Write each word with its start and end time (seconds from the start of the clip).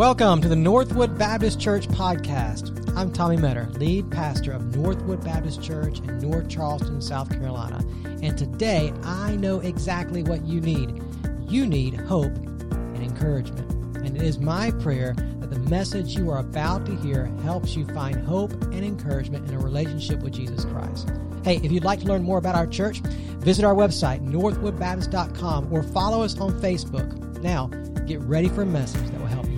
Welcome 0.00 0.40
to 0.40 0.48
the 0.48 0.56
Northwood 0.56 1.18
Baptist 1.18 1.60
Church 1.60 1.86
podcast. 1.86 2.90
I'm 2.96 3.12
Tommy 3.12 3.36
Metter, 3.36 3.68
lead 3.72 4.10
pastor 4.10 4.50
of 4.50 4.74
Northwood 4.74 5.22
Baptist 5.22 5.62
Church 5.62 5.98
in 5.98 6.16
North 6.20 6.48
Charleston, 6.48 7.02
South 7.02 7.28
Carolina. 7.28 7.84
And 8.22 8.38
today 8.38 8.94
I 9.02 9.36
know 9.36 9.60
exactly 9.60 10.22
what 10.22 10.42
you 10.46 10.62
need. 10.62 11.02
You 11.46 11.66
need 11.66 11.96
hope 11.96 12.34
and 12.34 13.02
encouragement. 13.02 13.70
And 13.96 14.16
it 14.16 14.22
is 14.22 14.38
my 14.38 14.70
prayer 14.70 15.12
that 15.40 15.50
the 15.50 15.60
message 15.68 16.16
you 16.16 16.30
are 16.30 16.38
about 16.38 16.86
to 16.86 16.96
hear 16.96 17.26
helps 17.42 17.76
you 17.76 17.84
find 17.88 18.26
hope 18.26 18.52
and 18.52 18.82
encouragement 18.82 19.50
in 19.50 19.54
a 19.54 19.58
relationship 19.58 20.20
with 20.20 20.32
Jesus 20.32 20.64
Christ. 20.64 21.10
Hey, 21.44 21.56
if 21.56 21.70
you'd 21.70 21.84
like 21.84 22.00
to 22.00 22.06
learn 22.06 22.22
more 22.22 22.38
about 22.38 22.54
our 22.54 22.66
church, 22.66 23.00
visit 23.40 23.66
our 23.66 23.74
website, 23.74 24.26
northwoodbaptist.com, 24.26 25.70
or 25.70 25.82
follow 25.82 26.22
us 26.22 26.40
on 26.40 26.58
Facebook. 26.58 27.42
Now, 27.42 27.66
get 28.06 28.20
ready 28.20 28.48
for 28.48 28.62
a 28.62 28.66
message 28.66 29.09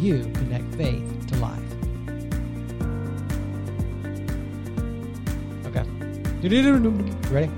you 0.03 0.25
connect 0.35 0.75
faith 0.75 1.27
to 1.29 1.37
life. 1.37 1.61
Okay. 5.67 5.85
Ready? 7.31 7.51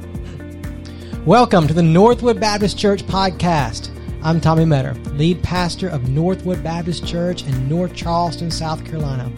Welcome 1.24 1.66
to 1.66 1.72
the 1.72 1.82
Northwood 1.82 2.38
Baptist 2.38 2.78
Church 2.78 3.02
podcast. 3.06 3.88
I'm 4.22 4.42
Tommy 4.42 4.66
Metter, 4.66 4.92
lead 5.12 5.42
pastor 5.42 5.88
of 5.88 6.10
Northwood 6.10 6.62
Baptist 6.62 7.06
Church 7.06 7.44
in 7.44 7.66
North 7.66 7.94
Charleston, 7.94 8.50
South 8.50 8.84
Carolina. 8.84 9.32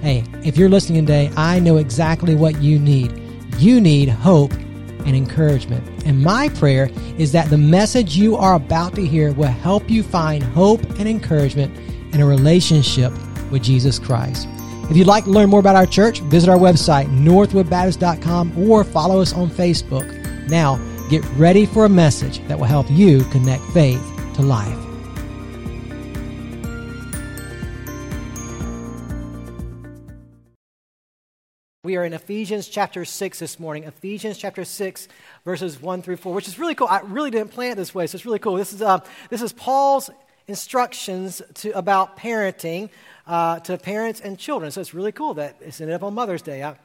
Hey, 0.00 0.22
if 0.44 0.56
you're 0.56 0.68
listening 0.68 1.06
today, 1.06 1.32
I 1.36 1.58
know 1.58 1.78
exactly 1.78 2.36
what 2.36 2.62
you 2.62 2.78
need. 2.78 3.20
You 3.58 3.80
need 3.80 4.08
hope 4.08 4.52
and 4.52 5.16
encouragement. 5.16 5.84
And 6.06 6.22
my 6.22 6.50
prayer 6.50 6.88
is 7.18 7.32
that 7.32 7.50
the 7.50 7.58
message 7.58 8.16
you 8.16 8.36
are 8.36 8.54
about 8.54 8.94
to 8.94 9.04
hear 9.04 9.32
will 9.32 9.46
help 9.48 9.90
you 9.90 10.04
find 10.04 10.40
hope 10.40 10.82
and 11.00 11.08
encouragement 11.08 11.76
in 12.14 12.20
a 12.20 12.26
relationship 12.26 13.12
with 13.50 13.62
Jesus 13.62 13.98
Christ. 13.98 14.48
If 14.90 14.96
you'd 14.96 15.06
like 15.06 15.24
to 15.24 15.30
learn 15.30 15.50
more 15.50 15.60
about 15.60 15.76
our 15.76 15.86
church, 15.86 16.20
visit 16.20 16.48
our 16.48 16.58
website, 16.58 17.06
northwoodbaptist.com, 17.06 18.58
or 18.58 18.84
follow 18.84 19.20
us 19.20 19.32
on 19.32 19.50
Facebook. 19.50 20.48
Now, 20.48 20.76
get 21.08 21.24
ready 21.36 21.66
for 21.66 21.84
a 21.84 21.88
message 21.88 22.46
that 22.48 22.58
will 22.58 22.66
help 22.66 22.90
you 22.90 23.24
connect 23.24 23.62
faith 23.64 24.02
to 24.34 24.42
life. 24.42 24.78
We 31.84 31.96
are 31.96 32.04
in 32.04 32.14
Ephesians 32.14 32.68
chapter 32.68 33.04
6 33.04 33.38
this 33.38 33.60
morning. 33.60 33.84
Ephesians 33.84 34.38
chapter 34.38 34.64
6, 34.64 35.06
verses 35.44 35.82
1 35.82 36.00
through 36.00 36.16
4, 36.16 36.32
which 36.32 36.48
is 36.48 36.58
really 36.58 36.74
cool. 36.74 36.88
I 36.88 37.00
really 37.00 37.30
didn't 37.30 37.50
plan 37.50 37.72
it 37.72 37.74
this 37.74 37.94
way, 37.94 38.06
so 38.06 38.16
it's 38.16 38.24
really 38.24 38.38
cool. 38.38 38.54
This 38.54 38.72
is, 38.72 38.80
uh, 38.80 39.00
this 39.28 39.42
is 39.42 39.52
Paul's 39.52 40.08
instructions 40.46 41.42
to, 41.54 41.70
about 41.76 42.16
parenting 42.16 42.90
uh, 43.26 43.60
to 43.60 43.78
parents 43.78 44.20
and 44.20 44.38
children. 44.38 44.70
So 44.70 44.80
it's 44.80 44.94
really 44.94 45.12
cool 45.12 45.34
that 45.34 45.56
it's 45.60 45.80
ended 45.80 45.94
up 45.94 46.02
on 46.02 46.14
Mother's 46.14 46.42
Day. 46.42 46.62
I, 46.62 46.76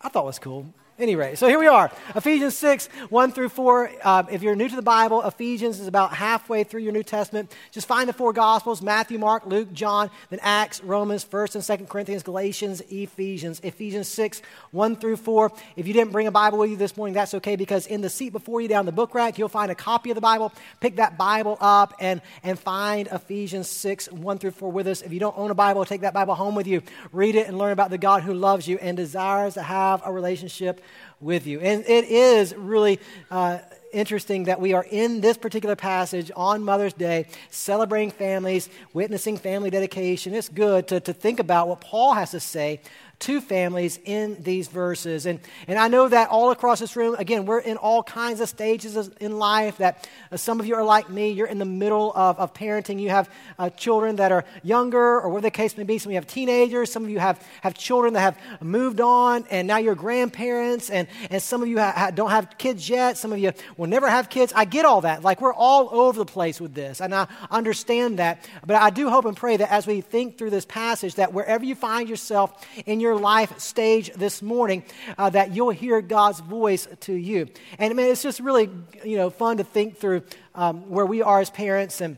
I 0.00 0.08
thought 0.08 0.24
it 0.24 0.26
was 0.26 0.38
cool. 0.38 0.72
Anyway, 0.96 1.34
so 1.34 1.48
here 1.48 1.58
we 1.58 1.66
are. 1.66 1.90
Ephesians 2.14 2.56
6, 2.56 2.86
1 3.08 3.32
through 3.32 3.48
4. 3.48 3.90
Uh, 4.00 4.22
if 4.30 4.44
you're 4.44 4.54
new 4.54 4.68
to 4.68 4.76
the 4.76 4.80
Bible, 4.82 5.22
Ephesians 5.22 5.80
is 5.80 5.88
about 5.88 6.14
halfway 6.14 6.62
through 6.62 6.82
your 6.82 6.92
New 6.92 7.02
Testament. 7.02 7.52
Just 7.72 7.88
find 7.88 8.08
the 8.08 8.12
four 8.12 8.32
Gospels 8.32 8.80
Matthew, 8.80 9.18
Mark, 9.18 9.44
Luke, 9.44 9.72
John, 9.72 10.08
then 10.30 10.38
Acts, 10.40 10.84
Romans, 10.84 11.24
1st 11.24 11.56
and 11.56 11.64
2nd 11.64 11.88
Corinthians, 11.88 12.22
Galatians, 12.22 12.80
Ephesians. 12.90 13.58
Ephesians 13.64 14.06
6, 14.06 14.40
1 14.70 14.94
through 14.94 15.16
4. 15.16 15.50
If 15.74 15.88
you 15.88 15.94
didn't 15.94 16.12
bring 16.12 16.28
a 16.28 16.30
Bible 16.30 16.58
with 16.58 16.70
you 16.70 16.76
this 16.76 16.96
morning, 16.96 17.12
that's 17.12 17.34
okay 17.34 17.56
because 17.56 17.88
in 17.88 18.00
the 18.00 18.08
seat 18.08 18.30
before 18.30 18.60
you 18.60 18.68
down 18.68 18.86
the 18.86 18.92
book 18.92 19.16
rack, 19.16 19.36
you'll 19.36 19.48
find 19.48 19.72
a 19.72 19.74
copy 19.74 20.12
of 20.12 20.14
the 20.14 20.20
Bible. 20.20 20.52
Pick 20.78 20.94
that 20.96 21.18
Bible 21.18 21.58
up 21.60 21.94
and, 21.98 22.22
and 22.44 22.56
find 22.56 23.08
Ephesians 23.08 23.68
6, 23.68 24.12
1 24.12 24.38
through 24.38 24.52
4 24.52 24.70
with 24.70 24.86
us. 24.86 25.02
If 25.02 25.12
you 25.12 25.18
don't 25.18 25.36
own 25.36 25.50
a 25.50 25.56
Bible, 25.56 25.84
take 25.84 26.02
that 26.02 26.14
Bible 26.14 26.36
home 26.36 26.54
with 26.54 26.68
you. 26.68 26.82
Read 27.10 27.34
it 27.34 27.48
and 27.48 27.58
learn 27.58 27.72
about 27.72 27.90
the 27.90 27.98
God 27.98 28.22
who 28.22 28.32
loves 28.32 28.68
you 28.68 28.78
and 28.78 28.96
desires 28.96 29.54
to 29.54 29.62
have 29.62 30.00
a 30.04 30.12
relationship 30.12 30.82
with 31.24 31.46
you. 31.46 31.60
And 31.60 31.84
it 31.86 32.04
is 32.04 32.54
really 32.54 33.00
uh, 33.30 33.58
interesting 33.92 34.44
that 34.44 34.60
we 34.60 34.74
are 34.74 34.84
in 34.90 35.20
this 35.20 35.36
particular 35.38 35.76
passage 35.76 36.30
on 36.36 36.62
Mother's 36.62 36.92
Day, 36.92 37.26
celebrating 37.50 38.10
families, 38.10 38.68
witnessing 38.92 39.36
family 39.38 39.70
dedication. 39.70 40.34
It's 40.34 40.48
good 40.48 40.88
to, 40.88 41.00
to 41.00 41.12
think 41.12 41.40
about 41.40 41.68
what 41.68 41.80
Paul 41.80 42.12
has 42.14 42.32
to 42.32 42.40
say 42.40 42.80
to 43.20 43.40
families 43.40 43.98
in 44.04 44.42
these 44.42 44.68
verses. 44.68 45.26
And, 45.26 45.40
and 45.68 45.78
I 45.78 45.88
know 45.88 46.08
that 46.08 46.28
all 46.28 46.50
across 46.50 46.80
this 46.80 46.96
room, 46.96 47.14
again, 47.18 47.46
we're 47.46 47.60
in 47.60 47.76
all 47.76 48.02
kinds 48.02 48.40
of 48.40 48.48
stages 48.48 48.96
in 49.20 49.38
life. 49.38 49.78
That 49.78 50.08
uh, 50.32 50.36
some 50.36 50.60
of 50.60 50.66
you 50.66 50.74
are 50.74 50.84
like 50.84 51.08
me, 51.08 51.30
you're 51.30 51.46
in 51.46 51.58
the 51.58 51.64
middle 51.64 52.12
of, 52.14 52.38
of 52.38 52.54
parenting. 52.54 53.00
You 53.00 53.10
have 53.10 53.30
uh, 53.58 53.70
children 53.70 54.16
that 54.16 54.32
are 54.32 54.44
younger, 54.62 55.20
or 55.20 55.28
whatever 55.28 55.42
the 55.42 55.50
case 55.50 55.76
may 55.76 55.84
be. 55.84 55.98
Some 55.98 56.10
of 56.10 56.12
you 56.14 56.18
have 56.18 56.26
teenagers, 56.26 56.90
some 56.90 57.04
of 57.04 57.10
you 57.10 57.18
have, 57.18 57.40
have 57.62 57.74
children 57.74 58.14
that 58.14 58.20
have 58.20 58.62
moved 58.62 59.00
on, 59.00 59.46
and 59.50 59.68
now 59.68 59.78
you're 59.78 59.94
grandparents, 59.94 60.90
and, 60.90 61.06
and 61.30 61.40
some 61.40 61.62
of 61.62 61.68
you 61.68 61.78
ha- 61.78 62.10
don't 62.14 62.30
have 62.30 62.58
kids 62.58 62.88
yet. 62.88 63.16
Some 63.16 63.32
of 63.32 63.38
you 63.38 63.52
will 63.76 63.88
never 63.88 64.08
have 64.08 64.28
kids. 64.28 64.52
I 64.56 64.64
get 64.64 64.84
all 64.84 65.02
that. 65.02 65.22
Like, 65.22 65.40
we're 65.40 65.54
all 65.54 65.88
over 65.92 66.18
the 66.18 66.26
place 66.26 66.60
with 66.60 66.74
this, 66.74 67.00
and 67.00 67.14
I 67.14 67.26
understand 67.50 68.18
that. 68.18 68.48
But 68.66 68.76
I 68.76 68.90
do 68.90 69.08
hope 69.08 69.24
and 69.24 69.36
pray 69.36 69.56
that 69.56 69.70
as 69.70 69.86
we 69.86 70.00
think 70.00 70.36
through 70.38 70.50
this 70.50 70.64
passage, 70.64 71.16
that 71.16 71.32
wherever 71.32 71.64
you 71.64 71.74
find 71.74 72.08
yourself 72.08 72.66
in 72.86 73.00
your 73.00 73.03
life 73.12 73.58
stage 73.58 74.12
this 74.14 74.40
morning, 74.40 74.84
uh, 75.18 75.30
that 75.30 75.54
you'll 75.54 75.70
hear 75.70 76.00
God's 76.00 76.40
voice 76.40 76.88
to 77.00 77.12
you. 77.12 77.48
And 77.78 77.90
I 77.90 77.94
mean, 77.94 78.06
it's 78.06 78.22
just 78.22 78.40
really, 78.40 78.70
you 79.04 79.16
know, 79.16 79.30
fun 79.30 79.58
to 79.58 79.64
think 79.64 79.98
through 79.98 80.22
um, 80.54 80.88
where 80.88 81.06
we 81.06 81.22
are 81.22 81.40
as 81.40 81.50
parents 81.50 82.00
and 82.00 82.16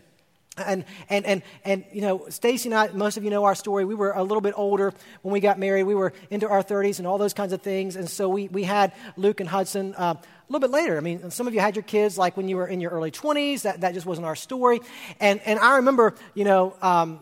and, 0.59 0.85
and, 1.11 1.27
and, 1.27 1.43
and, 1.65 1.85
you 1.93 2.01
know, 2.01 2.27
Stacy 2.31 2.71
and 2.71 2.75
I, 2.75 2.89
most 2.89 3.19
of 3.19 3.25
you 3.25 3.31
know 3.31 3.45
our 3.45 3.55
story. 3.55 3.85
We 3.85 3.95
were 3.95 4.13
a 4.13 4.23
little 4.23 4.41
bit 4.41 4.55
older 4.57 4.95
when 5.21 5.33
we 5.33 5.41
got 5.41 5.59
married. 5.59 5.85
We 5.85 5.95
were 5.95 6.15
into 6.31 6.49
our 6.49 6.63
30s 6.63 6.99
and 6.99 7.07
all 7.07 7.19
those 7.19 7.35
kinds 7.35 7.53
of 7.53 7.61
things. 7.61 7.95
And 7.97 8.09
so 8.09 8.29
we, 8.29 8.49
we 8.49 8.65
had 8.65 8.93
Luke 9.17 9.41
and 9.41 9.49
Hudson 9.49 9.95
uh, 9.97 10.15
a 10.15 10.23
little 10.49 10.67
bit 10.67 10.71
later. 10.71 10.97
I 10.97 11.01
mean, 11.01 11.31
some 11.31 11.47
of 11.47 11.53
you 11.53 11.61
had 11.61 11.77
your 11.77 11.83
kids 11.83 12.17
like 12.17 12.37
when 12.39 12.49
you 12.49 12.57
were 12.57 12.67
in 12.67 12.81
your 12.81 12.91
early 12.91 13.11
20s. 13.11 13.63
That, 13.63 13.83
that 13.83 13.93
just 13.93 14.07
wasn't 14.07 14.27
our 14.27 14.37
story. 14.37 14.81
And, 15.21 15.41
and 15.45 15.59
I 15.59 15.77
remember, 15.77 16.15
you 16.35 16.45
know, 16.45 16.75
um, 16.81 17.21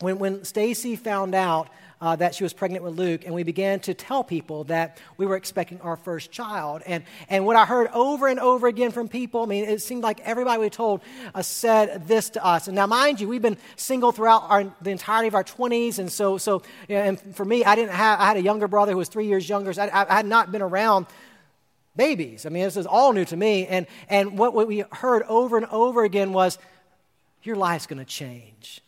when, 0.00 0.18
when 0.18 0.44
Stacy 0.44 0.96
found 0.96 1.34
out 1.34 1.68
uh, 2.04 2.14
that 2.14 2.34
she 2.34 2.44
was 2.44 2.52
pregnant 2.52 2.84
with 2.84 2.98
Luke, 2.98 3.24
and 3.24 3.34
we 3.34 3.44
began 3.44 3.80
to 3.80 3.94
tell 3.94 4.22
people 4.22 4.64
that 4.64 4.98
we 5.16 5.24
were 5.24 5.36
expecting 5.36 5.80
our 5.80 5.96
first 5.96 6.30
child. 6.30 6.82
And, 6.84 7.02
and 7.30 7.46
what 7.46 7.56
I 7.56 7.64
heard 7.64 7.88
over 7.94 8.28
and 8.28 8.38
over 8.38 8.66
again 8.66 8.90
from 8.90 9.08
people, 9.08 9.42
I 9.42 9.46
mean, 9.46 9.64
it 9.64 9.80
seemed 9.80 10.02
like 10.02 10.20
everybody 10.20 10.60
we 10.60 10.68
told 10.68 11.00
uh, 11.34 11.40
said 11.40 12.06
this 12.06 12.28
to 12.30 12.44
us. 12.44 12.68
And 12.68 12.74
now, 12.74 12.86
mind 12.86 13.22
you, 13.22 13.28
we've 13.28 13.40
been 13.40 13.56
single 13.76 14.12
throughout 14.12 14.42
our, 14.50 14.70
the 14.82 14.90
entirety 14.90 15.28
of 15.28 15.34
our 15.34 15.44
20s, 15.44 15.98
and 15.98 16.12
so, 16.12 16.36
so 16.36 16.62
and 16.90 17.18
for 17.34 17.46
me, 17.46 17.64
I 17.64 17.74
didn't 17.74 17.92
have, 17.92 18.20
I 18.20 18.26
had 18.26 18.36
a 18.36 18.42
younger 18.42 18.68
brother 18.68 18.92
who 18.92 18.98
was 18.98 19.08
three 19.08 19.26
years 19.26 19.48
younger, 19.48 19.72
so 19.72 19.84
I, 19.84 20.06
I 20.06 20.16
had 20.16 20.26
not 20.26 20.52
been 20.52 20.60
around 20.60 21.06
babies. 21.96 22.44
I 22.44 22.50
mean, 22.50 22.64
this 22.64 22.76
is 22.76 22.84
all 22.84 23.14
new 23.14 23.24
to 23.24 23.36
me. 23.36 23.66
And, 23.66 23.86
and 24.10 24.36
what 24.36 24.54
we 24.54 24.84
heard 24.92 25.22
over 25.22 25.56
and 25.56 25.64
over 25.70 26.04
again 26.04 26.34
was, 26.34 26.58
your 27.42 27.56
life's 27.56 27.86
going 27.86 27.98
to 27.98 28.04
change. 28.04 28.83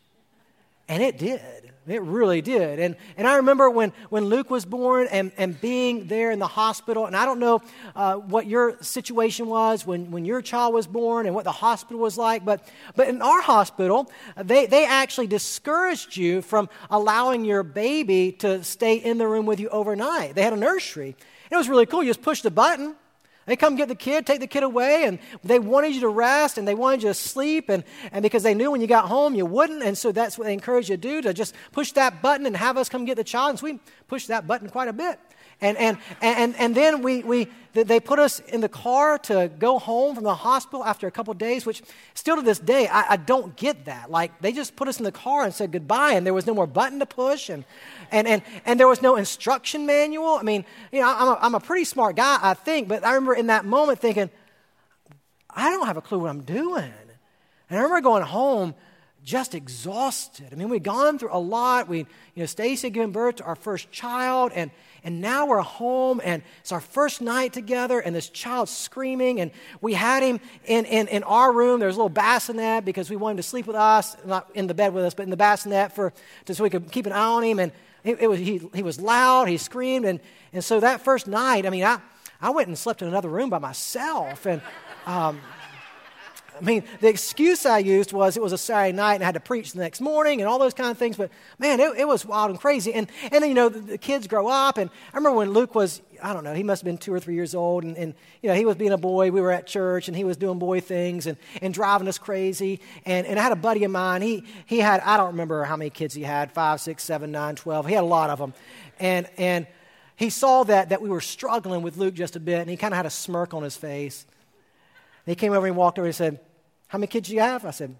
And 0.87 1.03
it 1.03 1.17
did. 1.17 1.41
It 1.87 2.01
really 2.01 2.41
did. 2.41 2.79
And, 2.79 2.97
and 3.15 3.25
I 3.25 3.37
remember 3.37 3.69
when, 3.69 3.93
when 4.09 4.25
Luke 4.25 4.49
was 4.49 4.65
born 4.65 5.07
and, 5.09 5.31
and 5.37 5.59
being 5.61 6.07
there 6.07 6.31
in 6.31 6.39
the 6.39 6.47
hospital, 6.47 7.05
and 7.05 7.15
I 7.15 7.23
don't 7.23 7.39
know 7.39 7.61
uh, 7.95 8.15
what 8.15 8.45
your 8.45 8.77
situation 8.81 9.47
was 9.47 9.87
when, 9.87 10.11
when 10.11 10.25
your 10.25 10.41
child 10.41 10.73
was 10.73 10.85
born 10.85 11.27
and 11.27 11.33
what 11.33 11.45
the 11.45 11.51
hospital 11.51 12.01
was 12.01 12.17
like, 12.17 12.43
but, 12.43 12.67
but 12.97 13.07
in 13.07 13.21
our 13.21 13.41
hospital, 13.41 14.11
they, 14.35 14.65
they 14.65 14.85
actually 14.85 15.27
discouraged 15.27 16.17
you 16.17 16.41
from 16.41 16.67
allowing 16.89 17.45
your 17.45 17.63
baby 17.63 18.33
to 18.33 18.65
stay 18.65 18.95
in 18.97 19.17
the 19.17 19.27
room 19.27 19.45
with 19.45 19.61
you 19.61 19.69
overnight. 19.69 20.35
They 20.35 20.43
had 20.43 20.53
a 20.53 20.57
nursery. 20.57 21.15
It 21.49 21.55
was 21.55 21.69
really 21.69 21.85
cool. 21.85 22.03
You 22.03 22.09
just 22.09 22.21
push 22.21 22.41
the 22.41 22.51
button 22.51 22.97
they 23.47 23.55
come 23.55 23.75
get 23.75 23.87
the 23.87 23.95
kid, 23.95 24.27
take 24.27 24.41
the 24.41 24.47
kid 24.47 24.61
away, 24.61 25.05
and 25.05 25.17
they 25.43 25.57
wanted 25.57 25.95
you 25.95 26.01
to 26.01 26.09
rest 26.09 26.57
and 26.59 26.67
they 26.67 26.75
wanted 26.75 27.01
you 27.01 27.09
to 27.09 27.13
sleep, 27.15 27.69
and, 27.69 27.83
and 28.11 28.21
because 28.21 28.43
they 28.43 28.53
knew 28.53 28.69
when 28.69 28.81
you 28.81 28.87
got 28.87 29.05
home 29.05 29.33
you 29.33 29.45
wouldn't, 29.45 29.81
and 29.81 29.97
so 29.97 30.11
that's 30.11 30.37
what 30.37 30.45
they 30.45 30.53
encouraged 30.53 30.89
you 30.89 30.97
to 30.97 31.01
do 31.01 31.21
to 31.21 31.33
just 31.33 31.55
push 31.71 31.93
that 31.93 32.21
button 32.21 32.45
and 32.45 32.55
have 32.55 32.77
us 32.77 32.89
come 32.89 33.05
get 33.05 33.15
the 33.15 33.23
child. 33.23 33.51
And 33.51 33.59
so 33.59 33.63
we 33.65 33.79
pushed 34.07 34.27
that 34.27 34.45
button 34.45 34.69
quite 34.69 34.89
a 34.89 34.93
bit. 34.93 35.19
And, 35.59 35.75
and, 35.77 35.97
and, 36.21 36.55
and 36.55 36.75
then 36.75 37.01
we, 37.01 37.23
we, 37.23 37.47
they 37.73 37.99
put 37.99 38.19
us 38.19 38.39
in 38.39 38.61
the 38.61 38.69
car 38.69 39.17
to 39.19 39.49
go 39.57 39.79
home 39.79 40.13
from 40.13 40.23
the 40.23 40.35
hospital 40.35 40.83
after 40.85 41.07
a 41.07 41.11
couple 41.11 41.33
days, 41.33 41.65
which 41.65 41.81
still 42.13 42.35
to 42.35 42.41
this 42.43 42.59
day, 42.59 42.87
I, 42.87 43.13
I, 43.13 43.17
don't 43.17 43.55
get 43.55 43.85
that. 43.85 44.11
Like, 44.11 44.39
they 44.39 44.51
just 44.51 44.75
put 44.75 44.87
us 44.87 44.99
in 44.99 45.03
the 45.03 45.11
car 45.11 45.43
and 45.43 45.53
said 45.53 45.71
goodbye, 45.71 46.13
and 46.13 46.25
there 46.25 46.33
was 46.33 46.45
no 46.45 46.53
more 46.53 46.67
button 46.67 46.99
to 46.99 47.07
push, 47.07 47.49
and, 47.49 47.65
and, 48.11 48.27
and, 48.27 48.41
and 48.65 48.79
there 48.79 48.87
was 48.87 49.01
no 49.01 49.15
instruction 49.15 49.87
manual. 49.87 50.35
I 50.35 50.43
mean, 50.43 50.63
you 50.91 51.01
know, 51.01 51.07
I'm 51.07 51.27
a, 51.27 51.39
I'm 51.41 51.55
a 51.55 51.59
pretty 51.59 51.85
smart 51.85 52.15
guy, 52.15 52.37
I 52.41 52.53
think, 52.53 52.87
but 52.87 53.03
I 53.03 53.15
remember 53.15 53.33
in 53.33 53.47
that 53.47 53.65
moment 53.65 53.99
thinking, 53.99 54.29
I 55.49 55.71
don't 55.71 55.87
have 55.87 55.97
a 55.97 56.01
clue 56.01 56.19
what 56.19 56.29
I'm 56.29 56.43
doing. 56.43 56.93
And 57.69 57.79
I 57.79 57.81
remember 57.81 58.01
going 58.01 58.23
home 58.23 58.75
just 59.23 59.55
exhausted. 59.55 60.49
I 60.51 60.55
mean, 60.55 60.69
we'd 60.69 60.83
gone 60.83 61.19
through 61.19 61.31
a 61.33 61.39
lot. 61.39 61.89
We, 61.89 61.99
you 61.99 62.05
know, 62.35 62.45
Stacy 62.45 62.87
had 62.87 62.93
given 62.93 63.11
birth 63.11 63.37
to 63.37 63.43
our 63.43 63.55
first 63.55 63.91
child, 63.91 64.51
and, 64.53 64.71
and 65.03 65.21
now 65.21 65.45
we're 65.45 65.61
home, 65.61 66.21
and 66.23 66.41
it's 66.59 66.71
our 66.71 66.81
first 66.81 67.21
night 67.21 67.53
together, 67.53 67.99
and 67.99 68.15
this 68.15 68.29
child's 68.29 68.71
screaming, 68.71 69.39
and 69.39 69.51
we 69.81 69.93
had 69.93 70.23
him 70.23 70.39
in, 70.65 70.85
in, 70.85 71.07
in 71.07 71.23
our 71.23 71.51
room. 71.51 71.79
There's 71.79 71.95
a 71.95 71.97
little 71.97 72.09
bassinet 72.09 72.85
because 72.85 73.09
we 73.09 73.15
wanted 73.15 73.37
to 73.37 73.43
sleep 73.43 73.67
with 73.67 73.75
us, 73.75 74.17
not 74.25 74.49
in 74.53 74.67
the 74.67 74.73
bed 74.73 74.93
with 74.93 75.05
us, 75.05 75.13
but 75.13 75.23
in 75.23 75.29
the 75.29 75.37
bassinet 75.37 75.93
for, 75.93 76.13
so 76.47 76.63
we 76.63 76.69
could 76.69 76.91
keep 76.91 77.05
an 77.05 77.11
eye 77.11 77.17
on 77.17 77.43
him. 77.43 77.59
And 77.59 77.71
it, 78.03 78.21
it 78.21 78.27
was, 78.27 78.39
he, 78.39 78.61
he 78.73 78.83
was 78.83 78.99
loud, 78.99 79.47
he 79.47 79.57
screamed, 79.57 80.05
and, 80.05 80.19
and 80.53 80.63
so 80.63 80.79
that 80.79 81.01
first 81.01 81.27
night, 81.27 81.65
I 81.65 81.69
mean, 81.69 81.83
I, 81.83 81.99
I 82.41 82.49
went 82.51 82.67
and 82.67 82.77
slept 82.77 83.01
in 83.01 83.07
another 83.07 83.29
room 83.29 83.49
by 83.49 83.59
myself, 83.59 84.45
and 84.45 84.61
um, 85.05 85.39
I 86.59 86.63
mean, 86.63 86.83
the 86.99 87.07
excuse 87.07 87.65
I 87.65 87.79
used 87.79 88.11
was 88.11 88.37
it 88.37 88.43
was 88.43 88.51
a 88.51 88.57
Saturday 88.57 88.95
night 88.95 89.15
and 89.15 89.23
I 89.23 89.27
had 89.27 89.35
to 89.35 89.39
preach 89.39 89.73
the 89.73 89.79
next 89.79 90.01
morning 90.01 90.41
and 90.41 90.49
all 90.49 90.59
those 90.59 90.73
kind 90.73 90.89
of 90.89 90.97
things. 90.97 91.17
But 91.17 91.31
man, 91.59 91.79
it, 91.79 91.97
it 91.97 92.07
was 92.07 92.25
wild 92.25 92.49
and 92.49 92.59
crazy. 92.59 92.93
And, 92.93 93.07
and 93.23 93.43
then, 93.43 93.49
you 93.49 93.53
know, 93.53 93.69
the, 93.69 93.79
the, 93.79 93.97
kids 93.97 94.27
grow 94.27 94.47
up. 94.47 94.77
And 94.77 94.89
I 95.13 95.17
remember 95.17 95.37
when 95.37 95.51
Luke 95.51 95.75
was, 95.75 96.01
I 96.21 96.33
don't 96.33 96.43
know, 96.43 96.53
he 96.53 96.63
must 96.63 96.81
have 96.81 96.85
been 96.85 96.97
two 96.97 97.13
or 97.13 97.19
three 97.19 97.35
years 97.35 97.53
old. 97.53 97.83
And, 97.83 97.97
and 97.97 98.13
you 98.41 98.49
know, 98.49 98.55
he 98.55 98.65
was 98.65 98.75
being 98.75 98.91
a 98.91 98.97
boy. 98.97 99.31
We 99.31 99.41
were 99.41 99.51
at 99.51 99.67
church 99.67 100.07
and 100.07 100.17
he 100.17 100.23
was 100.23 100.37
doing 100.37 100.59
boy 100.59 100.79
things 100.79 101.27
and, 101.27 101.37
and 101.61 101.73
driving 101.73 102.07
us 102.07 102.17
crazy. 102.17 102.79
And, 103.05 103.27
and 103.27 103.39
I 103.39 103.43
had 103.43 103.51
a 103.51 103.57
buddy 103.57 103.83
of 103.83 103.91
mine. 103.91 104.21
He, 104.21 104.43
he 104.65 104.79
had, 104.79 105.01
I 105.01 105.17
don't 105.17 105.27
remember 105.27 105.63
how 105.63 105.77
many 105.77 105.89
kids 105.89 106.13
he 106.13 106.23
had 106.23 106.51
five, 106.51 106.81
six, 106.81 107.03
seven, 107.03 107.31
nine, 107.31 107.55
twelve. 107.55 107.85
He 107.87 107.93
had 107.93 108.03
a 108.03 108.07
lot 108.07 108.29
of 108.29 108.39
them. 108.39 108.53
And, 108.99 109.29
and 109.37 109.67
he 110.15 110.29
saw 110.29 110.63
that, 110.63 110.89
that 110.89 111.01
we 111.01 111.09
were 111.09 111.21
struggling 111.21 111.83
with 111.83 111.97
Luke 111.97 112.15
just 112.15 112.35
a 112.35 112.39
bit. 112.39 112.59
And 112.59 112.69
he 112.69 112.77
kind 112.77 112.93
of 112.93 112.97
had 112.97 113.05
a 113.05 113.11
smirk 113.11 113.53
on 113.53 113.63
his 113.63 113.77
face. 113.77 114.25
He 115.27 115.35
came 115.35 115.51
over 115.51 115.67
and 115.67 115.75
walked 115.75 115.99
over 115.99 116.05
and 116.05 116.15
said, 116.15 116.39
how 116.87 116.97
many 116.97 117.07
kids 117.07 117.29
do 117.29 117.35
you 117.35 117.41
have? 117.41 117.65
I 117.65 117.71
said, 117.71 117.95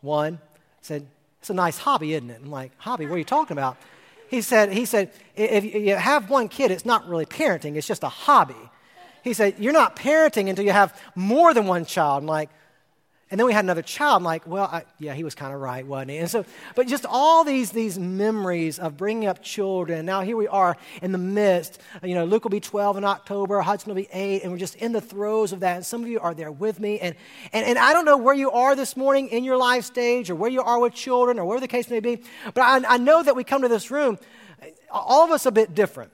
One. 0.00 0.34
I 0.34 0.82
said, 0.82 1.06
It's 1.40 1.50
a 1.50 1.54
nice 1.54 1.78
hobby, 1.78 2.14
isn't 2.14 2.30
it? 2.30 2.40
I'm 2.42 2.50
like, 2.50 2.72
Hobby? 2.78 3.06
What 3.06 3.16
are 3.16 3.18
you 3.18 3.24
talking 3.24 3.56
about? 3.56 3.76
He 4.28 4.42
said, 4.42 4.72
he 4.72 4.84
said, 4.84 5.10
If 5.36 5.64
you 5.64 5.96
have 5.96 6.30
one 6.30 6.48
kid, 6.48 6.70
it's 6.70 6.86
not 6.86 7.08
really 7.08 7.26
parenting, 7.26 7.76
it's 7.76 7.86
just 7.86 8.02
a 8.02 8.08
hobby. 8.08 8.70
He 9.22 9.32
said, 9.32 9.56
You're 9.58 9.72
not 9.72 9.96
parenting 9.96 10.48
until 10.48 10.64
you 10.64 10.72
have 10.72 10.98
more 11.14 11.52
than 11.52 11.66
one 11.66 11.84
child. 11.84 12.22
I'm 12.22 12.26
like, 12.26 12.50
and 13.30 13.38
then 13.38 13.46
we 13.46 13.52
had 13.52 13.64
another 13.64 13.82
child. 13.82 14.16
I'm 14.16 14.24
like, 14.24 14.44
well, 14.44 14.64
I, 14.64 14.84
yeah, 14.98 15.14
he 15.14 15.22
was 15.22 15.36
kind 15.36 15.54
of 15.54 15.60
right, 15.60 15.86
wasn't 15.86 16.10
he? 16.10 16.16
And 16.16 16.28
so, 16.28 16.44
but 16.74 16.88
just 16.88 17.06
all 17.08 17.44
these, 17.44 17.70
these 17.70 17.96
memories 17.96 18.80
of 18.80 18.96
bringing 18.96 19.28
up 19.28 19.40
children. 19.40 20.04
Now 20.04 20.22
here 20.22 20.36
we 20.36 20.48
are 20.48 20.76
in 21.00 21.12
the 21.12 21.18
midst. 21.18 21.80
You 22.02 22.14
know, 22.14 22.24
Luke 22.24 22.42
will 22.42 22.50
be 22.50 22.58
12 22.58 22.96
in 22.96 23.04
October, 23.04 23.60
Hudson 23.60 23.90
will 23.90 24.02
be 24.02 24.08
8, 24.12 24.42
and 24.42 24.50
we're 24.50 24.58
just 24.58 24.74
in 24.76 24.90
the 24.90 25.00
throes 25.00 25.52
of 25.52 25.60
that. 25.60 25.76
And 25.76 25.86
some 25.86 26.02
of 26.02 26.08
you 26.08 26.18
are 26.18 26.34
there 26.34 26.50
with 26.50 26.80
me. 26.80 26.98
And, 26.98 27.14
and, 27.52 27.64
and 27.64 27.78
I 27.78 27.92
don't 27.92 28.04
know 28.04 28.16
where 28.16 28.34
you 28.34 28.50
are 28.50 28.74
this 28.74 28.96
morning 28.96 29.28
in 29.28 29.44
your 29.44 29.56
life 29.56 29.84
stage 29.84 30.28
or 30.28 30.34
where 30.34 30.50
you 30.50 30.62
are 30.62 30.80
with 30.80 30.94
children 30.94 31.38
or 31.38 31.44
whatever 31.44 31.60
the 31.60 31.68
case 31.68 31.88
may 31.88 32.00
be, 32.00 32.22
but 32.52 32.62
I, 32.62 32.94
I 32.94 32.96
know 32.98 33.22
that 33.22 33.36
we 33.36 33.44
come 33.44 33.62
to 33.62 33.68
this 33.68 33.92
room, 33.92 34.18
all 34.90 35.24
of 35.24 35.30
us 35.30 35.46
a 35.46 35.52
bit 35.52 35.74
different. 35.74 36.10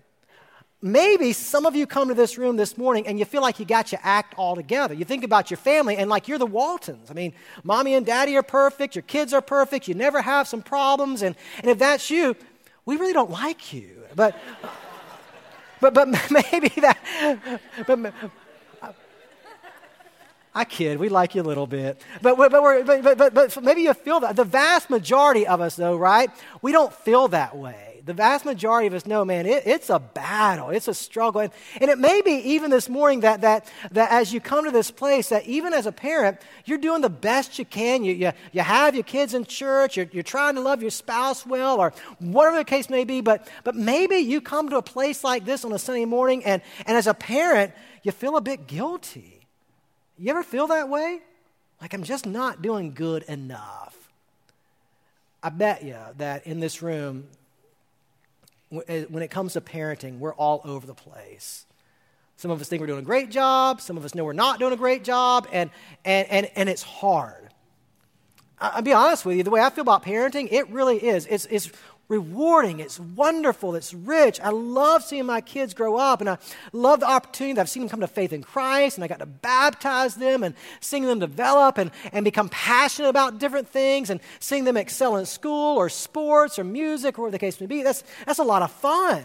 Maybe 0.83 1.33
some 1.33 1.65
of 1.65 1.75
you 1.75 1.87
come 1.87 2.09
to 2.09 2.15
this 2.15 2.37
room 2.37 2.57
this 2.57 2.77
morning 2.77 3.07
and 3.07 3.19
you 3.19 3.25
feel 3.25 3.41
like 3.41 3.59
you 3.59 3.65
got 3.65 3.93
your 3.93 4.01
act 4.05 4.35
all 4.37 4.55
together. 4.55 4.93
You 4.93 5.07
think 5.07 5.25
about 5.25 5.51
your 5.51 5.57
family 5.57 5.97
and 5.97 6.11
like 6.11 6.29
you're 6.29 6.39
the 6.39 6.45
Waltons. 6.47 7.11
I 7.11 7.15
mean, 7.15 7.33
mommy 7.65 7.95
and 7.95 8.05
daddy 8.05 8.37
are 8.37 8.43
perfect, 8.43 8.95
your 8.95 9.03
kids 9.03 9.33
are 9.33 9.41
perfect, 9.41 9.89
you 9.89 9.95
never 9.95 10.21
have 10.21 10.47
some 10.47 10.61
problems. 10.61 11.23
And, 11.23 11.35
and 11.59 11.71
if 11.71 11.79
that's 11.79 12.11
you, 12.11 12.37
we 12.85 12.97
really 12.97 13.15
don't 13.15 13.31
like 13.31 13.73
you. 13.73 14.03
But, 14.15 14.37
but, 15.81 15.95
but 15.95 16.09
maybe 16.31 16.69
that, 16.81 16.99
but, 17.87 18.13
I 20.55 20.65
kid, 20.65 20.99
we 20.99 21.09
like 21.11 21.35
you 21.35 21.43
a 21.43 21.45
little 21.45 21.67
bit. 21.67 22.01
But, 22.21 22.37
but, 22.37 22.51
but, 22.51 22.87
but, 22.87 23.19
but, 23.19 23.35
but 23.35 23.63
maybe 23.63 23.83
you 23.83 23.93
feel 23.95 24.21
that. 24.21 24.37
The 24.37 24.45
vast 24.45 24.89
majority 24.89 25.47
of 25.47 25.61
us, 25.61 25.77
though, 25.77 25.97
right, 25.97 26.31
we 26.63 26.73
don't 26.73 26.93
feel 26.93 27.29
that 27.29 27.57
way 27.57 27.86
the 28.07 28.15
vast 28.15 28.45
majority 28.45 28.87
of 28.87 28.95
us 28.95 29.05
know, 29.05 29.25
man, 29.25 29.47
it, 29.47 29.67
it's 29.67 29.91
a 29.91 29.99
battle, 29.99 30.71
it's 30.71 30.87
a 30.87 30.95
struggle. 30.95 31.41
And, 31.41 31.53
and 31.81 31.91
it 31.91 31.99
may 31.99 32.23
be 32.23 32.35
even 32.35 32.71
this 32.71 32.89
morning 32.89 33.21
that, 33.21 33.41
that, 33.41 33.69
that 33.91 34.13
as 34.13 34.33
you 34.33 34.41
come 34.41 34.65
to 34.65 34.71
this 34.71 34.93
place, 34.93 35.31
that 35.31 35.45
even 35.47 35.73
as 35.73 35.87
a 35.87 35.93
parent, 35.93 36.39
you're 36.67 36.79
doing 36.79 37.03
the 37.03 37.11
best 37.11 37.59
you 37.59 37.65
can. 37.65 38.05
You, 38.05 38.15
you, 38.15 38.33
you 38.53 38.61
have 38.61 38.95
your 38.95 39.03
kids 39.03 39.35
in 39.35 39.45
church, 39.45 39.97
you're, 39.97 40.07
you're 40.13 40.23
trying 40.23 40.55
to 40.55 40.61
love 40.61 40.83
your 40.83 40.93
spouse 40.93 41.45
well, 41.45 41.81
or 41.81 41.93
whatever 42.21 42.59
the 42.59 42.65
case 42.65 42.89
may 42.89 43.03
be. 43.03 43.21
But, 43.21 43.49
but 43.65 43.75
maybe 43.75 44.17
you 44.17 44.41
come 44.41 44.71
to 44.71 44.77
a 44.77 44.83
place 44.83 45.25
like 45.25 45.45
this 45.45 45.65
on 45.65 45.73
a 45.73 45.79
Sunday 45.79 46.05
morning, 46.05 46.45
and, 46.45 46.63
and 46.87 46.97
as 46.97 47.09
a 47.09 47.15
parent, 47.15 47.73
you 48.05 48.13
feel 48.13 48.37
a 48.37 48.41
bit 48.41 48.69
guilty. 48.69 49.41
You 50.17 50.31
ever 50.31 50.45
feel 50.45 50.69
that 50.69 50.89
way? 50.89 51.19
Like, 51.81 51.93
I'm 51.93 52.05
just 52.05 52.25
not 52.25 52.63
doing 52.63 52.95
good 52.95 53.25
enough. 53.25 53.97
I 55.43 55.49
bet 55.49 55.83
you 55.83 55.97
that 56.19 56.47
in 56.47 56.61
this 56.61 56.83
room, 56.83 57.27
Eh, 58.89 59.05
when 59.09 59.23
it 59.23 59.31
comes 59.31 59.53
to 59.53 59.61
parenting, 59.61 60.19
we're 60.19 60.35
all 60.35 60.61
over 60.65 60.87
the 60.87 60.95
place. 60.95 61.67
Some 62.37 62.51
of 62.51 62.61
us 62.61 62.69
think 62.69 62.81
we're 62.81 62.87
doing 62.87 63.01
a 63.01 63.03
great 63.03 63.31
job. 63.31 63.81
Some 63.81 63.97
of 63.97 64.05
us 64.05 64.15
know 64.15 64.25
we're 64.25 64.33
not 64.33 64.59
doing 64.59 64.73
a 64.73 64.77
great 64.77 65.05
job, 65.05 65.49
and, 65.53 65.71
and, 66.05 66.29
and, 66.29 66.51
and 66.57 66.69
it's 66.69 66.83
hard. 66.83 67.49
I'll 68.59 68.83
be 68.83 68.93
honest 68.93 69.25
with 69.25 69.37
you, 69.37 69.43
the 69.43 69.51
way 69.51 69.61
I 69.61 69.71
feel 69.71 69.83
about 69.83 70.03
parenting, 70.03 70.49
it 70.51 70.69
really 70.71 70.97
is. 70.97 71.27
It's, 71.27 71.47
it's 71.47 71.71
rewarding, 72.09 72.79
it's 72.79 73.01
wonderful, 73.01 73.75
it's 73.75 73.93
rich. 73.93 74.41
I 74.41 74.51
love 74.51 75.03
seeing 75.03 75.27
my 75.27 75.41
kids 75.41 75.75
grow 75.75 75.97
up, 75.97 76.21
and 76.21 76.31
I 76.31 76.39
love 76.73 77.01
the 77.01 77.09
opportunity 77.09 77.55
that 77.55 77.63
I've 77.63 77.69
seen 77.69 77.83
them 77.83 77.89
come 77.89 78.01
to 78.01 78.07
faith 78.07 78.33
in 78.33 78.43
Christ, 78.43 78.97
and 78.97 79.05
I 79.05 79.09
got 79.09 79.19
to 79.19 79.27
baptize 79.27 80.15
them 80.15 80.45
and 80.45 80.55
seeing 80.81 81.05
them 81.05 81.19
develop 81.19 81.79
and, 81.79 81.91
and 82.13 82.25
become 82.25 82.49
passionate 82.49 83.09
about 83.09 83.39
different 83.39 83.69
things, 83.69 84.11
and 84.11 84.21
seeing 84.39 84.65
them 84.65 84.77
excel 84.77 85.17
in 85.17 85.27
school 85.27 85.77
or 85.77 85.89
sports 85.89 86.59
or 86.59 86.65
music 86.65 87.19
or 87.19 87.23
whatever 87.23 87.33
the 87.33 87.39
case 87.39 87.61
may 87.61 87.67
be. 87.67 87.83
That's, 87.83 88.05
that's 88.25 88.39
a 88.39 88.45
lot 88.45 88.63
of 88.63 88.71
fun, 88.71 89.25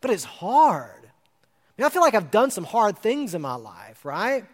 but 0.00 0.10
it's 0.10 0.24
hard. 0.24 0.90
I, 0.98 1.82
mean, 1.82 1.86
I 1.86 1.90
feel 1.90 2.02
like 2.02 2.14
I've 2.14 2.30
done 2.30 2.50
some 2.50 2.64
hard 2.64 2.98
things 2.98 3.34
in 3.34 3.42
my 3.42 3.54
life, 3.54 4.04
right? 4.04 4.44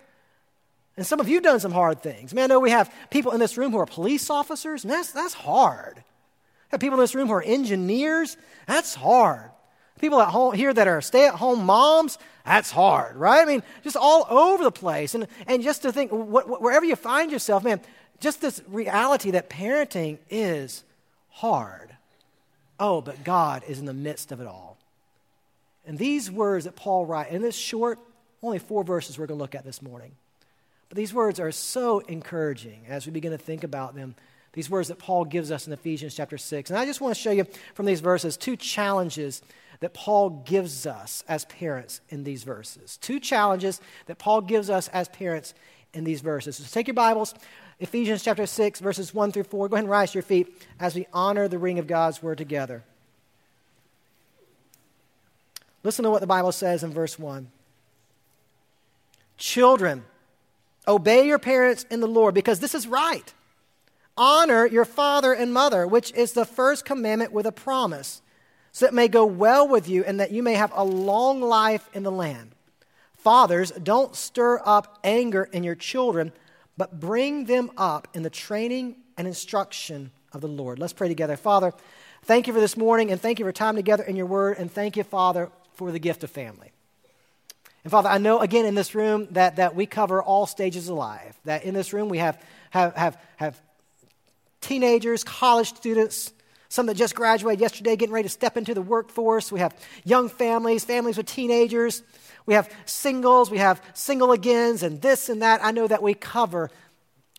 And 0.97 1.07
some 1.07 1.21
of 1.21 1.29
you 1.29 1.37
have 1.37 1.45
done 1.45 1.61
some 1.61 1.73
hard 1.73 2.03
things. 2.03 2.35
Man, 2.35 2.45
I 2.45 2.55
know 2.55 2.61
we 2.61 2.71
have 2.71 2.93
people 3.09 3.33
in 3.33 3.41
this 3.41 3.57
room 3.57 3.73
who 3.73 3.79
are 3.79 3.87
police 3.87 4.29
officers, 4.29 4.85
and 4.85 4.93
that's, 4.93 5.13
that's 5.13 5.33
hard 5.33 6.05
people 6.81 6.99
in 6.99 7.01
this 7.01 7.15
room 7.15 7.29
who 7.29 7.35
are 7.35 7.43
engineers. 7.43 8.37
That's 8.67 8.95
hard. 8.95 9.51
People 10.01 10.21
at 10.21 10.29
home 10.29 10.55
here 10.55 10.73
that 10.73 10.89
are 10.89 11.01
stay 11.01 11.27
at 11.27 11.35
home 11.35 11.65
moms, 11.65 12.19
that's 12.45 12.71
hard, 12.71 13.17
right? 13.17 13.41
I 13.41 13.45
mean, 13.45 13.63
just 13.85 13.97
all 13.97 14.27
over 14.29 14.65
the 14.65 14.73
place. 14.73 15.15
And, 15.15 15.29
and 15.47 15.63
just 15.63 15.83
to 15.83 15.93
think, 15.93 16.11
wherever 16.13 16.85
you 16.85 16.97
find 16.97 17.31
yourself, 17.31 17.63
man, 17.63 17.81
just 18.19 18.41
this 18.41 18.63
reality 18.67 19.33
that 19.33 19.49
parenting 19.49 20.19
is 20.29 20.83
hard. 21.31 21.95
Oh, 22.81 23.01
but 23.01 23.23
God 23.23 23.63
is 23.69 23.79
in 23.79 23.87
the 23.87 23.95
midst 23.95 24.33
of 24.33 24.41
it 24.41 24.47
all. 24.47 24.77
And 25.87 25.99
these 25.99 26.31
words 26.31 26.65
that 26.65 26.75
Paul 26.75 27.07
writes, 27.07 27.33
in 27.33 27.43
this 27.43 27.57
short, 27.57 27.99
only 28.43 28.59
four 28.59 28.83
verses 28.83 29.19
we're 29.19 29.27
going 29.27 29.39
to 29.39 29.43
look 29.43 29.55
at 29.55 29.65
this 29.65 29.83
morning. 29.83 30.13
But 30.89 30.97
these 30.97 31.15
words 31.15 31.39
are 31.39 31.53
so 31.53 32.01
encouraging 32.01 32.85
as 32.89 33.07
we 33.07 33.13
begin 33.13 33.31
to 33.31 33.39
think 33.39 33.63
about 33.65 33.95
them 33.95 34.15
these 34.53 34.69
words 34.69 34.89
that 34.89 34.99
Paul 34.99 35.25
gives 35.25 35.51
us 35.51 35.67
in 35.67 35.73
Ephesians 35.73 36.15
chapter 36.15 36.37
6. 36.37 36.71
And 36.71 36.79
I 36.79 36.85
just 36.85 37.01
want 37.01 37.15
to 37.15 37.21
show 37.21 37.31
you 37.31 37.47
from 37.75 37.87
these 37.87 38.01
verses 38.01 38.37
two 38.37 38.57
challenges 38.57 39.43
that 39.81 39.95
Paul 39.95 40.31
gives 40.31 40.87
us 40.87 41.25
as 41.27 41.45
parents 41.47 42.01
in 42.11 42.23
these 42.23 42.45
verses. 42.45 42.99
Two 42.99 43.19
challenges 43.19 43.81
that 44.07 44.19
Paul 44.19 44.43
gives 44.43 44.71
us 44.71 44.89
as 44.89 45.09
parents 45.09 45.55
in 45.95 46.05
these 46.05 46.21
verses. 46.21 46.57
So 46.57 46.65
take 46.65 46.87
your 46.87 46.95
Bibles, 46.95 47.35
Ephesians 47.81 48.23
chapter 48.23 48.47
6, 48.47 48.81
verses 48.81 49.13
1 49.13 49.33
through 49.33 49.45
4. 49.45 49.69
Go 49.69 49.77
ahead 49.77 49.85
and 49.85 49.91
rise 49.91 50.13
to 50.13 50.17
your 50.17 50.23
feet 50.23 50.67
as 50.79 50.95
we 50.95 51.07
honor 51.13 51.49
the 51.49 51.59
ring 51.59 51.79
of 51.79 51.87
God's 51.87 52.23
word 52.23 52.39
together. 52.39 52.85
Listen 55.83 56.05
to 56.05 56.11
what 56.11 56.21
the 56.21 56.27
Bible 56.27 56.53
says 56.53 56.85
in 56.85 56.93
verse 56.93 57.19
1. 57.19 57.51
Children, 59.37 60.05
obey 60.87 61.27
your 61.27 61.39
parents 61.39 61.85
in 61.91 62.01
the 62.01 62.07
Lord 62.07 62.35
because 62.35 62.61
this 62.61 62.75
is 62.75 62.87
right. 62.87 63.35
Honor 64.17 64.67
your 64.67 64.85
father 64.85 65.33
and 65.33 65.53
mother, 65.53 65.87
which 65.87 66.13
is 66.13 66.33
the 66.33 66.45
first 66.45 66.85
commandment 66.85 67.33
with 67.33 67.47
a 67.47 67.53
promise, 67.53 68.21
so 68.71 68.87
it 68.87 68.95
may 68.95 69.09
go 69.09 69.25
well 69.25 69.67
with 69.67 69.89
you 69.89 70.05
and 70.05 70.21
that 70.21 70.33
you 70.33 70.43
may 70.43 70.55
have 70.55 70.73
a 70.75 70.85
long 70.85 71.41
life 71.41 71.89
in 71.95 72.03
the 72.03 72.11
land. 72.11 72.55
Fathers, 73.17 73.71
don't 73.71 74.17
stir 74.17 74.61
up 74.65 74.99
anger 75.05 75.45
in 75.53 75.63
your 75.63 75.75
children, 75.75 76.33
but 76.77 76.99
bring 76.99 77.45
them 77.45 77.71
up 77.77 78.09
in 78.15 78.23
the 78.23 78.31
training 78.31 78.97
and 79.17 79.27
instruction 79.27 80.11
of 80.33 80.41
the 80.41 80.49
Lord. 80.49 80.79
Let's 80.79 80.93
pray 80.93 81.09
together. 81.09 81.37
Father, 81.37 81.73
thank 82.25 82.47
you 82.47 82.53
for 82.53 82.61
this 82.61 82.77
morning 82.77 83.11
and 83.11 83.21
thank 83.21 83.39
you 83.39 83.45
for 83.45 83.53
time 83.53 83.77
together 83.77 84.03
in 84.03 84.17
your 84.17 84.27
word, 84.27 84.59
and 84.59 84.71
thank 84.71 84.97
you, 84.97 85.05
Father, 85.05 85.51
for 85.75 85.93
the 85.93 85.99
gift 85.99 86.25
of 86.25 86.31
family. 86.31 86.73
And 87.85 87.91
Father, 87.91 88.09
I 88.09 88.19
know 88.19 88.41
again 88.41 88.67
in 88.67 88.75
this 88.75 88.95
room 88.95 89.29
that, 89.33 89.57
that 89.57 89.75
we 89.75 89.87
cover 89.87 90.23
all 90.23 90.47
stages 90.47 90.89
of 90.89 90.97
life, 90.97 91.37
that 91.45 91.65
in 91.65 91.75
this 91.75 91.93
room 91.93 92.09
we 92.09 92.19
have, 92.19 92.41
have, 92.71 92.95
have, 92.95 93.19
have 93.37 93.61
teenagers, 94.63 95.23
college 95.25 95.69
students, 95.69 96.33
some 96.71 96.87
that 96.87 96.95
just 96.95 97.15
graduated 97.15 97.61
yesterday, 97.61 97.97
getting 97.97 98.15
ready 98.15 98.27
to 98.29 98.33
step 98.33 98.57
into 98.57 98.73
the 98.73 98.81
workforce. 98.81 99.53
We 99.53 99.61
have 99.61 99.77
young 100.05 100.31
families, 100.31 100.85
families 100.85 101.19
with 101.19 101.27
teenagers. 101.27 102.03
We 102.47 102.55
have 102.55 102.73
singles, 102.87 103.51
we 103.51 103.59
have 103.59 103.81
single 103.95 104.33
agains, 104.33 104.83
and 104.83 105.01
this 105.01 105.29
and 105.29 105.43
that. 105.43 105.65
I 105.65 105.71
know 105.71 105.87
that 105.87 106.03
we 106.03 106.15
cover 106.15 106.71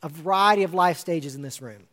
a 0.02 0.10
variety 0.10 0.64
of 0.64 0.74
life 0.74 0.98
stages 0.98 1.36
in 1.36 1.42
this 1.42 1.62
room. 1.62 1.84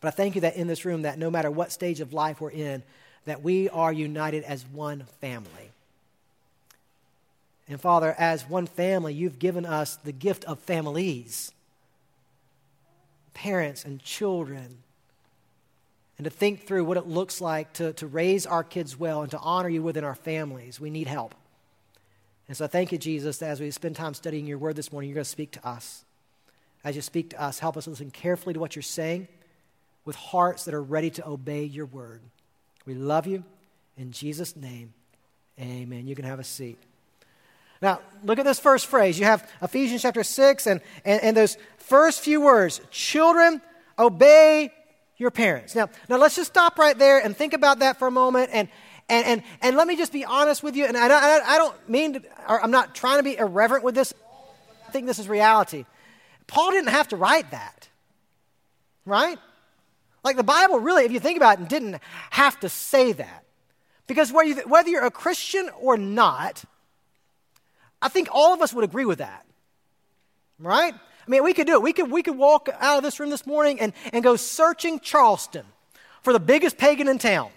But 0.00 0.08
I 0.08 0.10
thank 0.12 0.34
you 0.34 0.42
that 0.42 0.56
in 0.56 0.66
this 0.66 0.84
room, 0.84 1.02
that 1.02 1.18
no 1.18 1.30
matter 1.30 1.50
what 1.50 1.72
stage 1.72 2.00
of 2.00 2.12
life 2.12 2.40
we're 2.40 2.50
in, 2.50 2.82
that 3.24 3.42
we 3.42 3.68
are 3.70 3.92
united 3.92 4.44
as 4.44 4.64
one 4.66 5.04
family. 5.20 5.70
And 7.68 7.80
Father, 7.80 8.14
as 8.18 8.48
one 8.48 8.66
family, 8.66 9.14
you've 9.14 9.38
given 9.38 9.64
us 9.64 9.96
the 9.96 10.12
gift 10.12 10.44
of 10.44 10.58
families 10.60 11.52
parents 13.34 13.84
and 13.84 14.00
children. 14.00 14.78
And 16.16 16.24
to 16.24 16.30
think 16.30 16.66
through 16.66 16.84
what 16.84 16.96
it 16.96 17.06
looks 17.06 17.40
like 17.40 17.72
to, 17.74 17.92
to 17.94 18.06
raise 18.06 18.46
our 18.46 18.64
kids 18.64 18.98
well 18.98 19.22
and 19.22 19.30
to 19.32 19.38
honor 19.38 19.68
you 19.68 19.82
within 19.82 20.04
our 20.04 20.14
families. 20.14 20.80
We 20.80 20.90
need 20.90 21.08
help. 21.08 21.34
And 22.46 22.56
so 22.56 22.64
I 22.64 22.68
thank 22.68 22.92
you, 22.92 22.98
Jesus, 22.98 23.38
that 23.38 23.50
as 23.50 23.60
we 23.60 23.70
spend 23.70 23.96
time 23.96 24.14
studying 24.14 24.46
your 24.46 24.58
word 24.58 24.76
this 24.76 24.92
morning, 24.92 25.10
you're 25.10 25.14
going 25.14 25.24
to 25.24 25.30
speak 25.30 25.50
to 25.52 25.66
us. 25.66 26.04
As 26.84 26.94
you 26.94 27.02
speak 27.02 27.30
to 27.30 27.42
us, 27.42 27.58
help 27.58 27.76
us 27.76 27.86
listen 27.86 28.10
carefully 28.10 28.52
to 28.54 28.60
what 28.60 28.76
you're 28.76 28.82
saying 28.82 29.26
with 30.04 30.16
hearts 30.16 30.66
that 30.66 30.74
are 30.74 30.82
ready 30.82 31.10
to 31.10 31.26
obey 31.26 31.64
your 31.64 31.86
word. 31.86 32.20
We 32.86 32.94
love 32.94 33.26
you. 33.26 33.42
In 33.96 34.12
Jesus' 34.12 34.54
name, 34.54 34.92
amen. 35.58 36.06
You 36.06 36.14
can 36.14 36.24
have 36.24 36.40
a 36.40 36.44
seat. 36.44 36.78
Now, 37.84 38.00
look 38.24 38.38
at 38.38 38.46
this 38.46 38.58
first 38.58 38.86
phrase. 38.86 39.18
You 39.18 39.26
have 39.26 39.46
Ephesians 39.60 40.00
chapter 40.00 40.24
6 40.24 40.66
and, 40.66 40.80
and, 41.04 41.22
and 41.22 41.36
those 41.36 41.58
first 41.76 42.20
few 42.20 42.40
words 42.40 42.80
Children, 42.90 43.60
obey 43.98 44.72
your 45.18 45.30
parents. 45.30 45.74
Now, 45.74 45.90
now, 46.08 46.16
let's 46.16 46.34
just 46.34 46.50
stop 46.50 46.78
right 46.78 46.96
there 46.96 47.18
and 47.18 47.36
think 47.36 47.52
about 47.52 47.80
that 47.80 47.98
for 47.98 48.08
a 48.08 48.10
moment. 48.10 48.48
And, 48.54 48.68
and, 49.10 49.26
and, 49.26 49.42
and 49.60 49.76
let 49.76 49.86
me 49.86 49.98
just 49.98 50.14
be 50.14 50.24
honest 50.24 50.62
with 50.62 50.76
you. 50.76 50.86
And 50.86 50.96
I 50.96 51.08
don't, 51.08 51.22
I 51.22 51.58
don't 51.58 51.88
mean 51.88 52.14
to, 52.14 52.22
I'm 52.48 52.70
not 52.70 52.94
trying 52.94 53.18
to 53.18 53.22
be 53.22 53.36
irreverent 53.36 53.84
with 53.84 53.94
this. 53.94 54.14
I 54.88 54.90
think 54.90 55.06
this 55.06 55.18
is 55.18 55.28
reality. 55.28 55.84
Paul 56.46 56.70
didn't 56.70 56.88
have 56.88 57.08
to 57.08 57.16
write 57.16 57.50
that, 57.50 57.86
right? 59.04 59.38
Like 60.24 60.36
the 60.36 60.42
Bible, 60.42 60.80
really, 60.80 61.04
if 61.04 61.12
you 61.12 61.20
think 61.20 61.36
about 61.36 61.60
it, 61.60 61.68
didn't 61.68 62.00
have 62.30 62.58
to 62.60 62.70
say 62.70 63.12
that. 63.12 63.44
Because 64.06 64.32
whether 64.32 64.88
you're 64.88 65.04
a 65.04 65.10
Christian 65.10 65.68
or 65.78 65.98
not, 65.98 66.64
I 68.04 68.08
think 68.10 68.28
all 68.30 68.52
of 68.52 68.60
us 68.60 68.74
would 68.74 68.84
agree 68.84 69.06
with 69.06 69.18
that, 69.18 69.46
right? 70.58 70.92
I 70.94 71.30
mean, 71.30 71.42
we 71.42 71.54
could 71.54 71.66
do 71.66 71.72
it. 71.72 71.82
We 71.82 71.94
could, 71.94 72.10
we 72.10 72.22
could 72.22 72.36
walk 72.36 72.68
out 72.78 72.98
of 72.98 73.02
this 73.02 73.18
room 73.18 73.30
this 73.30 73.46
morning 73.46 73.80
and, 73.80 73.94
and 74.12 74.22
go 74.22 74.36
searching 74.36 75.00
Charleston 75.00 75.64
for 76.20 76.34
the 76.34 76.38
biggest 76.38 76.76
pagan 76.76 77.08
in 77.08 77.18
town. 77.18 77.48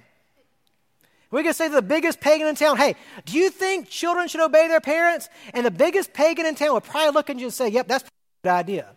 We 1.31 1.43
could 1.43 1.53
say 1.53 1.67
to 1.67 1.75
the 1.75 1.81
biggest 1.81 2.21
pagan 2.21 2.47
in 2.47 2.55
town, 2.55 2.77
hey, 2.77 2.95
do 3.25 3.37
you 3.37 3.49
think 3.49 3.89
children 3.89 4.29
should 4.29 4.39
obey 4.39 4.69
their 4.69 4.79
parents? 4.79 5.27
And 5.53 5.65
the 5.65 5.71
biggest 5.71 6.13
pagan 6.13 6.45
in 6.45 6.55
town 6.55 6.73
would 6.73 6.85
probably 6.85 7.11
look 7.11 7.29
at 7.29 7.37
you 7.37 7.47
and 7.47 7.53
say, 7.53 7.67
yep, 7.67 7.89
that's 7.89 8.05
a 8.05 8.07
good 8.43 8.51
idea. 8.51 8.87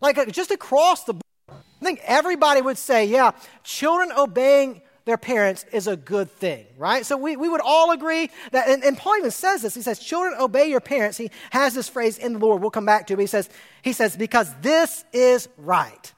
Like 0.00 0.18
uh, 0.18 0.26
just 0.26 0.52
across 0.52 1.02
the 1.02 1.14
I 1.50 1.84
think 1.84 2.00
everybody 2.04 2.62
would 2.62 2.78
say, 2.78 3.06
yeah, 3.06 3.32
children 3.64 4.12
obeying 4.16 4.82
their 5.04 5.16
parents 5.16 5.64
is 5.72 5.86
a 5.86 5.96
good 5.96 6.30
thing, 6.30 6.66
right? 6.76 7.04
So 7.04 7.16
we, 7.16 7.36
we 7.36 7.48
would 7.48 7.60
all 7.60 7.90
agree 7.90 8.30
that, 8.52 8.68
and, 8.68 8.84
and, 8.84 8.96
Paul 8.96 9.16
even 9.18 9.30
says 9.30 9.62
this. 9.62 9.74
He 9.74 9.82
says, 9.82 9.98
children, 9.98 10.34
obey 10.38 10.68
your 10.68 10.80
parents. 10.80 11.18
He 11.18 11.30
has 11.50 11.74
this 11.74 11.88
phrase 11.88 12.18
in 12.18 12.34
the 12.34 12.38
Lord. 12.38 12.60
We'll 12.60 12.70
come 12.70 12.86
back 12.86 13.08
to 13.08 13.14
it. 13.14 13.20
He 13.20 13.26
says, 13.26 13.48
he 13.82 13.92
says, 13.92 14.16
because 14.16 14.54
this 14.60 15.04
is 15.12 15.48
right. 15.56 16.12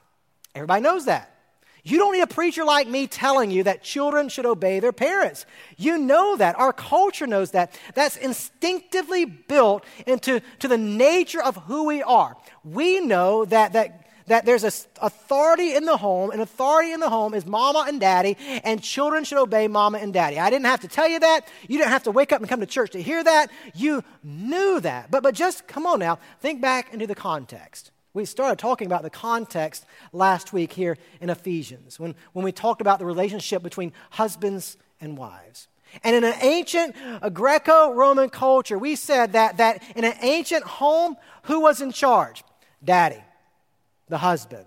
Everybody 0.54 0.82
knows 0.82 1.06
that. 1.06 1.30
You 1.86 1.98
don't 1.98 2.14
need 2.14 2.22
a 2.22 2.26
preacher 2.26 2.64
like 2.64 2.88
me 2.88 3.06
telling 3.06 3.50
you 3.50 3.64
that 3.64 3.82
children 3.82 4.30
should 4.30 4.46
obey 4.46 4.80
their 4.80 4.92
parents. 4.92 5.44
You 5.76 5.98
know 5.98 6.34
that. 6.36 6.58
Our 6.58 6.72
culture 6.72 7.26
knows 7.26 7.50
that. 7.50 7.78
That's 7.94 8.16
instinctively 8.16 9.26
built 9.26 9.84
into 10.06 10.40
to 10.60 10.68
the 10.68 10.78
nature 10.78 11.42
of 11.42 11.56
who 11.56 11.84
we 11.84 12.02
are. 12.02 12.36
We 12.64 13.00
know 13.00 13.44
that, 13.44 13.74
that 13.74 14.03
that 14.26 14.46
there's 14.46 14.64
a 14.64 14.72
authority 15.02 15.74
in 15.74 15.84
the 15.84 15.96
home, 15.96 16.30
and 16.30 16.40
authority 16.40 16.92
in 16.92 17.00
the 17.00 17.10
home 17.10 17.34
is 17.34 17.44
mama 17.44 17.84
and 17.86 18.00
daddy, 18.00 18.36
and 18.64 18.82
children 18.82 19.24
should 19.24 19.38
obey 19.38 19.68
mama 19.68 19.98
and 19.98 20.12
daddy. 20.12 20.38
I 20.38 20.50
didn't 20.50 20.66
have 20.66 20.80
to 20.80 20.88
tell 20.88 21.08
you 21.08 21.20
that. 21.20 21.46
You 21.68 21.78
didn't 21.78 21.90
have 21.90 22.04
to 22.04 22.10
wake 22.10 22.32
up 22.32 22.40
and 22.40 22.48
come 22.48 22.60
to 22.60 22.66
church 22.66 22.92
to 22.92 23.02
hear 23.02 23.22
that. 23.22 23.50
You 23.74 24.02
knew 24.22 24.80
that. 24.80 25.10
But, 25.10 25.22
but 25.22 25.34
just 25.34 25.66
come 25.66 25.86
on 25.86 25.98
now, 25.98 26.18
think 26.40 26.60
back 26.60 26.92
into 26.92 27.06
the 27.06 27.14
context. 27.14 27.90
We 28.14 28.24
started 28.24 28.58
talking 28.58 28.86
about 28.86 29.02
the 29.02 29.10
context 29.10 29.84
last 30.12 30.52
week 30.52 30.72
here 30.72 30.96
in 31.20 31.30
Ephesians 31.30 31.98
when, 31.98 32.14
when 32.32 32.44
we 32.44 32.52
talked 32.52 32.80
about 32.80 33.00
the 33.00 33.06
relationship 33.06 33.62
between 33.62 33.92
husbands 34.10 34.76
and 35.00 35.18
wives. 35.18 35.68
And 36.02 36.16
in 36.16 36.24
an 36.24 36.34
ancient 36.40 36.96
Greco 37.32 37.92
Roman 37.92 38.30
culture, 38.30 38.78
we 38.78 38.96
said 38.96 39.32
that, 39.32 39.58
that 39.58 39.82
in 39.94 40.04
an 40.04 40.14
ancient 40.22 40.64
home, 40.64 41.16
who 41.44 41.60
was 41.60 41.80
in 41.80 41.92
charge? 41.92 42.42
Daddy 42.82 43.22
the 44.08 44.18
husband. 44.18 44.64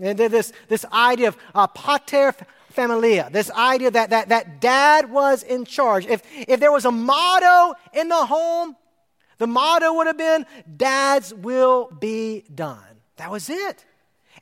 And 0.00 0.18
this, 0.18 0.52
this 0.68 0.84
idea 0.92 1.28
of 1.28 1.36
uh, 1.54 1.66
pater 1.66 2.34
familia, 2.70 3.28
this 3.30 3.50
idea 3.50 3.90
that, 3.90 4.10
that, 4.10 4.28
that 4.30 4.60
dad 4.60 5.10
was 5.10 5.42
in 5.42 5.64
charge. 5.64 6.06
If, 6.06 6.22
if 6.48 6.60
there 6.60 6.72
was 6.72 6.84
a 6.84 6.90
motto 6.90 7.74
in 7.92 8.08
the 8.08 8.26
home, 8.26 8.76
the 9.38 9.46
motto 9.46 9.92
would 9.94 10.06
have 10.06 10.18
been, 10.18 10.46
Dad's 10.76 11.34
will 11.34 11.90
be 11.98 12.44
done. 12.54 12.82
That 13.16 13.30
was 13.30 13.50
it. 13.50 13.84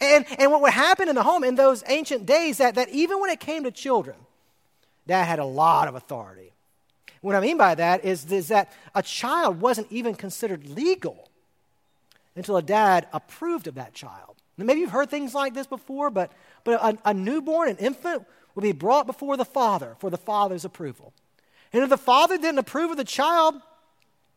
And, 0.00 0.24
and 0.38 0.50
what 0.50 0.62
would 0.62 0.72
happen 0.72 1.08
in 1.08 1.14
the 1.14 1.22
home 1.22 1.44
in 1.44 1.56
those 1.56 1.82
ancient 1.88 2.26
days, 2.26 2.58
that, 2.58 2.76
that 2.76 2.88
even 2.90 3.20
when 3.20 3.30
it 3.30 3.40
came 3.40 3.64
to 3.64 3.70
children, 3.70 4.16
dad 5.06 5.24
had 5.24 5.38
a 5.38 5.44
lot 5.44 5.88
of 5.88 5.94
authority. 5.94 6.52
What 7.20 7.34
I 7.34 7.40
mean 7.40 7.58
by 7.58 7.74
that 7.74 8.04
is, 8.04 8.30
is 8.32 8.48
that 8.48 8.72
a 8.94 9.02
child 9.02 9.60
wasn't 9.60 9.88
even 9.90 10.14
considered 10.14 10.68
legal 10.68 11.29
until 12.40 12.56
a 12.56 12.62
dad 12.62 13.06
approved 13.12 13.66
of 13.66 13.74
that 13.74 13.92
child. 13.94 14.36
Now, 14.56 14.64
maybe 14.64 14.80
you've 14.80 14.90
heard 14.90 15.10
things 15.10 15.34
like 15.34 15.54
this 15.54 15.66
before, 15.66 16.10
but, 16.10 16.32
but 16.64 16.72
a, 16.82 17.10
a 17.10 17.14
newborn, 17.14 17.68
an 17.68 17.76
infant, 17.76 18.24
will 18.54 18.62
be 18.62 18.72
brought 18.72 19.06
before 19.06 19.36
the 19.36 19.44
father 19.44 19.96
for 19.98 20.10
the 20.10 20.16
father's 20.16 20.64
approval. 20.64 21.12
And 21.72 21.82
if 21.82 21.90
the 21.90 21.98
father 21.98 22.36
didn't 22.36 22.58
approve 22.58 22.90
of 22.90 22.96
the 22.96 23.04
child, 23.04 23.54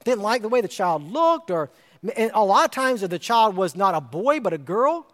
didn't 0.03 0.21
like 0.21 0.41
the 0.41 0.49
way 0.49 0.61
the 0.61 0.67
child 0.67 1.11
looked, 1.11 1.49
or 1.49 1.69
a 2.17 2.43
lot 2.43 2.65
of 2.65 2.71
times 2.71 3.03
if 3.03 3.09
the 3.09 3.19
child 3.19 3.55
was 3.55 3.75
not 3.75 3.95
a 3.95 4.01
boy 4.01 4.39
but 4.39 4.53
a 4.53 4.57
girl, 4.57 5.07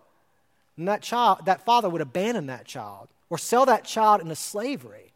then 0.76 0.86
that 0.86 1.02
child, 1.02 1.46
that 1.46 1.64
father 1.64 1.90
would 1.90 2.02
abandon 2.02 2.48
that 2.48 2.66
child 2.66 3.08
or 3.30 3.38
sell 3.38 3.66
that 3.66 3.86
child 3.86 4.22
into 4.22 4.36
slavery. 4.36 5.14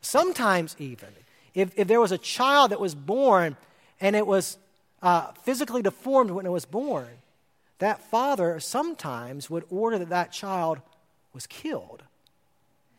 Sometimes 0.00 0.74
even, 0.78 1.10
if, 1.54 1.72
if 1.76 1.86
there 1.88 2.00
was 2.00 2.12
a 2.12 2.18
child 2.18 2.70
that 2.70 2.80
was 2.80 2.94
born 2.94 3.56
and 4.00 4.16
it 4.16 4.26
was 4.26 4.56
uh, 5.02 5.32
physically 5.42 5.82
deformed 5.82 6.30
when 6.30 6.46
it 6.46 6.50
was 6.50 6.64
born, 6.64 7.08
that 7.78 8.00
father 8.10 8.58
sometimes 8.60 9.48
would 9.48 9.64
order 9.70 9.98
that 9.98 10.08
that 10.08 10.32
child 10.32 10.80
was 11.32 11.46
killed. 11.46 12.02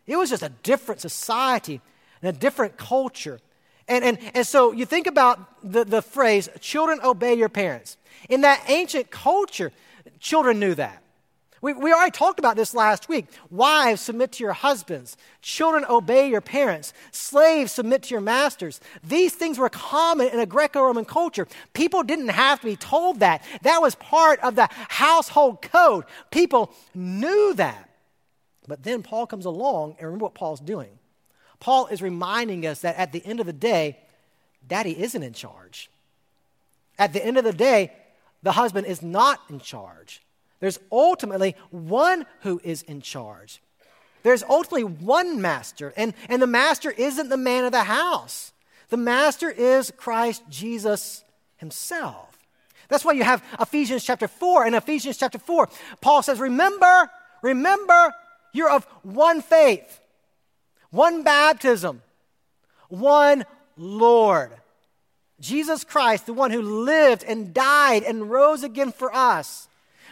It 0.07 0.15
was 0.15 0.29
just 0.29 0.43
a 0.43 0.49
different 0.63 1.01
society 1.01 1.81
and 2.21 2.35
a 2.35 2.39
different 2.39 2.77
culture. 2.77 3.39
And, 3.87 4.03
and, 4.03 4.19
and 4.33 4.47
so 4.47 4.71
you 4.71 4.85
think 4.85 5.07
about 5.07 5.39
the, 5.63 5.83
the 5.83 6.01
phrase, 6.01 6.49
children 6.59 6.99
obey 7.03 7.33
your 7.33 7.49
parents. 7.49 7.97
In 8.29 8.41
that 8.41 8.63
ancient 8.67 9.11
culture, 9.11 9.71
children 10.19 10.59
knew 10.59 10.75
that. 10.75 11.03
We, 11.61 11.73
we 11.73 11.91
already 11.91 12.11
talked 12.11 12.39
about 12.39 12.55
this 12.55 12.73
last 12.73 13.09
week. 13.09 13.25
Wives, 13.49 14.01
submit 14.01 14.31
to 14.33 14.43
your 14.43 14.53
husbands. 14.53 15.17
Children, 15.41 15.85
obey 15.89 16.29
your 16.29 16.41
parents. 16.41 16.93
Slaves, 17.11 17.71
submit 17.71 18.03
to 18.03 18.11
your 18.11 18.21
masters. 18.21 18.79
These 19.03 19.35
things 19.35 19.57
were 19.57 19.69
common 19.69 20.29
in 20.29 20.39
a 20.39 20.45
Greco 20.45 20.81
Roman 20.81 21.05
culture. 21.05 21.47
People 21.73 22.03
didn't 22.03 22.29
have 22.29 22.61
to 22.61 22.67
be 22.67 22.75
told 22.75 23.19
that. 23.19 23.43
That 23.63 23.81
was 23.81 23.95
part 23.95 24.39
of 24.39 24.55
the 24.55 24.69
household 24.71 25.61
code. 25.61 26.05
People 26.31 26.73
knew 26.95 27.53
that. 27.55 27.89
But 28.67 28.83
then 28.83 29.03
Paul 29.03 29.27
comes 29.27 29.45
along, 29.45 29.95
and 29.97 30.07
remember 30.07 30.25
what 30.25 30.35
Paul's 30.35 30.59
doing. 30.59 30.99
Paul 31.59 31.87
is 31.87 32.01
reminding 32.01 32.65
us 32.65 32.81
that 32.81 32.95
at 32.97 33.11
the 33.11 33.25
end 33.25 33.39
of 33.39 33.45
the 33.45 33.53
day, 33.53 33.97
daddy 34.65 34.97
isn't 35.01 35.23
in 35.23 35.33
charge. 35.33 35.89
At 36.97 37.11
the 37.11 37.25
end 37.25 37.37
of 37.37 37.43
the 37.43 37.53
day, 37.53 37.91
the 38.43 38.53
husband 38.53 38.87
is 38.87 39.01
not 39.01 39.41
in 39.49 39.59
charge. 39.59 40.21
There's 40.59 40.79
ultimately 40.91 41.55
one 41.71 42.25
who 42.41 42.59
is 42.63 42.81
in 42.81 43.01
charge. 43.01 43.61
There's 44.23 44.43
ultimately 44.43 44.83
one 44.83 45.41
master, 45.41 45.93
and, 45.95 46.13
and 46.27 46.41
the 46.41 46.47
master 46.47 46.91
isn't 46.91 47.29
the 47.29 47.37
man 47.37 47.63
of 47.63 47.71
the 47.71 47.83
house. 47.83 48.51
The 48.89 48.97
master 48.97 49.49
is 49.49 49.91
Christ 49.95 50.43
Jesus 50.49 51.23
himself. 51.57 52.37
That's 52.89 53.05
why 53.05 53.13
you 53.13 53.23
have 53.23 53.43
Ephesians 53.59 54.03
chapter 54.03 54.27
4. 54.27 54.67
In 54.67 54.73
Ephesians 54.73 55.17
chapter 55.17 55.39
4, 55.39 55.69
Paul 56.01 56.23
says, 56.23 56.39
Remember, 56.39 57.09
remember, 57.41 58.13
you're 58.51 58.69
of 58.69 58.83
one 59.03 59.41
faith, 59.41 60.01
one 60.89 61.23
baptism, 61.23 62.01
one 62.89 63.45
Lord. 63.77 64.51
Jesus 65.39 65.85
Christ, 65.85 66.25
the 66.25 66.33
one 66.33 66.51
who 66.51 66.61
lived 66.61 67.23
and 67.23 67.53
died 67.53 68.03
and 68.03 68.29
rose 68.29 68.63
again 68.63 68.91
for 68.91 69.15
us 69.15 69.68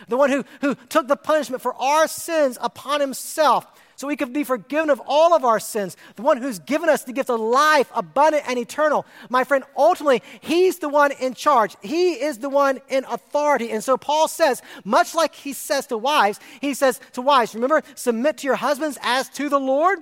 the 0.08 0.18
one 0.18 0.30
who, 0.30 0.46
who 0.62 0.76
took 0.76 1.08
the 1.08 1.16
punishment 1.16 1.62
for 1.62 1.74
our 1.76 2.08
sins 2.08 2.58
upon 2.62 3.02
himself 3.02 3.66
so 3.98 4.08
we 4.08 4.16
could 4.16 4.32
be 4.32 4.44
forgiven 4.44 4.92
of 4.92 5.02
all 5.08 5.34
of 5.34 5.44
our 5.44 5.60
sins. 5.60 5.98
The 6.16 6.22
one 6.22 6.38
who's 6.38 6.60
given 6.60 6.88
us 6.88 7.04
the 7.04 7.14
gift 7.14 7.32
of 7.32 7.40
life, 7.40 7.92
abundant 7.96 8.44
and 8.48 8.60
eternal. 8.60 9.08
My 9.28 9.44
friend, 9.44 9.64
ultimately, 9.76 10.22
he's 10.40 10.78
the 10.78 10.88
one 10.88 11.12
in 11.14 11.34
charge. 11.34 11.76
He 11.82 12.12
is 12.14 12.38
the 12.38 12.50
one 12.50 12.80
in 12.90 13.06
authority. 13.06 13.72
And 13.72 13.84
so 13.84 13.98
Paul 13.98 14.28
says, 14.28 14.62
much 14.86 15.16
like 15.16 15.34
he 15.34 15.52
says 15.52 15.88
to 15.88 15.98
wives, 15.98 16.40
he 16.62 16.76
says 16.76 17.02
to 17.14 17.24
wives, 17.24 17.56
remember, 17.56 17.82
submit 17.96 18.38
to 18.38 18.48
your 18.48 18.56
husbands 18.56 19.00
as 19.02 19.30
to 19.30 19.50
the 19.50 19.60
Lord. 19.60 19.98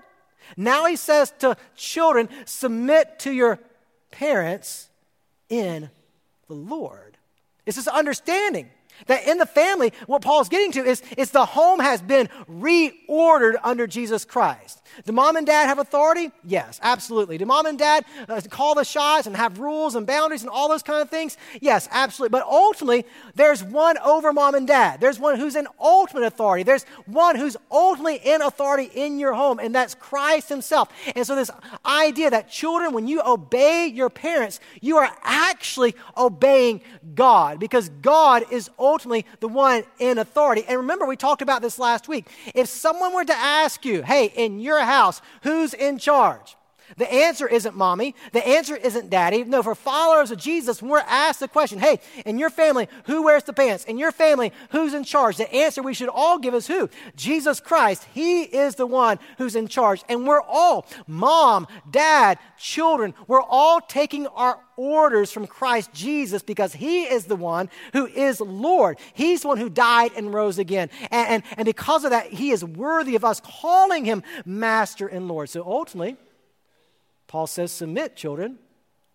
Now 0.58 0.86
he 0.86 0.98
says 0.98 1.34
to 1.40 1.56
children, 1.78 2.28
submit 2.44 3.20
to 3.20 3.32
your 3.32 3.60
parents 4.12 4.90
in 5.48 5.90
the 6.48 6.54
Lord. 6.54 7.18
It's 7.66 7.78
this 7.78 7.88
understanding 7.88 8.70
that 9.08 9.28
in 9.28 9.38
the 9.38 9.46
family, 9.46 9.94
what 10.08 10.22
Paul's 10.22 10.50
getting 10.50 10.72
to 10.74 10.84
is, 10.84 11.02
is 11.18 11.32
the 11.32 11.46
home 11.46 11.80
has 11.80 12.02
been 12.02 12.30
reordered 12.50 13.56
under 13.64 13.88
Jesus 13.88 14.26
Christ. 14.26 14.82
Do 15.04 15.12
mom 15.12 15.36
and 15.36 15.46
dad 15.46 15.66
have 15.68 15.80
authority? 15.80 16.32
Yes, 16.44 16.80
absolutely. 16.82 17.38
Do 17.38 17.46
mom 17.46 17.66
and 17.66 17.78
dad 17.78 18.06
uh, 18.30 18.42
call 18.50 18.76
the 18.76 18.86
shots 18.86 19.28
and 19.28 19.36
have 19.36 19.60
rules 19.60 19.96
and 19.96 20.08
boundaries 20.08 20.42
and 20.42 20.50
all 20.50 20.70
those 20.70 20.84
kind 20.84 21.02
of 21.02 21.10
things? 21.10 21.38
Yes, 21.60 21.90
absolutely. 21.92 22.32
But 22.32 22.46
ultimately, 22.46 23.06
there's 23.36 23.64
one 23.64 23.98
over 24.00 24.32
mom 24.32 24.56
and 24.56 24.68
dad. 24.68 25.02
There's 25.02 25.20
one 25.20 25.38
who's 25.38 25.56
in 25.56 25.68
ultimate 25.80 26.24
authority. 26.24 26.64
There's 26.64 26.86
one 27.06 27.36
who's 27.36 27.58
ultimately 27.70 28.22
in 28.24 28.42
authority 28.42 28.90
in 28.94 29.20
your 29.20 29.34
home, 29.34 29.60
and 29.60 29.76
that's 29.76 29.96
Christ 29.96 30.50
Himself. 30.50 30.90
And 31.16 31.26
so, 31.26 31.36
this 31.36 31.52
idea 31.86 32.30
that 32.30 32.50
children, 32.50 32.94
when 32.94 33.08
you 33.08 33.22
obey 33.26 33.88
your 33.88 34.10
parents, 34.10 34.60
you 34.82 34.98
are 34.98 35.12
actually 35.24 35.96
obeying 36.16 36.82
God 37.14 37.60
because 37.60 37.90
God 37.90 38.44
is 38.52 38.70
ultimately 38.80 39.26
the 39.40 39.48
one 39.48 39.84
in 40.00 40.18
authority. 40.18 40.64
And 40.68 40.78
remember, 40.78 41.06
we 41.06 41.16
talked 41.16 41.42
about 41.42 41.62
this 41.62 41.78
last 41.80 42.08
week. 42.08 42.28
If 42.54 42.68
someone 42.68 43.14
were 43.14 43.26
to 43.26 43.36
ask 43.36 43.84
you, 43.86 44.02
hey, 44.02 44.32
in 44.36 44.60
your 44.60 44.80
house, 44.86 45.22
who's 45.44 45.74
in 45.74 45.98
charge? 45.98 46.56
The 46.98 47.12
answer 47.12 47.48
isn't 47.48 47.76
mommy. 47.76 48.16
The 48.32 48.48
answer 48.48 48.76
isn't 48.76 49.10
daddy. 49.10 49.44
No, 49.44 49.64
for 49.64 49.76
followers 49.76 50.32
of 50.32 50.38
Jesus, 50.38 50.82
when 50.82 50.92
we're 50.92 51.00
asked 51.00 51.40
the 51.40 51.48
question, 51.48 51.80
hey, 51.80 52.00
in 52.26 52.38
your 52.38 52.50
family, 52.50 52.88
who 53.06 53.24
wears 53.24 53.44
the 53.44 53.54
pants? 53.54 53.86
In 53.86 53.98
your 53.98 54.12
family, 54.12 54.52
who's 54.70 54.94
in 54.94 55.04
charge? 55.04 55.38
The 55.38 55.52
answer 55.54 55.82
we 55.82 55.94
should 55.94 56.10
all 56.10 56.38
give 56.38 56.54
is 56.54 56.68
who? 56.68 56.90
Jesus 57.16 57.60
Christ. 57.60 58.06
He 58.14 58.44
is 58.44 58.76
the 58.76 58.86
one 58.86 59.20
who's 59.38 59.56
in 59.56 59.68
charge. 59.68 60.04
And 60.10 60.28
we're 60.28 60.42
all, 60.42 60.86
mom, 61.08 61.68
dad, 61.90 62.38
children, 62.58 63.14
we're 63.28 63.42
all 63.42 63.82
taking 63.82 64.28
our 64.28 64.60
orders 64.78 65.32
from 65.32 65.48
Christ 65.48 65.94
Jesus 65.94 66.44
because 66.44 66.74
he 66.74 67.04
is 67.04 67.26
the 67.26 67.36
one 67.36 67.70
who 67.94 68.06
is 68.08 68.42
Lord. 68.42 68.98
He's 69.14 69.42
the 69.42 69.48
one 69.48 69.58
who 69.58 69.70
died 69.70 70.12
and 70.16 70.34
rose 70.34 70.60
again. 70.60 70.90
And, 71.12 71.28
and, 71.28 71.44
and 71.58 71.66
because 71.66 72.04
of 72.04 72.12
that, 72.12 72.28
he 72.28 72.52
is 72.52 72.64
worthy 72.64 73.16
of 73.16 73.26
us 73.26 73.42
calling 73.42 74.06
him 74.06 74.24
Master 74.46 75.08
and 75.08 75.28
Lord. 75.28 75.50
So 75.50 75.64
ultimately, 75.66 76.18
Paul 77.36 77.48
says, 77.48 77.70
Submit, 77.74 78.16
children, 78.16 78.60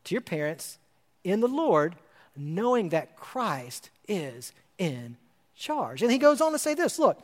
to 0.04 0.14
your 0.14 0.20
parents 0.20 0.76
in 1.24 1.40
the 1.40 1.48
Lord, 1.48 1.96
knowing 2.36 2.90
that 2.90 3.16
Christ 3.16 3.88
is 4.06 4.52
in 4.76 5.16
charge. 5.56 6.02
And 6.02 6.12
he 6.12 6.18
goes 6.18 6.42
on 6.42 6.52
to 6.52 6.58
say 6.58 6.74
this 6.74 6.98
look, 6.98 7.18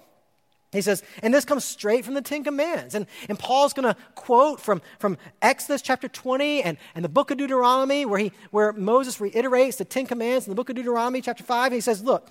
he 0.72 0.80
says, 0.80 1.02
and 1.22 1.34
this 1.34 1.44
comes 1.44 1.66
straight 1.66 2.06
from 2.06 2.14
the 2.14 2.22
Ten 2.22 2.42
Commandments. 2.42 2.94
And, 2.94 3.06
and 3.28 3.38
Paul's 3.38 3.74
going 3.74 3.84
to 3.84 4.00
quote 4.14 4.58
from, 4.58 4.80
from 4.98 5.18
Exodus 5.42 5.82
chapter 5.82 6.08
20 6.08 6.62
and, 6.62 6.78
and 6.94 7.04
the 7.04 7.10
book 7.10 7.30
of 7.30 7.36
Deuteronomy, 7.36 8.06
where, 8.06 8.18
he, 8.18 8.32
where 8.50 8.72
Moses 8.72 9.20
reiterates 9.20 9.76
the 9.76 9.84
Ten 9.84 10.06
Commandments 10.06 10.46
in 10.46 10.50
the 10.50 10.56
book 10.56 10.70
of 10.70 10.76
Deuteronomy, 10.76 11.20
chapter 11.20 11.44
5. 11.44 11.72
He 11.72 11.82
says, 11.82 12.02
Look, 12.02 12.26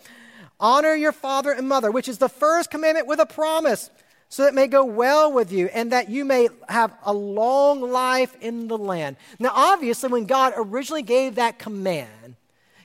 honor 0.59 0.95
your 0.95 1.11
father 1.11 1.51
and 1.51 1.69
mother, 1.69 1.91
which 1.91 2.07
is 2.07 2.17
the 2.17 2.29
first 2.29 2.71
commandment 2.71 3.05
with 3.05 3.19
a 3.19 3.27
promise 3.27 3.91
so 4.35 4.43
that 4.43 4.49
it 4.49 4.53
may 4.53 4.67
go 4.67 4.83
well 4.83 5.31
with 5.31 5.49
you 5.49 5.67
and 5.67 5.93
that 5.93 6.09
you 6.09 6.25
may 6.25 6.49
have 6.67 6.93
a 7.05 7.13
long 7.13 7.79
life 7.79 8.35
in 8.41 8.67
the 8.67 8.77
land. 8.77 9.15
Now, 9.39 9.51
obviously, 9.53 10.09
when 10.09 10.25
God 10.25 10.51
originally 10.57 11.03
gave 11.03 11.35
that 11.35 11.57
command, 11.57 12.35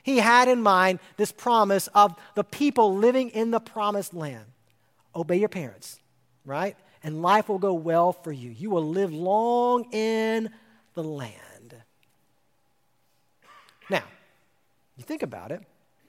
he 0.01 0.19
had 0.19 0.47
in 0.47 0.61
mind 0.61 0.99
this 1.17 1.33
promise 1.33 1.87
of 1.87 2.15
the 2.35 2.45
people 2.45 2.95
living 2.95 3.31
in 3.31 3.51
the 3.51 3.59
promised 3.59 4.13
land. 4.13 4.45
Obey 5.13 5.39
your 5.39 5.49
parents, 5.49 5.99
right? 6.45 6.77
And 7.03 7.21
life 7.21 7.49
will 7.49 7.59
go 7.59 7.73
well 7.73 8.13
for 8.13 8.31
you. 8.31 8.51
You 8.51 8.69
will 8.69 8.87
live 8.87 9.11
long 9.11 9.91
in 9.91 10.51
the 10.93 11.03
land. 11.03 11.75
Now, 13.89 14.03
you 14.95 15.03
think 15.03 15.21
about 15.21 15.51
it, 15.51 15.61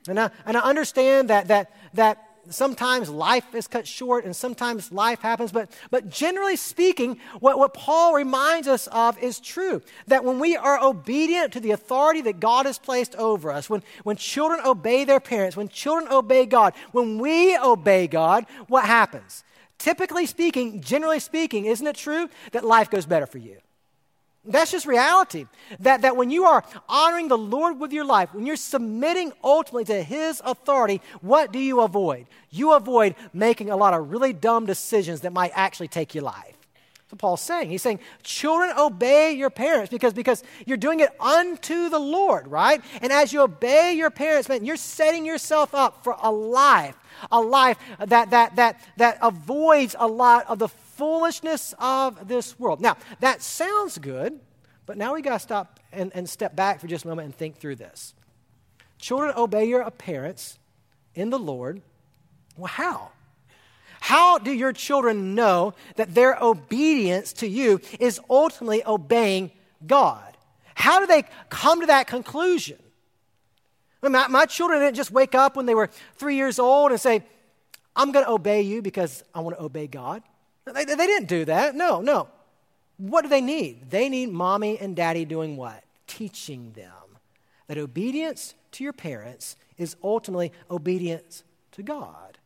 and 0.07 0.21
I, 0.21 0.31
and 0.47 0.57
I 0.57 0.61
understand 0.61 1.31
that, 1.31 1.49
that, 1.49 1.73
that 1.95 2.32
sometimes 2.51 3.09
life 3.09 3.55
is 3.55 3.67
cut 3.67 3.87
short 3.87 4.25
and 4.25 4.35
sometimes 4.35 4.93
life 4.93 5.21
happens, 5.21 5.53
but, 5.53 5.71
but 5.91 6.09
generally 6.09 6.57
speaking, 6.57 7.19
what, 7.41 7.59
what 7.59 7.75
Paul 7.75 8.15
reminds 8.15 8.69
us 8.69 8.87
of 8.89 9.19
is 9.19 9.41
true. 9.41 9.83
That 10.07 10.25
when 10.25 10.39
we 10.39 10.57
are 10.57 10.83
obedient 10.83 11.53
to 11.53 11.61
the 11.61 11.71
authority 11.71 12.21
that 12.23 12.41
God 12.41 12.67
has 12.67 12.79
placed 12.79 13.15
over 13.17 13.51
us, 13.51 13.71
when, 13.71 13.83
when 14.03 14.17
children 14.17 14.61
obey 14.65 15.05
their 15.05 15.21
parents, 15.21 15.57
when 15.57 15.69
children 15.69 16.13
obey 16.13 16.47
God, 16.47 16.75
when 16.93 17.19
we 17.19 17.57
obey 17.57 18.07
God, 18.07 18.47
what 18.69 18.85
happens? 18.85 19.45
Typically 19.79 20.27
speaking, 20.27 20.81
generally 20.81 21.21
speaking, 21.21 21.65
isn't 21.65 21.87
it 21.87 21.97
true 21.97 22.29
that 22.53 22.65
life 22.65 22.91
goes 22.91 23.07
better 23.07 23.27
for 23.27 23.39
you? 23.39 23.59
That's 24.45 24.73
just 24.73 24.87
reality. 24.87 25.47
That, 25.81 26.03
that 26.03 26.17
when 26.17 26.31
you 26.31 26.45
are 26.45 26.65
honoring 26.89 27.29
the 27.29 27.39
Lord 27.39 27.79
with 27.79 27.93
your 27.93 28.05
life, 28.05 28.35
when 28.35 28.45
you're 28.45 28.57
submitting 28.57 29.33
ultimately 29.43 29.85
to 29.85 30.03
His 30.03 30.43
authority, 30.45 31.01
what 31.21 31.53
do 31.53 31.61
you 31.61 31.81
avoid? 31.81 32.27
You 32.51 32.73
avoid 32.73 33.15
making 33.33 33.71
a 33.71 33.77
lot 33.77 33.95
of 33.95 34.11
really 34.11 34.33
dumb 34.33 34.67
decisions 34.67 35.21
that 35.21 35.33
might 35.33 35.53
actually 35.55 35.89
take 35.89 36.15
your 36.15 36.25
life. 36.25 36.57
That's 36.97 37.13
what 37.13 37.19
Paul's 37.21 37.41
saying. 37.41 37.71
He's 37.71 37.83
saying, 37.83 38.01
children, 38.25 38.73
obey 38.77 39.33
your 39.33 39.51
parents 39.51 39.91
because, 39.91 40.13
because 40.13 40.43
you're 40.67 40.77
doing 40.77 40.99
it 40.99 41.11
unto 41.21 41.89
the 41.89 42.01
Lord, 42.01 42.49
right? 42.49 42.83
And 43.01 43.13
as 43.13 43.33
you 43.33 43.43
obey 43.43 43.93
your 43.93 44.11
parents, 44.11 44.49
man, 44.49 44.65
you're 44.65 44.77
setting 44.77 45.25
yourself 45.25 45.73
up 45.73 46.03
for 46.03 46.17
a 46.21 46.33
life, 46.33 46.97
a 47.31 47.41
life 47.41 47.79
that, 48.01 48.31
that, 48.31 48.57
that, 48.57 48.81
that 48.97 49.19
avoids 49.23 49.95
a 49.97 50.09
lot 50.09 50.47
of 50.49 50.59
the 50.59 50.69
foolishness 50.93 51.75
of 51.79 52.29
this 52.29 52.59
world. 52.59 52.81
Now, 52.81 52.97
that 53.21 53.43
sounds 53.43 53.99
good, 53.99 54.39
but 54.87 54.97
now 54.97 55.15
we 55.15 55.23
got 55.23 55.35
to 55.35 55.39
stop 55.39 55.81
and, 55.93 56.13
and 56.15 56.29
step 56.29 56.55
back 56.57 56.81
for 56.81 56.87
just 56.87 57.05
a 57.05 57.09
moment 57.09 57.27
and 57.27 57.35
think 57.35 57.57
through 57.57 57.77
this. 57.77 58.15
Children, 58.99 59.35
obey 59.37 59.65
your 59.65 59.89
parents 59.91 60.59
in 61.15 61.31
the 61.31 61.39
Lord. 61.39 61.83
Well, 62.57 62.69
how? 62.69 63.11
How 64.01 64.39
do 64.39 64.53
your 64.53 64.73
children 64.73 65.35
know 65.35 65.75
that 65.97 66.15
their 66.15 66.37
obedience 66.41 67.33
to 67.35 67.47
you 67.47 67.81
is 68.01 68.21
ultimately 68.29 68.83
obeying 68.85 69.53
God? 69.87 70.37
How 70.75 71.01
do 71.01 71.07
they 71.07 71.25
come 71.49 71.81
to 71.81 71.87
that 71.87 72.07
conclusion? 72.07 72.79
My, 74.03 74.27
my, 74.27 74.47
children 74.47 74.81
didn't 74.81 74.97
just 74.97 75.13
wake 75.13 75.37
up 75.37 75.57
when 75.57 75.67
they 75.67 75.77
were 75.77 75.89
three 76.17 76.35
years 76.35 76.59
old 76.59 76.91
and 76.91 77.01
say, 77.01 77.23
I'm 77.95 78.11
going 78.11 78.25
to 78.25 78.31
obey 78.33 78.63
you 78.63 78.83
because 78.83 79.23
I 79.33 79.41
want 79.41 79.57
to 79.57 79.63
obey 79.63 79.87
God. 79.87 80.23
They, 80.65 80.85
they 80.85 81.07
didn't 81.07 81.29
do 81.29 81.45
that. 81.47 81.75
No, 81.75 82.01
no. 82.01 82.29
What 82.97 83.23
do 83.23 83.29
they 83.29 83.41
need? 83.41 83.91
They 83.91 84.09
need 84.09 84.31
mommy 84.31 84.79
and 84.79 84.95
daddy 84.95 85.25
doing 85.25 85.57
what? 85.57 85.83
Teaching 86.07 86.73
them 86.73 87.19
that 87.67 87.79
obedience 87.79 88.55
to 88.73 88.85
your 88.85 88.93
parents 88.93 89.57
is 89.79 89.97
ultimately 90.03 90.53
obedience 90.71 91.43
to 91.73 91.83
God. 91.83 92.39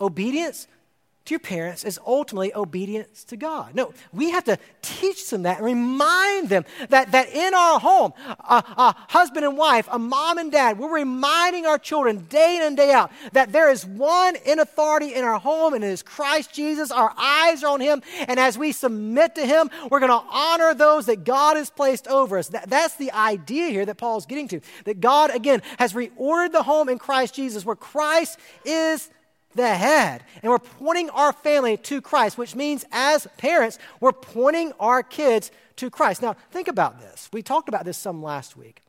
Obedience 0.00 0.66
to 1.24 1.34
your 1.34 1.40
parents 1.40 1.84
is 1.84 2.00
ultimately 2.04 2.52
obedience 2.52 3.22
to 3.24 3.36
God. 3.36 3.76
No, 3.76 3.94
we 4.12 4.30
have 4.30 4.42
to 4.44 4.58
teach 4.82 5.30
them 5.30 5.44
that 5.44 5.58
and 5.58 5.66
remind 5.66 6.48
them 6.48 6.64
that, 6.88 7.12
that 7.12 7.28
in 7.28 7.54
our 7.54 7.78
home, 7.78 8.12
a, 8.26 8.64
a, 8.76 8.96
husband 9.08 9.44
and 9.44 9.56
wife, 9.56 9.88
a 9.92 10.00
mom 10.00 10.38
and 10.38 10.50
dad, 10.50 10.80
we're 10.80 10.92
reminding 10.92 11.64
our 11.64 11.78
children 11.78 12.26
day 12.28 12.56
in 12.56 12.62
and 12.64 12.76
day 12.76 12.90
out 12.92 13.12
that 13.32 13.52
there 13.52 13.70
is 13.70 13.86
one 13.86 14.34
in 14.44 14.58
authority 14.58 15.14
in 15.14 15.22
our 15.22 15.38
home, 15.38 15.74
and 15.74 15.84
it 15.84 15.88
is 15.88 16.02
Christ 16.02 16.52
Jesus. 16.52 16.90
Our 16.90 17.14
eyes 17.16 17.62
are 17.62 17.72
on 17.72 17.80
Him, 17.80 18.02
and 18.26 18.40
as 18.40 18.58
we 18.58 18.72
submit 18.72 19.36
to 19.36 19.46
Him, 19.46 19.70
we're 19.90 20.00
going 20.00 20.10
to 20.10 20.26
honor 20.28 20.74
those 20.74 21.06
that 21.06 21.22
God 21.22 21.56
has 21.56 21.70
placed 21.70 22.08
over 22.08 22.36
us. 22.36 22.48
That, 22.48 22.68
that's 22.68 22.96
the 22.96 23.12
idea 23.12 23.68
here 23.68 23.86
that 23.86 23.96
Paul's 23.96 24.26
getting 24.26 24.48
to. 24.48 24.60
That 24.84 25.00
God, 25.00 25.30
again, 25.30 25.62
has 25.78 25.92
reordered 25.92 26.50
the 26.50 26.64
home 26.64 26.88
in 26.88 26.98
Christ 26.98 27.34
Jesus, 27.34 27.64
where 27.64 27.76
Christ 27.76 28.40
is 28.64 29.08
the 29.54 29.74
head. 29.74 30.22
And 30.42 30.50
we're 30.50 30.58
pointing 30.58 31.10
our 31.10 31.32
family 31.32 31.76
to 31.78 32.00
Christ, 32.00 32.38
which 32.38 32.54
means 32.54 32.84
as 32.92 33.26
parents, 33.36 33.78
we're 34.00 34.12
pointing 34.12 34.72
our 34.80 35.02
kids 35.02 35.50
to 35.76 35.90
Christ. 35.90 36.22
Now, 36.22 36.34
think 36.50 36.68
about 36.68 37.00
this. 37.00 37.28
We 37.32 37.42
talked 37.42 37.68
about 37.68 37.84
this 37.84 37.96
some 37.96 38.22
last 38.22 38.56
week. 38.56 38.82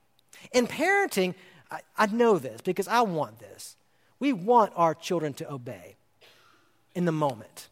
In 0.52 0.68
parenting, 0.68 1.36
I, 1.72 1.80
I 1.98 2.06
know 2.08 2.38
this 2.38 2.62
because 2.62 2.88
I 2.88 3.02
want 3.02 3.40
this. 3.40 3.76
We 4.20 4.34
want 4.34 4.74
our 4.76 4.94
children 4.94 5.34
to 5.36 5.52
obey 5.52 5.96
in 6.96 7.06
the 7.06 7.12
moment. 7.12 7.70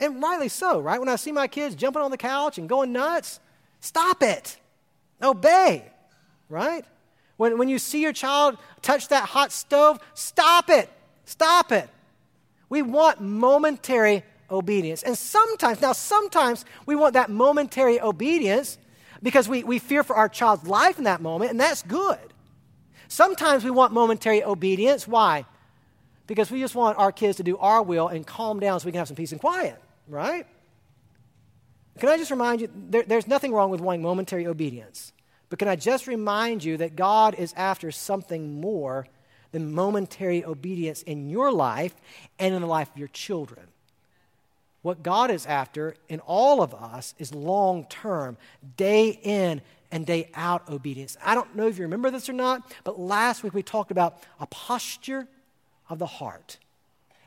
And 0.00 0.22
rightly 0.22 0.48
so, 0.48 0.80
right? 0.80 0.98
When 0.98 1.08
I 1.08 1.16
see 1.16 1.32
my 1.32 1.46
kids 1.46 1.74
jumping 1.74 2.02
on 2.02 2.10
the 2.10 2.16
couch 2.16 2.58
and 2.58 2.68
going 2.68 2.92
nuts, 2.92 3.40
stop 3.80 4.22
it. 4.22 4.58
Obey, 5.22 5.84
right? 6.48 6.84
When, 7.36 7.58
when 7.58 7.68
you 7.68 7.78
see 7.78 8.02
your 8.02 8.12
child 8.12 8.58
touch 8.82 9.08
that 9.08 9.28
hot 9.28 9.52
stove, 9.52 10.00
stop 10.14 10.68
it 10.70 10.90
Stop 11.24 11.72
it. 11.72 11.88
We 12.68 12.82
want 12.82 13.20
momentary 13.20 14.24
obedience. 14.50 15.02
And 15.02 15.16
sometimes, 15.16 15.80
now, 15.80 15.92
sometimes 15.92 16.64
we 16.86 16.94
want 16.94 17.14
that 17.14 17.30
momentary 17.30 18.00
obedience 18.00 18.78
because 19.22 19.48
we, 19.48 19.64
we 19.64 19.78
fear 19.78 20.02
for 20.02 20.16
our 20.16 20.28
child's 20.28 20.66
life 20.66 20.98
in 20.98 21.04
that 21.04 21.20
moment, 21.20 21.50
and 21.50 21.60
that's 21.60 21.82
good. 21.82 22.18
Sometimes 23.08 23.64
we 23.64 23.70
want 23.70 23.92
momentary 23.92 24.42
obedience. 24.42 25.06
Why? 25.06 25.44
Because 26.26 26.50
we 26.50 26.60
just 26.60 26.74
want 26.74 26.98
our 26.98 27.12
kids 27.12 27.36
to 27.36 27.42
do 27.42 27.58
our 27.58 27.82
will 27.82 28.08
and 28.08 28.26
calm 28.26 28.58
down 28.58 28.80
so 28.80 28.86
we 28.86 28.92
can 28.92 28.98
have 28.98 29.08
some 29.08 29.16
peace 29.16 29.32
and 29.32 29.40
quiet, 29.40 29.80
right? 30.08 30.46
Can 31.98 32.08
I 32.08 32.16
just 32.16 32.30
remind 32.30 32.62
you, 32.62 32.70
there, 32.74 33.02
there's 33.02 33.26
nothing 33.26 33.52
wrong 33.52 33.70
with 33.70 33.80
wanting 33.80 34.02
momentary 34.02 34.46
obedience. 34.46 35.12
But 35.50 35.58
can 35.58 35.68
I 35.68 35.76
just 35.76 36.06
remind 36.06 36.64
you 36.64 36.78
that 36.78 36.96
God 36.96 37.34
is 37.34 37.52
after 37.54 37.90
something 37.90 38.60
more 38.60 39.06
than 39.52 39.72
momentary 39.72 40.44
obedience 40.44 41.02
in 41.02 41.30
your 41.30 41.52
life 41.52 41.94
and 42.38 42.54
in 42.54 42.60
the 42.60 42.66
life 42.66 42.90
of 42.90 42.98
your 42.98 43.08
children? 43.08 43.68
What 44.82 45.02
God 45.02 45.30
is 45.30 45.46
after 45.46 45.94
in 46.08 46.20
all 46.20 46.60
of 46.60 46.74
us 46.74 47.14
is 47.18 47.32
long 47.32 47.84
term, 47.84 48.36
day 48.76 49.18
in 49.22 49.62
and 49.92 50.04
day 50.04 50.30
out 50.34 50.68
obedience. 50.68 51.16
I 51.24 51.34
don't 51.34 51.54
know 51.54 51.68
if 51.68 51.78
you 51.78 51.84
remember 51.84 52.10
this 52.10 52.28
or 52.28 52.32
not, 52.32 52.72
but 52.82 52.98
last 52.98 53.44
week 53.44 53.54
we 53.54 53.62
talked 53.62 53.92
about 53.92 54.18
a 54.40 54.46
posture 54.46 55.28
of 55.88 55.98
the 55.98 56.06
heart. 56.06 56.58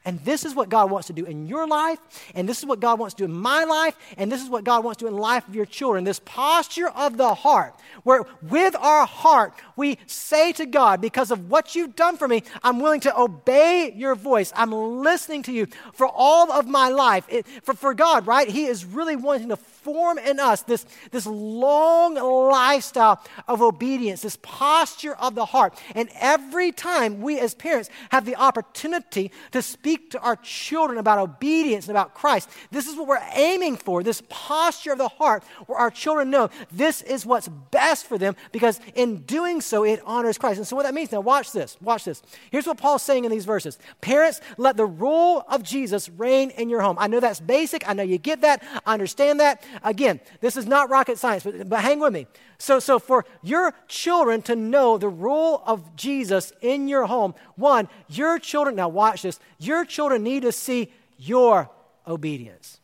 And 0.06 0.20
this 0.24 0.46
is 0.46 0.54
what 0.54 0.70
God 0.70 0.91
wants 0.91 1.08
to 1.08 1.13
do 1.13 1.26
in 1.26 1.48
your 1.48 1.68
life, 1.68 2.00
and 2.36 2.48
this 2.48 2.60
is 2.60 2.65
what 2.65 2.80
God 2.80 3.00
wants 3.00 3.15
to 3.15 3.26
do 3.26 3.26
in 3.26 3.34
my 3.34 3.63
life, 3.63 3.98
and 4.18 4.32
this 4.32 4.41
is 4.41 4.50
what 4.50 4.63
God 4.63 4.84
wants 4.84 5.00
to 5.00 5.06
do 5.06 5.08
in 5.08 5.15
the 5.15 5.20
life 5.20 5.48
of 5.48 5.56
your 5.56 5.65
children. 5.65 6.04
This 6.04 6.22
posture 6.24 6.89
of 6.89 7.18
the 7.18 7.34
heart, 7.34 7.76
where 8.04 8.24
with 8.44 8.76
our 8.76 9.08
heart 9.08 9.54
we 9.76 9.98
say 10.06 10.52
to 10.54 10.68
God, 10.68 11.02
because 11.02 11.32
of 11.32 11.50
what 11.50 11.76
you've 11.76 11.96
done 11.96 12.18
for 12.18 12.28
me, 12.28 12.44
I'm 12.63 12.80
willing 12.80 13.00
to 13.02 13.20
obey 13.20 13.94
your 13.96 14.13
voice. 14.13 14.54
I'm 14.56 14.72
listening 14.72 15.41
to 15.44 15.52
you 15.52 15.68
for 15.94 16.08
all 16.08 16.52
of 16.52 16.68
my 16.68 16.89
life. 16.89 17.26
It, 17.28 17.48
for, 17.63 17.74
for 17.74 17.94
God, 17.94 18.28
right? 18.28 18.48
He 18.48 18.65
is 18.65 18.86
really 18.86 19.15
wanting 19.15 19.50
to 19.50 19.58
form 19.58 20.18
in 20.18 20.39
us 20.39 20.62
this, 20.62 20.86
this 21.12 21.26
long 21.26 22.15
lifestyle 22.15 23.22
of 23.48 23.62
obedience, 23.62 24.22
this 24.22 24.38
posture 24.41 25.15
of 25.15 25.36
the 25.36 25.46
heart. 25.46 25.80
And 25.96 26.10
every 26.20 26.72
time 26.72 27.22
we 27.22 27.39
as 27.39 27.54
parents 27.54 27.89
have 28.10 28.26
the 28.26 28.36
opportunity 28.36 29.32
to 29.52 29.62
speak 29.62 29.94
to 29.97 30.19
our 30.19 30.36
children 30.38 30.97
about 30.97 31.19
obedience 31.19 31.88
and 31.88 31.91
about 31.91 32.13
Christ, 32.13 32.49
this 32.71 32.88
is 32.88 32.95
what 32.95 33.08
we're 33.08 33.27
aiming 33.34 33.77
for 33.77 34.03
this 34.03 34.21
posture 34.29 34.91
of 34.91 34.97
the 34.97 35.08
heart 35.08 35.43
where 35.67 35.77
our 35.77 35.91
children 35.91 36.29
know 36.29 36.49
this 36.71 37.01
is 37.01 37.25
what's 37.25 37.47
best 37.47 38.05
for 38.05 38.17
them 38.17 38.36
because 38.51 38.79
in 38.95 39.17
doing 39.23 39.62
so, 39.62 39.84
it 39.84 40.01
honors 40.05 40.38
Christ. 40.38 40.58
And 40.58 40.67
so, 40.67 40.75
what 40.75 40.84
that 40.84 40.93
means 40.93 41.12
now, 41.12 41.21
watch 41.21 41.51
this. 41.51 41.77
Watch 41.81 42.05
this. 42.05 42.21
Here's 42.51 42.67
what 42.67 42.77
Paul's 42.77 43.03
saying 43.03 43.25
in 43.25 43.31
these 43.31 43.45
verses 43.45 43.77
Parents, 44.01 44.41
let 44.58 44.77
the 44.77 44.86
rule 44.86 45.45
of 45.47 45.63
Jesus 45.63 46.10
reign 46.10 46.49
in 46.51 46.69
your 46.69 46.81
home. 46.81 46.97
I 46.99 47.08
know 47.08 47.19
that's 47.19 47.39
basic. 47.39 47.88
I 47.88 47.93
know 47.93 48.03
you 48.03 48.17
get 48.17 48.41
that. 48.41 48.63
I 48.86 48.93
understand 48.93 49.39
that. 49.39 49.63
Again, 49.84 50.19
this 50.41 50.58
is 50.58 50.65
not 50.65 50.89
rocket 50.89 51.17
science, 51.17 51.43
but, 51.43 51.69
but 51.69 51.81
hang 51.81 51.99
with 51.99 52.13
me. 52.13 52.27
So, 52.58 52.79
so, 52.79 52.99
for 52.99 53.25
your 53.41 53.73
children 53.88 54.41
to 54.43 54.55
know 54.55 54.97
the 54.97 55.10
rule 55.10 55.62
of 55.65 55.95
Jesus 55.95 56.53
in 56.62 56.88
your 56.88 57.05
home, 57.05 57.36
one, 57.55 57.88
your 58.08 58.39
children, 58.39 58.75
now 58.75 58.89
watch 58.89 59.23
this, 59.23 59.39
your 59.60 59.85
children 59.86 60.24
need 60.24 60.43
to 60.43 60.52
see 60.52 60.91
your 61.17 61.69
obedience. 62.08 62.80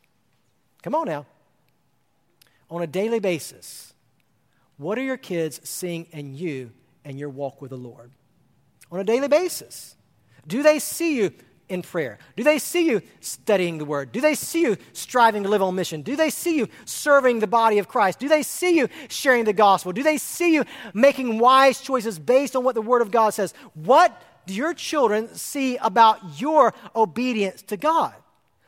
Come 0.82 0.96
on 0.96 1.08
now. 1.08 1.26
On 2.70 2.82
a 2.82 2.88
daily 2.88 3.20
basis, 3.20 3.94
what 4.78 4.98
are 4.98 5.04
your 5.04 5.18
kids 5.18 5.60
seeing 5.64 6.08
in 6.12 6.34
you 6.34 6.72
and 7.04 7.20
your 7.20 7.30
walk 7.30 7.62
with 7.62 7.72
the 7.72 7.78
Lord? 7.78 8.12
On 8.92 9.00
a 9.00 9.04
daily 9.04 9.28
basis. 9.28 9.96
Do 10.48 10.64
they 10.64 10.80
see 10.80 11.18
you 11.18 11.34
in 11.70 11.82
prayer? 11.82 12.18
Do 12.36 12.44
they 12.44 12.60
see 12.60 12.88
you 12.88 13.02
studying 13.22 13.78
the 13.78 13.86
Word? 13.86 14.12
Do 14.12 14.20
they 14.22 14.36
see 14.36 14.62
you 14.62 14.78
striving 14.94 15.44
to 15.44 15.50
live 15.50 15.62
on 15.62 15.76
mission? 15.76 16.02
Do 16.02 16.16
they 16.16 16.30
see 16.30 16.58
you 16.58 16.68
serving 16.86 17.40
the 17.40 17.48
body 17.48 17.78
of 17.78 17.88
Christ? 17.88 18.20
Do 18.20 18.28
they 18.28 18.44
see 18.44 18.78
you 18.78 18.90
sharing 19.08 19.46
the 19.46 19.54
gospel? 19.54 19.94
Do 19.94 20.04
they 20.04 20.18
see 20.18 20.54
you 20.54 20.66
making 20.94 21.40
wise 21.40 21.80
choices 21.80 22.20
based 22.20 22.56
on 22.56 22.64
what 22.64 22.76
the 22.76 22.82
Word 22.82 23.02
of 23.02 23.12
God 23.12 23.30
says? 23.30 23.54
What 23.74 24.22
do 24.46 24.54
your 24.54 24.74
children 24.74 25.34
see 25.36 25.78
about 25.78 26.40
your 26.40 26.74
obedience 26.96 27.62
to 27.64 27.78
God? 27.78 28.14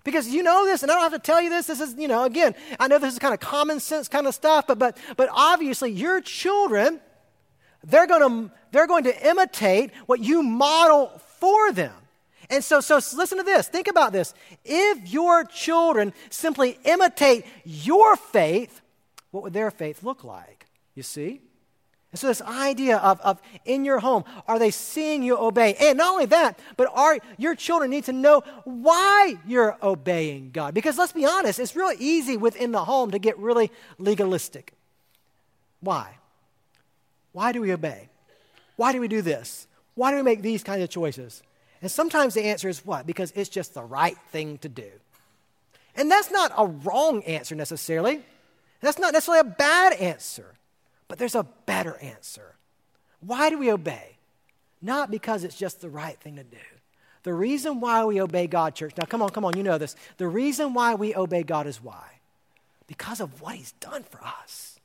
Because 0.03 0.27
you 0.27 0.43
know 0.43 0.65
this, 0.65 0.83
and 0.83 0.91
I 0.91 0.95
don't 0.95 1.11
have 1.11 1.21
to 1.21 1.25
tell 1.25 1.41
you 1.41 1.49
this. 1.49 1.67
This 1.67 1.79
is, 1.79 1.95
you 1.95 2.07
know, 2.07 2.25
again, 2.25 2.55
I 2.79 2.87
know 2.87 2.99
this 2.99 3.13
is 3.13 3.19
kind 3.19 3.33
of 3.33 3.39
common 3.39 3.79
sense 3.79 4.07
kind 4.07 4.27
of 4.27 4.35
stuff, 4.35 4.67
but 4.67 4.77
but 4.77 4.97
but 5.15 5.29
obviously 5.31 5.91
your 5.91 6.19
children, 6.19 6.99
they're 7.83 8.07
gonna 8.07 8.51
they're 8.71 8.87
going 8.87 9.05
to 9.05 9.27
imitate 9.27 9.91
what 10.05 10.19
you 10.19 10.43
model 10.43 11.21
for 11.39 11.71
them. 11.71 11.93
And 12.49 12.63
so, 12.63 12.81
so 12.81 12.95
listen 12.95 13.37
to 13.37 13.43
this. 13.43 13.67
Think 13.67 13.87
about 13.87 14.11
this. 14.11 14.33
If 14.65 15.11
your 15.11 15.45
children 15.45 16.13
simply 16.29 16.77
imitate 16.83 17.45
your 17.63 18.15
faith, 18.15 18.81
what 19.31 19.43
would 19.43 19.53
their 19.53 19.71
faith 19.71 20.03
look 20.03 20.23
like? 20.23 20.67
You 20.95 21.03
see? 21.03 21.41
And 22.13 22.19
so, 22.19 22.27
this 22.27 22.43
idea 22.43 22.97
of, 22.97 23.19
of 23.21 23.41
in 23.65 23.85
your 23.85 23.99
home, 23.99 24.23
are 24.47 24.59
they 24.59 24.69
seeing 24.69 25.23
you 25.23 25.35
obey? 25.35 25.73
And 25.79 25.97
not 25.97 26.11
only 26.11 26.27
that, 26.27 26.59
but 26.77 26.87
are 26.93 27.17
your 27.39 27.55
children 27.55 27.89
need 27.89 28.03
to 28.03 28.13
know 28.13 28.43
why 28.65 29.35
you're 29.47 29.75
obeying 29.81 30.51
God? 30.51 30.75
Because 30.75 30.95
let's 30.99 31.11
be 31.11 31.25
honest, 31.25 31.57
it's 31.57 31.75
really 31.75 31.95
easy 31.97 32.37
within 32.37 32.71
the 32.71 32.85
home 32.85 33.09
to 33.09 33.17
get 33.17 33.35
really 33.39 33.71
legalistic. 33.97 34.73
Why? 35.81 36.19
Why 37.31 37.51
do 37.51 37.61
we 37.61 37.73
obey? 37.73 38.09
Why 38.75 38.91
do 38.91 39.01
we 39.01 39.07
do 39.07 39.23
this? 39.23 39.65
Why 39.95 40.11
do 40.11 40.17
we 40.17 40.23
make 40.23 40.43
these 40.43 40.61
kinds 40.61 40.83
of 40.83 40.91
choices? 40.91 41.41
And 41.81 41.89
sometimes 41.89 42.35
the 42.35 42.43
answer 42.43 42.69
is 42.69 42.85
what? 42.85 43.07
Because 43.07 43.33
it's 43.35 43.49
just 43.49 43.73
the 43.73 43.83
right 43.83 44.17
thing 44.31 44.59
to 44.59 44.69
do. 44.69 44.91
And 45.95 46.11
that's 46.11 46.29
not 46.29 46.51
a 46.55 46.67
wrong 46.67 47.23
answer 47.23 47.55
necessarily. 47.55 48.21
That's 48.81 48.99
not 48.99 49.13
necessarily 49.13 49.49
a 49.49 49.55
bad 49.55 49.93
answer. 49.93 50.53
But 51.13 51.19
there's 51.19 51.35
a 51.35 51.45
better 51.67 51.95
answer. 51.97 52.55
Why 53.19 53.51
do 53.51 53.59
we 53.59 53.71
obey? 53.71 54.17
Not 54.81 55.11
because 55.11 55.43
it's 55.43 55.55
just 55.55 55.79
the 55.79 55.87
right 55.87 56.19
thing 56.19 56.37
to 56.37 56.43
do. 56.43 56.57
The 57.21 57.35
reason 57.35 57.79
why 57.79 58.03
we 58.03 58.19
obey 58.19 58.47
God, 58.47 58.73
church, 58.73 58.93
now 58.97 59.05
come 59.05 59.21
on, 59.21 59.29
come 59.29 59.45
on, 59.45 59.55
you 59.55 59.61
know 59.61 59.77
this. 59.77 59.95
The 60.17 60.27
reason 60.27 60.73
why 60.73 60.95
we 60.95 61.15
obey 61.15 61.43
God 61.43 61.67
is 61.67 61.83
why? 61.83 62.03
Because 62.87 63.21
of 63.21 63.41
what 63.41 63.53
He's 63.53 63.73
done 63.73 64.01
for 64.01 64.23
us. 64.23 64.79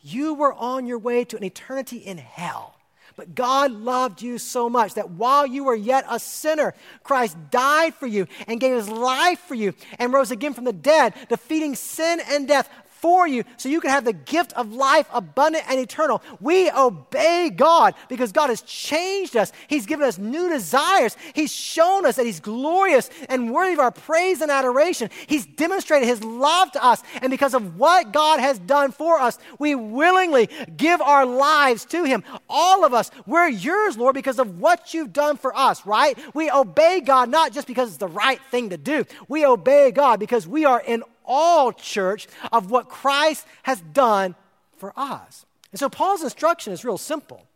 You 0.00 0.32
were 0.32 0.54
on 0.54 0.86
your 0.86 0.98
way 0.98 1.24
to 1.24 1.36
an 1.36 1.44
eternity 1.44 1.98
in 1.98 2.16
hell. 2.16 2.76
But 3.14 3.34
God 3.34 3.70
loved 3.70 4.22
you 4.22 4.38
so 4.38 4.70
much 4.70 4.94
that 4.94 5.10
while 5.10 5.46
you 5.46 5.64
were 5.64 5.74
yet 5.74 6.06
a 6.08 6.18
sinner, 6.18 6.72
Christ 7.02 7.36
died 7.50 7.94
for 7.94 8.06
you 8.06 8.28
and 8.46 8.60
gave 8.60 8.76
his 8.76 8.88
life 8.88 9.40
for 9.40 9.54
you 9.54 9.74
and 9.98 10.10
rose 10.10 10.30
again 10.30 10.54
from 10.54 10.64
the 10.64 10.72
dead, 10.72 11.12
defeating 11.28 11.74
sin 11.74 12.20
and 12.28 12.48
death 12.48 12.70
for 13.06 13.28
you 13.28 13.44
so 13.56 13.68
you 13.68 13.80
can 13.80 13.90
have 13.90 14.04
the 14.04 14.12
gift 14.12 14.52
of 14.54 14.72
life 14.72 15.06
abundant 15.12 15.62
and 15.68 15.78
eternal. 15.78 16.20
We 16.40 16.72
obey 16.72 17.52
God 17.54 17.94
because 18.08 18.32
God 18.32 18.50
has 18.50 18.62
changed 18.62 19.36
us. 19.36 19.52
He's 19.68 19.86
given 19.86 20.04
us 20.04 20.18
new 20.18 20.48
desires. 20.48 21.16
He's 21.32 21.54
shown 21.54 22.04
us 22.04 22.16
that 22.16 22.26
He's 22.26 22.40
glorious 22.40 23.08
and 23.28 23.52
worthy 23.52 23.74
of 23.74 23.78
our 23.78 23.92
praise 23.92 24.40
and 24.40 24.50
adoration. 24.50 25.08
He's 25.28 25.46
demonstrated 25.46 26.08
His 26.08 26.24
love 26.24 26.72
to 26.72 26.84
us. 26.84 27.00
And 27.22 27.30
because 27.30 27.54
of 27.54 27.78
what 27.78 28.12
God 28.12 28.40
has 28.40 28.58
done 28.58 28.90
for 28.90 29.20
us, 29.20 29.38
we 29.60 29.76
willingly 29.76 30.48
give 30.76 31.00
our 31.00 31.24
lives 31.24 31.84
to 31.84 32.02
Him. 32.02 32.24
All 32.48 32.84
of 32.84 32.92
us, 32.92 33.12
we're 33.24 33.46
yours, 33.46 33.96
Lord, 33.96 34.16
because 34.16 34.40
of 34.40 34.58
what 34.58 34.94
you've 34.94 35.12
done 35.12 35.36
for 35.36 35.56
us, 35.56 35.86
right? 35.86 36.18
We 36.34 36.50
obey 36.50 37.02
God 37.02 37.30
not 37.30 37.52
just 37.52 37.68
because 37.68 37.90
it's 37.90 37.98
the 37.98 38.08
right 38.08 38.40
thing 38.50 38.70
to 38.70 38.76
do, 38.76 39.04
we 39.28 39.46
obey 39.46 39.92
God 39.92 40.18
because 40.18 40.48
we 40.48 40.64
are 40.64 40.80
in 40.80 41.04
all, 41.26 41.72
church, 41.72 42.26
of 42.52 42.70
what 42.70 42.88
Christ 42.88 43.46
has 43.64 43.80
done 43.80 44.34
for 44.76 44.92
us. 44.96 45.46
And 45.72 45.78
so 45.78 45.88
Paul's 45.88 46.22
instruction 46.22 46.72
is 46.72 46.84
real 46.84 46.98
simple. 46.98 47.46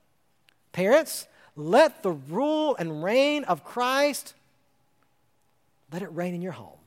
Parents, 0.73 1.27
let 1.57 2.03
the 2.03 2.13
rule 2.13 2.77
and 2.77 3.03
reign 3.03 3.45
of 3.45 3.65
Christ 3.65 4.35
let 5.93 6.03
it 6.03 6.11
reign 6.13 6.35
in 6.35 6.43
your 6.43 6.53
home. 6.53 6.79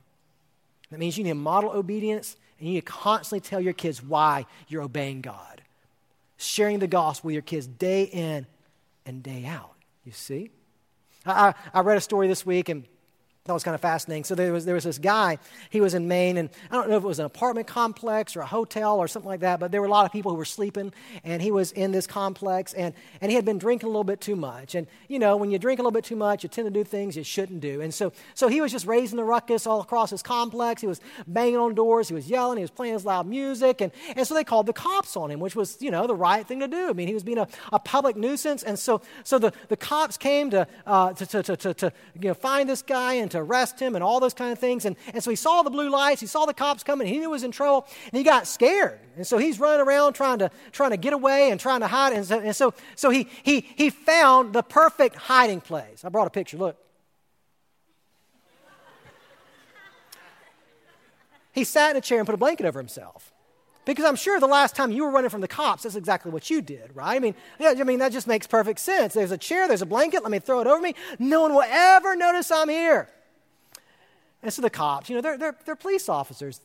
That 0.90 0.98
means 0.98 1.18
you 1.18 1.24
need 1.24 1.30
to 1.30 1.34
model 1.34 1.70
obedience 1.70 2.36
and 2.58 2.68
you 2.68 2.74
need 2.74 2.80
to 2.80 2.92
constantly 2.92 3.40
tell 3.40 3.60
your 3.60 3.72
kids 3.72 4.02
why 4.02 4.46
you're 4.68 4.82
obeying 4.82 5.20
God. 5.20 5.62
Sharing 6.36 6.78
the 6.78 6.86
gospel 6.86 7.28
with 7.28 7.34
your 7.34 7.42
kids 7.42 7.66
day 7.66 8.04
in 8.04 8.46
and 9.06 9.22
day 9.22 9.44
out. 9.44 9.74
You 10.04 10.12
see? 10.12 10.50
I, 11.26 11.54
I, 11.72 11.80
read 11.80 11.96
a 11.96 12.02
story 12.02 12.28
this 12.28 12.44
week 12.44 12.68
and 12.68 12.84
that 13.46 13.52
was 13.52 13.62
kind 13.62 13.74
of 13.74 13.80
fascinating. 13.82 14.24
So 14.24 14.34
there 14.34 14.54
was, 14.54 14.64
there 14.64 14.74
was 14.74 14.84
this 14.84 14.96
guy, 14.96 15.36
he 15.68 15.82
was 15.82 15.92
in 15.92 16.08
Maine, 16.08 16.38
and 16.38 16.48
I 16.70 16.76
don't 16.76 16.88
know 16.88 16.96
if 16.96 17.04
it 17.04 17.06
was 17.06 17.18
an 17.18 17.26
apartment 17.26 17.66
complex 17.66 18.36
or 18.36 18.40
a 18.40 18.46
hotel 18.46 18.98
or 18.98 19.06
something 19.06 19.28
like 19.28 19.40
that, 19.40 19.60
but 19.60 19.70
there 19.70 19.82
were 19.82 19.86
a 19.86 19.90
lot 19.90 20.06
of 20.06 20.12
people 20.12 20.30
who 20.30 20.38
were 20.38 20.46
sleeping, 20.46 20.94
and 21.24 21.42
he 21.42 21.50
was 21.50 21.70
in 21.72 21.92
this 21.92 22.06
complex, 22.06 22.72
and, 22.72 22.94
and 23.20 23.30
he 23.30 23.36
had 23.36 23.44
been 23.44 23.58
drinking 23.58 23.88
a 23.88 23.90
little 23.90 24.02
bit 24.02 24.22
too 24.22 24.34
much. 24.34 24.74
And, 24.74 24.86
you 25.08 25.18
know, 25.18 25.36
when 25.36 25.50
you 25.50 25.58
drink 25.58 25.78
a 25.78 25.82
little 25.82 25.92
bit 25.92 26.04
too 26.04 26.16
much, 26.16 26.42
you 26.42 26.48
tend 26.48 26.64
to 26.64 26.70
do 26.70 26.84
things 26.84 27.18
you 27.18 27.22
shouldn't 27.22 27.60
do. 27.60 27.82
And 27.82 27.92
so, 27.92 28.14
so 28.32 28.48
he 28.48 28.62
was 28.62 28.72
just 28.72 28.86
raising 28.86 29.18
the 29.18 29.24
ruckus 29.24 29.66
all 29.66 29.82
across 29.82 30.08
his 30.08 30.22
complex. 30.22 30.80
He 30.80 30.86
was 30.86 31.02
banging 31.26 31.58
on 31.58 31.74
doors, 31.74 32.08
he 32.08 32.14
was 32.14 32.30
yelling, 32.30 32.56
he 32.56 32.62
was 32.62 32.70
playing 32.70 32.94
his 32.94 33.04
loud 33.04 33.26
music, 33.26 33.82
and, 33.82 33.92
and 34.16 34.26
so 34.26 34.32
they 34.32 34.44
called 34.44 34.64
the 34.64 34.72
cops 34.72 35.18
on 35.18 35.30
him, 35.30 35.38
which 35.38 35.54
was, 35.54 35.76
you 35.82 35.90
know, 35.90 36.06
the 36.06 36.16
right 36.16 36.46
thing 36.46 36.60
to 36.60 36.68
do. 36.68 36.88
I 36.88 36.94
mean, 36.94 37.08
he 37.08 37.14
was 37.14 37.22
being 37.22 37.36
a, 37.36 37.48
a 37.74 37.78
public 37.78 38.16
nuisance, 38.16 38.62
and 38.62 38.78
so, 38.78 39.02
so 39.22 39.38
the, 39.38 39.52
the 39.68 39.76
cops 39.76 40.16
came 40.16 40.48
to, 40.48 40.66
uh, 40.86 41.12
to, 41.12 41.26
to, 41.26 41.42
to, 41.42 41.56
to, 41.58 41.74
to, 41.74 41.92
you 42.18 42.28
know, 42.28 42.34
find 42.34 42.70
this 42.70 42.80
guy 42.80 43.12
and 43.12 43.33
to 43.34 43.40
arrest 43.40 43.78
him 43.78 43.94
and 43.94 44.02
all 44.02 44.18
those 44.18 44.34
kind 44.34 44.50
of 44.52 44.58
things. 44.58 44.84
And, 44.84 44.96
and 45.12 45.22
so 45.22 45.30
he 45.30 45.36
saw 45.36 45.62
the 45.62 45.70
blue 45.70 45.90
lights, 45.90 46.20
he 46.20 46.26
saw 46.26 46.46
the 46.46 46.54
cops 46.54 46.82
coming, 46.82 47.06
he 47.06 47.14
knew 47.14 47.20
he 47.20 47.26
was 47.26 47.44
in 47.44 47.52
trouble, 47.52 47.86
and 48.10 48.18
he 48.18 48.24
got 48.24 48.46
scared. 48.46 48.98
And 49.16 49.26
so 49.26 49.38
he's 49.38 49.60
running 49.60 49.86
around 49.86 50.14
trying 50.14 50.38
to, 50.38 50.50
trying 50.72 50.90
to 50.90 50.96
get 50.96 51.12
away 51.12 51.50
and 51.50 51.60
trying 51.60 51.80
to 51.80 51.86
hide. 51.86 52.12
And 52.12 52.24
so, 52.24 52.40
and 52.40 52.56
so, 52.56 52.74
so 52.96 53.10
he, 53.10 53.28
he, 53.42 53.60
he 53.60 53.90
found 53.90 54.52
the 54.52 54.62
perfect 54.62 55.16
hiding 55.16 55.60
place. 55.60 56.04
I 56.04 56.08
brought 56.08 56.26
a 56.26 56.30
picture, 56.30 56.56
look. 56.56 56.76
he 61.52 61.62
sat 61.62 61.92
in 61.92 61.96
a 61.96 62.00
chair 62.00 62.18
and 62.18 62.26
put 62.26 62.34
a 62.34 62.38
blanket 62.38 62.66
over 62.66 62.80
himself. 62.80 63.32
Because 63.84 64.06
I'm 64.06 64.16
sure 64.16 64.40
the 64.40 64.46
last 64.46 64.74
time 64.74 64.90
you 64.90 65.04
were 65.04 65.10
running 65.10 65.28
from 65.28 65.42
the 65.42 65.48
cops, 65.48 65.82
that's 65.82 65.94
exactly 65.94 66.30
what 66.30 66.48
you 66.48 66.62
did, 66.62 66.90
right? 66.94 67.16
I 67.16 67.18
mean, 67.18 67.34
yeah, 67.58 67.74
I 67.78 67.84
mean 67.84 67.98
that 67.98 68.12
just 68.12 68.26
makes 68.26 68.46
perfect 68.46 68.80
sense. 68.80 69.12
There's 69.12 69.30
a 69.30 69.38
chair, 69.38 69.68
there's 69.68 69.82
a 69.82 69.86
blanket, 69.86 70.22
let 70.22 70.32
me 70.32 70.38
throw 70.38 70.60
it 70.60 70.66
over 70.66 70.80
me. 70.80 70.94
No 71.18 71.42
one 71.42 71.54
will 71.54 71.66
ever 71.66 72.16
notice 72.16 72.50
I'm 72.50 72.70
here. 72.70 73.10
And 74.44 74.52
so 74.52 74.62
the 74.62 74.70
cops, 74.70 75.08
you 75.08 75.16
know, 75.16 75.22
they're, 75.22 75.38
they're, 75.38 75.56
they're 75.64 75.74
police 75.74 76.08
officers. 76.08 76.60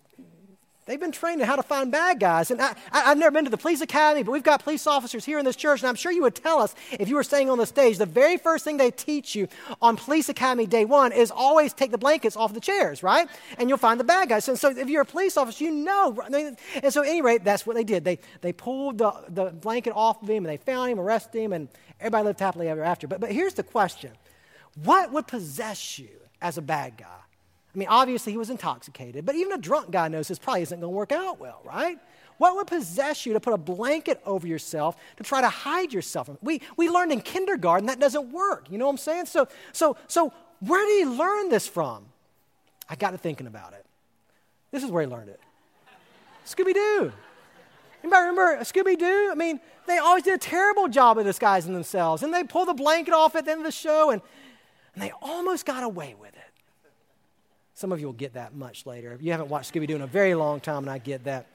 They've 0.90 1.00
been 1.00 1.12
trained 1.12 1.40
in 1.40 1.46
how 1.46 1.56
to 1.56 1.62
find 1.62 1.92
bad 1.92 2.20
guys. 2.20 2.50
And 2.50 2.60
I, 2.60 2.74
I've 2.92 3.18
never 3.20 3.30
been 3.30 3.44
to 3.46 3.52
the 3.52 3.60
police 3.60 3.80
academy, 3.80 4.24
but 4.24 4.32
we've 4.32 4.42
got 4.42 4.64
police 4.64 4.88
officers 4.88 5.24
here 5.24 5.38
in 5.38 5.46
this 5.46 5.56
church. 5.56 5.82
And 5.82 5.88
I'm 5.88 5.94
sure 5.94 6.12
you 6.12 6.24
would 6.24 6.34
tell 6.34 6.60
us 6.60 6.74
if 6.92 7.08
you 7.08 7.14
were 7.14 7.24
staying 7.24 7.48
on 7.48 7.60
the 7.60 7.68
stage, 7.68 8.00
the 8.00 8.08
very 8.08 8.38
first 8.38 8.66
thing 8.66 8.78
they 8.78 8.90
teach 8.90 9.36
you 9.36 9.48
on 9.84 9.98
police 9.98 10.30
academy 10.30 10.66
day 10.66 10.86
one 10.86 11.12
is 11.12 11.30
always 11.30 11.74
take 11.74 11.92
the 11.92 12.00
blankets 12.00 12.36
off 12.36 12.56
the 12.56 12.60
chairs, 12.60 13.04
right? 13.04 13.30
And 13.60 13.70
you'll 13.70 13.78
find 13.78 14.00
the 14.00 14.04
bad 14.04 14.30
guys. 14.30 14.50
And 14.50 14.58
so 14.58 14.72
if 14.72 14.90
you're 14.90 15.04
a 15.04 15.06
police 15.06 15.38
officer, 15.38 15.64
you 15.64 15.70
know. 15.70 16.20
And 16.28 16.58
so, 16.92 17.04
at 17.04 17.08
any 17.08 17.22
rate, 17.22 17.44
that's 17.44 17.68
what 17.68 17.76
they 17.76 17.84
did. 17.84 18.04
They, 18.04 18.18
they 18.42 18.52
pulled 18.52 18.98
the, 18.98 19.14
the 19.30 19.46
blanket 19.52 19.94
off 19.96 20.24
of 20.24 20.28
him 20.28 20.44
and 20.44 20.52
they 20.52 20.58
found 20.58 20.92
him, 20.92 21.00
arrested 21.00 21.40
him, 21.40 21.54
and 21.54 21.70
everybody 22.00 22.26
lived 22.26 22.40
happily 22.40 22.68
ever 22.68 22.84
after. 22.84 23.08
But, 23.08 23.22
but 23.22 23.32
here's 23.32 23.54
the 23.54 23.64
question 23.64 24.12
What 24.84 25.12
would 25.12 25.28
possess 25.28 26.00
you 26.00 26.10
as 26.42 26.58
a 26.58 26.64
bad 26.64 26.98
guy? 26.98 27.29
I 27.74 27.78
mean, 27.78 27.88
obviously 27.88 28.32
he 28.32 28.38
was 28.38 28.50
intoxicated, 28.50 29.26
but 29.26 29.36
even 29.36 29.54
a 29.54 29.58
drunk 29.58 29.92
guy 29.92 30.08
knows 30.08 30.28
this 30.28 30.40
probably 30.40 30.64
isn't 30.64 30.80
going 30.80 30.92
to 30.92 30.96
work 30.96 31.12
out 31.12 31.40
well, 31.40 31.62
right? 31.64 32.00
What 32.40 32.56
would 32.56 32.68
possess 32.68 33.26
you 33.26 33.34
to 33.34 33.40
put 33.40 33.54
a 33.54 33.58
blanket 33.58 34.22
over 34.26 34.48
yourself 34.48 34.96
to 35.18 35.24
try 35.24 35.42
to 35.42 35.50
hide 35.50 35.94
yourself? 35.94 36.30
We, 36.42 36.62
we 36.78 36.90
learned 36.90 37.12
in 37.12 37.22
kindergarten 37.22 37.88
that 37.88 38.00
doesn't 38.00 38.32
work. 38.32 38.68
You 38.72 38.78
know 38.78 38.86
what 38.86 38.92
I'm 38.92 38.98
saying? 38.98 39.26
So, 39.28 39.48
so, 39.72 39.98
so 40.08 40.34
where 40.62 40.86
did 40.88 41.00
he 41.00 41.18
learn 41.18 41.50
this 41.50 41.68
from? 41.68 42.06
I 42.90 42.96
got 42.96 43.12
to 43.12 43.18
thinking 43.18 43.46
about 43.46 43.74
it. 43.74 43.86
This 44.72 44.84
is 44.84 44.90
where 44.90 45.04
he 45.04 45.08
learned 45.08 45.30
it. 45.30 45.40
Scooby 46.46 46.74
Doo. 46.74 47.12
Anybody 48.02 48.22
remember 48.22 48.58
Scooby 48.64 48.98
Doo? 48.98 49.30
I 49.32 49.36
mean, 49.36 49.60
they 49.86 49.98
always 49.98 50.24
did 50.24 50.34
a 50.34 50.38
terrible 50.40 50.88
job 50.88 51.18
of 51.18 51.26
disguising 51.26 51.74
themselves. 51.74 52.24
And 52.24 52.34
they 52.34 52.44
pull 52.44 52.66
the 52.66 52.74
blanket 52.74 53.14
off 53.14 53.36
at 53.36 53.46
the 53.46 53.52
end 53.52 53.60
of 53.60 53.66
the 53.66 53.72
show, 53.72 54.12
and, 54.12 54.22
and 54.94 55.04
they 55.04 55.12
almost 55.22 55.66
got 55.66 55.84
away 55.84 56.16
with 56.20 56.34
it. 56.36 56.39
Some 57.80 57.94
of 57.94 58.02
you 58.02 58.08
will 58.08 58.14
get 58.14 58.34
that 58.34 58.54
much 58.54 58.86
later. 58.86 59.14
If 59.14 59.22
You 59.22 59.32
haven't 59.32 59.48
watched 59.48 59.74
Scooby 59.74 59.88
Doo 59.88 59.96
in 59.96 60.02
a 60.02 60.08
very 60.08 60.36
long 60.36 60.60
time, 60.60 60.80
and 60.80 60.90
I 60.90 60.98
get 60.98 61.24
that. 61.24 61.48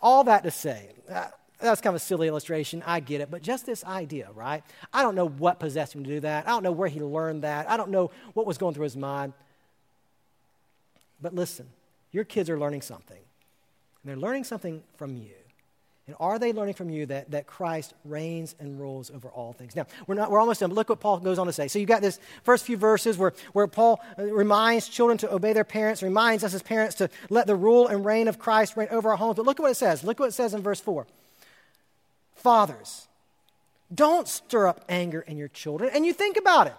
All 0.00 0.24
that 0.24 0.42
to 0.44 0.50
say, 0.50 0.88
uh, 1.12 1.26
that's 1.60 1.82
kind 1.82 1.94
of 1.94 2.00
a 2.00 2.02
silly 2.02 2.26
illustration. 2.26 2.82
I 2.86 3.00
get 3.00 3.20
it. 3.20 3.30
But 3.30 3.42
just 3.42 3.66
this 3.66 3.84
idea, 3.84 4.30
right? 4.34 4.62
I 4.94 5.02
don't 5.02 5.14
know 5.14 5.28
what 5.28 5.60
possessed 5.60 5.94
him 5.94 6.04
to 6.04 6.08
do 6.08 6.20
that. 6.20 6.46
I 6.46 6.52
don't 6.52 6.62
know 6.62 6.72
where 6.72 6.88
he 6.88 7.02
learned 7.02 7.42
that. 7.42 7.68
I 7.68 7.76
don't 7.76 7.90
know 7.90 8.10
what 8.32 8.46
was 8.46 8.56
going 8.56 8.72
through 8.72 8.84
his 8.84 8.96
mind. 8.96 9.34
But 11.20 11.34
listen, 11.34 11.68
your 12.12 12.24
kids 12.24 12.48
are 12.48 12.58
learning 12.58 12.80
something. 12.80 13.18
And 13.18 14.06
they're 14.06 14.16
learning 14.16 14.44
something 14.44 14.82
from 14.96 15.18
you. 15.18 15.34
And 16.08 16.16
are 16.18 16.38
they 16.38 16.54
learning 16.54 16.72
from 16.72 16.88
you 16.88 17.04
that, 17.06 17.32
that 17.32 17.46
Christ 17.46 17.92
reigns 18.02 18.54
and 18.58 18.80
rules 18.80 19.10
over 19.10 19.28
all 19.28 19.52
things? 19.52 19.76
Now, 19.76 19.84
we're, 20.06 20.14
not, 20.14 20.30
we're 20.30 20.40
almost 20.40 20.60
done, 20.60 20.72
look 20.72 20.88
what 20.88 21.00
Paul 21.00 21.18
goes 21.18 21.38
on 21.38 21.46
to 21.46 21.52
say. 21.52 21.68
So 21.68 21.78
you've 21.78 21.88
got 21.88 22.00
this 22.00 22.18
first 22.44 22.64
few 22.64 22.78
verses 22.78 23.18
where, 23.18 23.34
where 23.52 23.66
Paul 23.66 24.00
uh, 24.18 24.22
reminds 24.22 24.88
children 24.88 25.18
to 25.18 25.30
obey 25.30 25.52
their 25.52 25.64
parents, 25.64 26.02
reminds 26.02 26.44
us 26.44 26.54
as 26.54 26.62
parents 26.62 26.96
to 26.96 27.10
let 27.28 27.46
the 27.46 27.54
rule 27.54 27.88
and 27.88 28.06
reign 28.06 28.26
of 28.26 28.38
Christ 28.38 28.74
reign 28.74 28.88
over 28.90 29.10
our 29.10 29.16
homes. 29.16 29.36
But 29.36 29.44
look 29.44 29.60
at 29.60 29.62
what 29.62 29.70
it 29.70 29.76
says. 29.76 30.02
Look 30.02 30.18
what 30.18 30.30
it 30.30 30.32
says 30.32 30.54
in 30.54 30.62
verse 30.62 30.80
4. 30.80 31.06
Fathers, 32.36 33.06
don't 33.94 34.26
stir 34.26 34.66
up 34.66 34.86
anger 34.88 35.20
in 35.20 35.36
your 35.36 35.48
children. 35.48 35.90
And 35.92 36.06
you 36.06 36.14
think 36.14 36.38
about 36.38 36.68
it. 36.68 36.74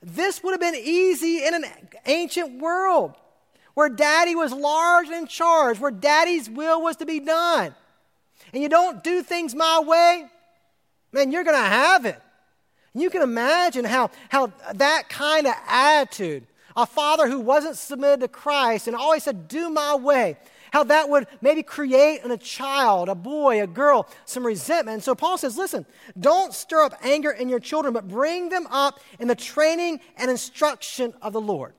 This 0.00 0.40
would 0.44 0.52
have 0.52 0.60
been 0.60 0.80
easy 0.80 1.44
in 1.44 1.52
an 1.52 1.64
ancient 2.06 2.60
world 2.60 3.16
where 3.74 3.88
daddy 3.88 4.36
was 4.36 4.52
large 4.52 5.06
and 5.08 5.16
in 5.16 5.26
charge, 5.26 5.80
where 5.80 5.90
daddy's 5.90 6.48
will 6.48 6.80
was 6.80 6.94
to 6.96 7.06
be 7.06 7.18
done 7.18 7.74
and 8.52 8.62
you 8.62 8.68
don't 8.68 9.02
do 9.02 9.22
things 9.22 9.54
my 9.54 9.80
way, 9.80 10.26
man, 11.12 11.32
you're 11.32 11.44
going 11.44 11.56
to 11.56 11.62
have 11.62 12.04
it. 12.06 12.20
You 12.94 13.08
can 13.10 13.22
imagine 13.22 13.84
how, 13.84 14.10
how 14.28 14.52
that 14.74 15.08
kind 15.08 15.46
of 15.46 15.54
attitude, 15.66 16.46
a 16.76 16.86
father 16.86 17.28
who 17.28 17.40
wasn't 17.40 17.76
submitted 17.76 18.20
to 18.20 18.28
Christ 18.28 18.86
and 18.86 18.96
always 18.96 19.22
said, 19.22 19.48
Do 19.48 19.70
my 19.70 19.94
way, 19.94 20.36
how 20.72 20.84
that 20.84 21.08
would 21.08 21.26
maybe 21.40 21.62
create 21.62 22.22
in 22.22 22.30
a 22.30 22.36
child, 22.36 23.08
a 23.08 23.14
boy, 23.14 23.62
a 23.62 23.66
girl, 23.66 24.08
some 24.26 24.44
resentment. 24.44 24.94
And 24.96 25.02
so 25.02 25.14
Paul 25.14 25.38
says, 25.38 25.56
Listen, 25.56 25.86
don't 26.18 26.52
stir 26.52 26.82
up 26.82 26.94
anger 27.02 27.30
in 27.30 27.48
your 27.48 27.60
children, 27.60 27.94
but 27.94 28.08
bring 28.08 28.50
them 28.50 28.66
up 28.70 29.00
in 29.18 29.28
the 29.28 29.34
training 29.34 30.00
and 30.18 30.30
instruction 30.30 31.14
of 31.22 31.32
the 31.32 31.40
Lord. 31.40 31.72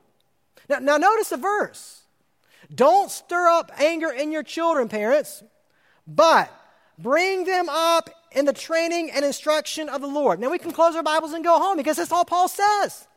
Now, 0.67 0.79
now 0.79 0.97
notice 0.97 1.29
the 1.29 1.37
verse. 1.37 2.01
Don't 2.73 3.11
stir 3.11 3.49
up 3.49 3.71
anger 3.77 4.09
in 4.09 4.31
your 4.31 4.41
children, 4.41 4.89
parents, 4.89 5.43
but 6.05 6.51
Bring 6.97 7.45
them 7.45 7.69
up 7.69 8.09
in 8.31 8.45
the 8.45 8.53
training 8.53 9.11
and 9.11 9.25
instruction 9.25 9.89
of 9.89 10.01
the 10.01 10.07
Lord. 10.07 10.39
Now 10.39 10.49
we 10.49 10.59
can 10.59 10.71
close 10.71 10.95
our 10.95 11.03
Bibles 11.03 11.33
and 11.33 11.43
go 11.43 11.59
home 11.59 11.77
because 11.77 11.97
that's 11.97 12.11
all 12.11 12.25
Paul 12.25 12.47
says. 12.47 13.07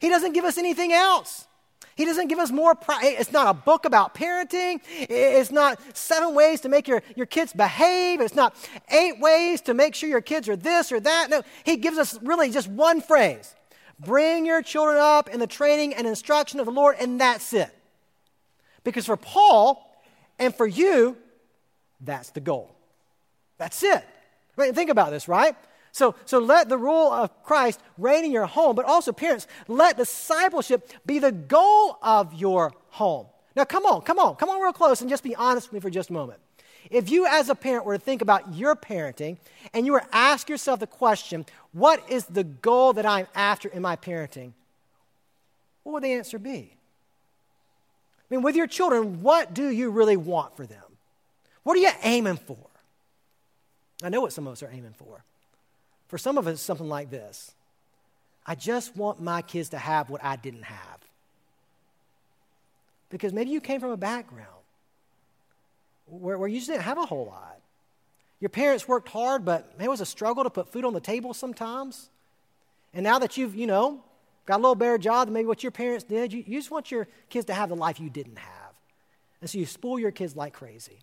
He 0.00 0.08
doesn't 0.08 0.32
give 0.32 0.44
us 0.44 0.58
anything 0.58 0.92
else. 0.92 1.46
He 1.94 2.04
doesn't 2.04 2.28
give 2.28 2.38
us 2.38 2.50
more. 2.50 2.74
It's 3.02 3.32
not 3.32 3.48
a 3.48 3.54
book 3.54 3.84
about 3.84 4.14
parenting. 4.14 4.80
It's 4.88 5.50
not 5.50 5.78
seven 5.96 6.34
ways 6.34 6.62
to 6.62 6.68
make 6.68 6.88
your, 6.88 7.02
your 7.14 7.26
kids 7.26 7.52
behave. 7.52 8.20
It's 8.20 8.34
not 8.34 8.54
eight 8.88 9.20
ways 9.20 9.60
to 9.62 9.74
make 9.74 9.94
sure 9.94 10.08
your 10.08 10.22
kids 10.22 10.48
are 10.48 10.56
this 10.56 10.90
or 10.92 11.00
that. 11.00 11.28
No, 11.28 11.42
he 11.64 11.76
gives 11.76 11.98
us 11.98 12.18
really 12.22 12.50
just 12.50 12.68
one 12.68 13.00
phrase 13.00 13.54
bring 13.98 14.46
your 14.46 14.62
children 14.62 14.96
up 14.96 15.28
in 15.28 15.40
the 15.40 15.46
training 15.46 15.94
and 15.94 16.06
instruction 16.06 16.58
of 16.58 16.64
the 16.64 16.72
Lord, 16.72 16.96
and 16.98 17.20
that's 17.20 17.52
it. 17.52 17.68
Because 18.82 19.04
for 19.04 19.18
Paul 19.18 19.86
and 20.38 20.54
for 20.54 20.66
you, 20.66 21.18
that's 22.00 22.30
the 22.30 22.40
goal. 22.40 22.74
That's 23.58 23.82
it. 23.82 24.04
I 24.56 24.62
mean, 24.62 24.74
think 24.74 24.90
about 24.90 25.10
this, 25.10 25.28
right? 25.28 25.54
So, 25.92 26.14
so 26.24 26.38
let 26.38 26.68
the 26.68 26.78
rule 26.78 27.10
of 27.10 27.42
Christ 27.42 27.80
reign 27.98 28.24
in 28.24 28.30
your 28.30 28.46
home, 28.46 28.76
but 28.76 28.84
also, 28.84 29.12
parents, 29.12 29.46
let 29.68 29.96
discipleship 29.96 30.88
be 31.04 31.18
the 31.18 31.32
goal 31.32 31.98
of 32.02 32.32
your 32.34 32.72
home. 32.90 33.26
Now, 33.56 33.64
come 33.64 33.84
on, 33.84 34.02
come 34.02 34.18
on, 34.18 34.36
come 34.36 34.48
on 34.48 34.60
real 34.60 34.72
close 34.72 35.00
and 35.00 35.10
just 35.10 35.24
be 35.24 35.34
honest 35.34 35.68
with 35.68 35.74
me 35.74 35.80
for 35.80 35.90
just 35.90 36.10
a 36.10 36.12
moment. 36.12 36.38
If 36.90 37.10
you, 37.10 37.26
as 37.26 37.48
a 37.48 37.54
parent, 37.54 37.84
were 37.84 37.98
to 37.98 38.02
think 38.02 38.22
about 38.22 38.54
your 38.54 38.74
parenting 38.74 39.36
and 39.74 39.84
you 39.84 39.92
were 39.92 40.00
to 40.00 40.16
ask 40.16 40.48
yourself 40.48 40.80
the 40.80 40.86
question, 40.86 41.44
what 41.72 42.02
is 42.08 42.24
the 42.26 42.44
goal 42.44 42.92
that 42.94 43.04
I'm 43.04 43.26
after 43.34 43.68
in 43.68 43.82
my 43.82 43.96
parenting? 43.96 44.52
What 45.82 45.94
would 45.94 46.02
the 46.02 46.12
answer 46.12 46.38
be? 46.38 46.72
I 48.30 48.34
mean, 48.34 48.42
with 48.42 48.56
your 48.56 48.66
children, 48.66 49.22
what 49.22 49.52
do 49.52 49.68
you 49.68 49.90
really 49.90 50.16
want 50.16 50.56
for 50.56 50.64
them? 50.64 50.89
What 51.62 51.76
are 51.76 51.80
you 51.80 51.90
aiming 52.02 52.36
for? 52.36 52.56
I 54.02 54.08
know 54.08 54.20
what 54.20 54.32
some 54.32 54.46
of 54.46 54.52
us 54.52 54.62
are 54.62 54.70
aiming 54.72 54.94
for. 54.96 55.22
For 56.08 56.18
some 56.18 56.38
of 56.38 56.46
us, 56.46 56.60
something 56.60 56.88
like 56.88 57.10
this 57.10 57.52
I 58.46 58.54
just 58.54 58.96
want 58.96 59.20
my 59.20 59.42
kids 59.42 59.70
to 59.70 59.78
have 59.78 60.10
what 60.10 60.24
I 60.24 60.36
didn't 60.36 60.64
have. 60.64 60.98
Because 63.10 63.32
maybe 63.32 63.50
you 63.50 63.60
came 63.60 63.80
from 63.80 63.90
a 63.90 63.96
background 63.96 64.48
where, 66.06 66.38
where 66.38 66.48
you 66.48 66.58
just 66.58 66.68
didn't 66.68 66.82
have 66.82 66.98
a 66.98 67.06
whole 67.06 67.26
lot. 67.26 67.58
Your 68.40 68.48
parents 68.48 68.88
worked 68.88 69.08
hard, 69.10 69.44
but 69.44 69.72
it 69.78 69.88
was 69.88 70.00
a 70.00 70.06
struggle 70.06 70.44
to 70.44 70.50
put 70.50 70.72
food 70.72 70.84
on 70.84 70.94
the 70.94 71.00
table 71.00 71.34
sometimes. 71.34 72.08
And 72.94 73.04
now 73.04 73.18
that 73.18 73.36
you've, 73.36 73.54
you 73.54 73.66
know, 73.66 74.02
got 74.46 74.56
a 74.56 74.62
little 74.62 74.74
better 74.74 74.96
job 74.96 75.28
than 75.28 75.34
maybe 75.34 75.46
what 75.46 75.62
your 75.62 75.72
parents 75.72 76.04
did, 76.04 76.32
you, 76.32 76.42
you 76.46 76.58
just 76.58 76.70
want 76.70 76.90
your 76.90 77.06
kids 77.28 77.46
to 77.46 77.54
have 77.54 77.68
the 77.68 77.76
life 77.76 78.00
you 78.00 78.08
didn't 78.08 78.38
have. 78.38 78.72
And 79.40 79.50
so 79.50 79.58
you 79.58 79.66
spoil 79.66 79.98
your 79.98 80.10
kids 80.10 80.34
like 80.34 80.54
crazy. 80.54 80.98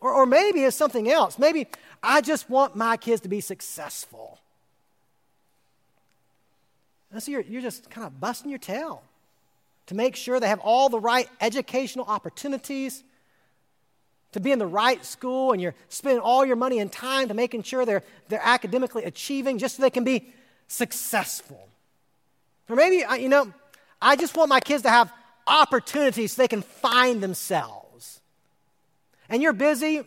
Or, 0.00 0.12
or 0.12 0.26
maybe 0.26 0.64
it's 0.64 0.76
something 0.76 1.10
else. 1.10 1.38
Maybe 1.38 1.66
I 2.02 2.20
just 2.20 2.50
want 2.50 2.76
my 2.76 2.96
kids 2.96 3.22
to 3.22 3.28
be 3.28 3.40
successful. 3.40 4.38
And 7.12 7.22
so 7.22 7.30
you're, 7.30 7.40
you're 7.42 7.62
just 7.62 7.88
kind 7.90 8.06
of 8.06 8.20
busting 8.20 8.50
your 8.50 8.58
tail 8.58 9.02
to 9.86 9.94
make 9.94 10.16
sure 10.16 10.38
they 10.40 10.48
have 10.48 10.60
all 10.60 10.88
the 10.88 11.00
right 11.00 11.28
educational 11.40 12.04
opportunities, 12.06 13.02
to 14.32 14.40
be 14.40 14.52
in 14.52 14.58
the 14.58 14.66
right 14.66 15.04
school, 15.04 15.52
and 15.52 15.62
you're 15.62 15.74
spending 15.88 16.20
all 16.20 16.44
your 16.44 16.56
money 16.56 16.78
and 16.78 16.92
time 16.92 17.28
to 17.28 17.34
making 17.34 17.62
sure 17.62 17.86
they're, 17.86 18.02
they're 18.28 18.40
academically 18.42 19.04
achieving 19.04 19.58
just 19.58 19.76
so 19.76 19.82
they 19.82 19.90
can 19.90 20.04
be 20.04 20.32
successful. 20.68 21.68
Or 22.68 22.76
maybe, 22.76 23.04
you 23.22 23.28
know, 23.28 23.52
I 24.02 24.16
just 24.16 24.36
want 24.36 24.50
my 24.50 24.60
kids 24.60 24.82
to 24.82 24.90
have 24.90 25.10
opportunities 25.46 26.32
so 26.32 26.42
they 26.42 26.48
can 26.48 26.62
find 26.62 27.22
themselves 27.22 27.85
and 29.28 29.42
you're 29.42 29.52
busy, 29.52 30.02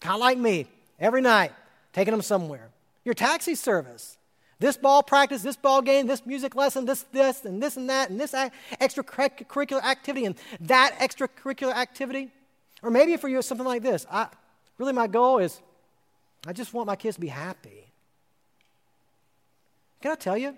kind 0.00 0.14
of 0.14 0.20
like 0.20 0.38
me, 0.38 0.66
every 0.98 1.20
night, 1.20 1.52
taking 1.92 2.12
them 2.12 2.22
somewhere. 2.22 2.68
Your 3.04 3.14
taxi 3.14 3.54
service. 3.54 4.16
This 4.60 4.76
ball 4.76 5.02
practice, 5.04 5.42
this 5.42 5.56
ball 5.56 5.82
game, 5.82 6.08
this 6.08 6.26
music 6.26 6.56
lesson, 6.56 6.84
this, 6.84 7.02
this, 7.12 7.44
and 7.44 7.62
this 7.62 7.76
and 7.76 7.88
that, 7.90 8.10
and 8.10 8.18
this 8.20 8.32
extracurricular 8.32 9.82
activity, 9.82 10.24
and 10.26 10.34
that 10.60 10.98
extracurricular 10.98 11.74
activity. 11.74 12.30
Or 12.82 12.90
maybe 12.90 13.16
for 13.16 13.28
you, 13.28 13.38
it's 13.38 13.46
something 13.46 13.66
like 13.66 13.82
this. 13.82 14.04
I, 14.10 14.26
really, 14.78 14.92
my 14.92 15.06
goal 15.06 15.38
is 15.38 15.60
I 16.46 16.52
just 16.52 16.74
want 16.74 16.86
my 16.86 16.96
kids 16.96 17.16
to 17.16 17.20
be 17.20 17.28
happy. 17.28 17.84
Can 20.00 20.12
I 20.12 20.14
tell 20.14 20.36
you? 20.36 20.54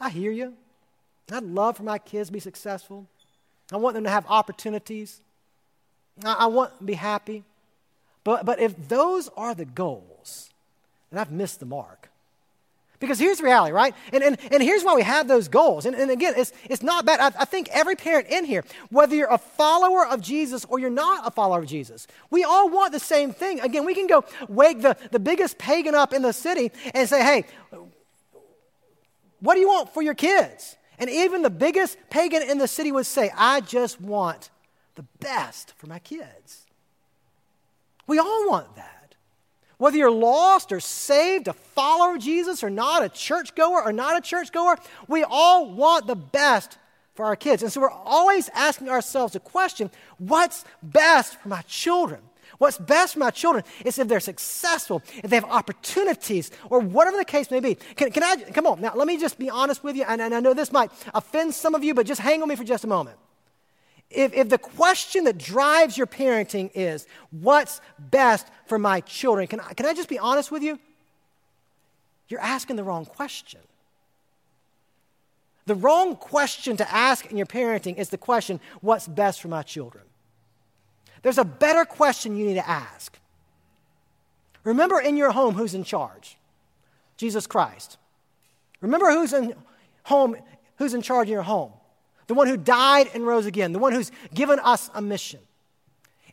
I 0.00 0.10
hear 0.10 0.32
you. 0.32 0.54
I'd 1.30 1.44
love 1.44 1.76
for 1.76 1.84
my 1.84 1.98
kids 1.98 2.28
to 2.28 2.32
be 2.32 2.40
successful. 2.40 3.06
I 3.72 3.76
want 3.76 3.94
them 3.94 4.04
to 4.04 4.10
have 4.10 4.26
opportunities. 4.28 5.20
I, 6.24 6.46
want 6.46 6.76
to 6.78 6.84
be 6.84 6.94
happy. 6.94 7.44
But, 8.24 8.44
but 8.44 8.60
if 8.60 8.88
those 8.88 9.28
are 9.36 9.54
the 9.54 9.64
goals, 9.64 10.50
then 11.10 11.18
I've 11.18 11.32
missed 11.32 11.60
the 11.60 11.66
mark. 11.66 12.08
Because 13.00 13.18
here's 13.18 13.38
the 13.38 13.44
reality, 13.44 13.72
right? 13.72 13.94
And, 14.12 14.22
and, 14.22 14.38
and 14.52 14.62
here's 14.62 14.84
why 14.84 14.94
we 14.94 15.02
have 15.02 15.26
those 15.26 15.48
goals. 15.48 15.86
And, 15.86 15.96
and 15.96 16.08
again, 16.08 16.34
it's, 16.36 16.52
it's 16.70 16.84
not 16.84 17.04
bad. 17.04 17.18
I, 17.18 17.42
I 17.42 17.44
think 17.44 17.68
every 17.72 17.96
parent 17.96 18.28
in 18.28 18.44
here, 18.44 18.64
whether 18.90 19.16
you're 19.16 19.32
a 19.32 19.38
follower 19.38 20.06
of 20.06 20.20
Jesus 20.20 20.64
or 20.66 20.78
you're 20.78 20.88
not 20.88 21.26
a 21.26 21.32
follower 21.32 21.58
of 21.58 21.66
Jesus, 21.66 22.06
we 22.30 22.44
all 22.44 22.70
want 22.70 22.92
the 22.92 23.00
same 23.00 23.32
thing. 23.32 23.58
Again, 23.58 23.84
we 23.84 23.94
can 23.94 24.06
go 24.06 24.24
wake 24.48 24.82
the, 24.82 24.96
the 25.10 25.18
biggest 25.18 25.58
pagan 25.58 25.96
up 25.96 26.12
in 26.12 26.22
the 26.22 26.32
city 26.32 26.70
and 26.94 27.08
say, 27.08 27.24
hey, 27.24 27.44
what 29.40 29.54
do 29.54 29.60
you 29.60 29.66
want 29.66 29.92
for 29.92 30.00
your 30.00 30.14
kids? 30.14 30.76
And 30.96 31.10
even 31.10 31.42
the 31.42 31.50
biggest 31.50 31.98
pagan 32.08 32.42
in 32.42 32.58
the 32.58 32.68
city 32.68 32.92
would 32.92 33.06
say, 33.06 33.32
I 33.36 33.62
just 33.62 34.00
want 34.00 34.50
the 34.94 35.04
best 35.20 35.72
for 35.76 35.86
my 35.86 35.98
kids. 35.98 36.66
We 38.06 38.18
all 38.18 38.48
want 38.48 38.76
that. 38.76 39.14
Whether 39.78 39.96
you're 39.96 40.10
lost 40.10 40.70
or 40.70 40.80
saved, 40.80 41.48
a 41.48 41.52
follower 41.52 42.14
of 42.14 42.22
Jesus 42.22 42.62
or 42.62 42.70
not, 42.70 43.02
a 43.02 43.08
churchgoer 43.08 43.82
or 43.82 43.92
not 43.92 44.16
a 44.16 44.20
churchgoer, 44.20 44.78
we 45.08 45.24
all 45.24 45.70
want 45.70 46.06
the 46.06 46.14
best 46.14 46.78
for 47.14 47.24
our 47.24 47.36
kids. 47.36 47.62
And 47.62 47.72
so 47.72 47.80
we're 47.80 47.90
always 47.90 48.48
asking 48.54 48.88
ourselves 48.88 49.34
a 49.34 49.40
question 49.40 49.90
what's 50.18 50.64
best 50.82 51.36
for 51.40 51.48
my 51.48 51.62
children? 51.62 52.20
What's 52.58 52.78
best 52.78 53.14
for 53.14 53.20
my 53.20 53.30
children 53.30 53.64
is 53.84 53.98
if 53.98 54.06
they're 54.06 54.20
successful, 54.20 55.02
if 55.16 55.30
they 55.30 55.36
have 55.36 55.44
opportunities, 55.46 56.52
or 56.70 56.78
whatever 56.78 57.16
the 57.16 57.24
case 57.24 57.50
may 57.50 57.58
be. 57.58 57.74
Can, 57.96 58.12
can 58.12 58.22
I, 58.22 58.36
come 58.52 58.66
on, 58.66 58.80
now 58.80 58.92
let 58.94 59.08
me 59.08 59.18
just 59.18 59.36
be 59.36 59.50
honest 59.50 59.82
with 59.82 59.96
you, 59.96 60.04
and, 60.06 60.20
and 60.20 60.32
I 60.32 60.38
know 60.38 60.54
this 60.54 60.70
might 60.70 60.92
offend 61.12 61.54
some 61.54 61.74
of 61.74 61.82
you, 61.82 61.92
but 61.92 62.06
just 62.06 62.20
hang 62.20 62.40
on 62.40 62.48
me 62.48 62.54
for 62.54 62.62
just 62.62 62.84
a 62.84 62.86
moment 62.88 63.18
if, 64.14 64.32
if 64.34 64.48
the 64.48 64.58
question 64.58 65.24
that 65.24 65.38
drives 65.38 65.96
your 65.96 66.06
parenting 66.06 66.70
is, 66.74 67.06
what's 67.30 67.80
best 67.98 68.46
for 68.66 68.78
my 68.78 69.00
children, 69.00 69.46
can 69.46 69.60
I, 69.60 69.72
can 69.74 69.86
I 69.86 69.94
just 69.94 70.08
be 70.08 70.18
honest 70.18 70.50
with 70.50 70.62
you? 70.62 70.78
You're 72.28 72.40
asking 72.40 72.76
the 72.76 72.84
wrong 72.84 73.04
question. 73.04 73.60
The 75.66 75.74
wrong 75.74 76.16
question 76.16 76.76
to 76.78 76.92
ask 76.92 77.30
in 77.30 77.36
your 77.36 77.46
parenting 77.46 77.96
is 77.96 78.08
the 78.08 78.18
question, 78.18 78.60
what's 78.80 79.06
best 79.06 79.40
for 79.40 79.48
my 79.48 79.62
children? 79.62 80.04
There's 81.22 81.38
a 81.38 81.44
better 81.44 81.84
question 81.84 82.36
you 82.36 82.46
need 82.46 82.54
to 82.54 82.68
ask. 82.68 83.18
Remember 84.64 85.00
in 85.00 85.16
your 85.16 85.30
home 85.30 85.54
who's 85.54 85.74
in 85.74 85.84
charge? 85.84 86.36
Jesus 87.16 87.46
Christ. 87.46 87.96
Remember 88.80 89.10
who's 89.12 89.32
in 89.32 89.54
home, 90.04 90.36
who's 90.78 90.94
in 90.94 91.02
charge 91.02 91.28
in 91.28 91.32
your 91.32 91.42
home? 91.42 91.72
The 92.26 92.34
one 92.34 92.46
who 92.46 92.56
died 92.56 93.08
and 93.14 93.26
rose 93.26 93.46
again, 93.46 93.72
the 93.72 93.78
one 93.78 93.92
who's 93.92 94.10
given 94.34 94.58
us 94.60 94.90
a 94.94 95.02
mission. 95.02 95.40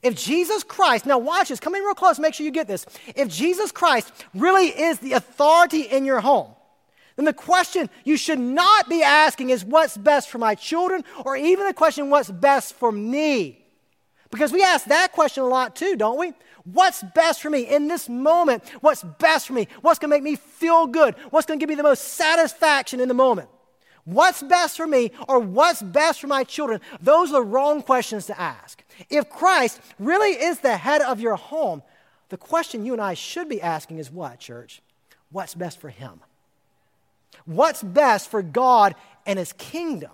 If 0.01 0.15
Jesus 0.15 0.63
Christ, 0.63 1.05
now 1.05 1.17
watch 1.17 1.49
this, 1.49 1.59
come 1.59 1.75
in 1.75 1.83
real 1.83 1.93
close, 1.93 2.19
make 2.19 2.33
sure 2.33 2.45
you 2.45 2.51
get 2.51 2.67
this. 2.67 2.85
If 3.15 3.27
Jesus 3.27 3.71
Christ 3.71 4.11
really 4.33 4.67
is 4.67 4.99
the 4.99 5.13
authority 5.13 5.81
in 5.81 6.05
your 6.05 6.21
home, 6.21 6.51
then 7.17 7.25
the 7.25 7.33
question 7.33 7.89
you 8.05 8.15
should 8.15 8.39
not 8.39 8.87
be 8.87 9.03
asking 9.03 9.49
is 9.49 9.65
what's 9.65 9.97
best 9.97 10.29
for 10.29 10.37
my 10.37 10.55
children, 10.55 11.03
or 11.25 11.35
even 11.35 11.67
the 11.67 11.73
question 11.73 12.09
what's 12.09 12.31
best 12.31 12.75
for 12.75 12.91
me. 12.91 13.65
Because 14.31 14.53
we 14.53 14.63
ask 14.63 14.85
that 14.85 15.11
question 15.11 15.43
a 15.43 15.47
lot 15.47 15.75
too, 15.75 15.97
don't 15.97 16.17
we? 16.17 16.33
What's 16.63 17.03
best 17.15 17.41
for 17.41 17.49
me 17.49 17.61
in 17.63 17.87
this 17.87 18.07
moment? 18.07 18.63
What's 18.81 19.03
best 19.03 19.47
for 19.47 19.53
me? 19.53 19.67
What's 19.81 19.99
going 19.99 20.11
to 20.11 20.15
make 20.15 20.23
me 20.23 20.35
feel 20.35 20.87
good? 20.87 21.15
What's 21.31 21.45
going 21.45 21.59
to 21.59 21.61
give 21.61 21.69
me 21.69 21.75
the 21.75 21.83
most 21.83 22.13
satisfaction 22.13 22.99
in 22.99 23.07
the 23.07 23.13
moment? 23.13 23.49
What's 24.09 24.41
best 24.41 24.75
for 24.75 24.87
me 24.87 25.11
or 25.27 25.37
what's 25.37 25.83
best 25.83 26.19
for 26.19 26.25
my 26.25 26.43
children? 26.43 26.81
Those 26.99 27.29
are 27.29 27.33
the 27.33 27.43
wrong 27.43 27.83
questions 27.83 28.25
to 28.25 28.41
ask. 28.41 28.83
If 29.07 29.29
Christ 29.29 29.79
really 29.99 30.31
is 30.31 30.61
the 30.61 30.77
head 30.77 31.03
of 31.03 31.19
your 31.19 31.35
home, 31.35 31.83
the 32.29 32.37
question 32.37 32.87
you 32.87 32.93
and 32.93 33.01
I 33.01 33.13
should 33.13 33.47
be 33.47 33.61
asking 33.61 33.99
is 33.99 34.09
what, 34.09 34.39
church? 34.39 34.81
What's 35.31 35.53
best 35.53 35.79
for 35.79 35.89
Him? 35.89 36.21
What's 37.45 37.83
best 37.83 38.31
for 38.31 38.41
God 38.41 38.95
and 39.27 39.37
His 39.37 39.53
kingdom? 39.53 40.13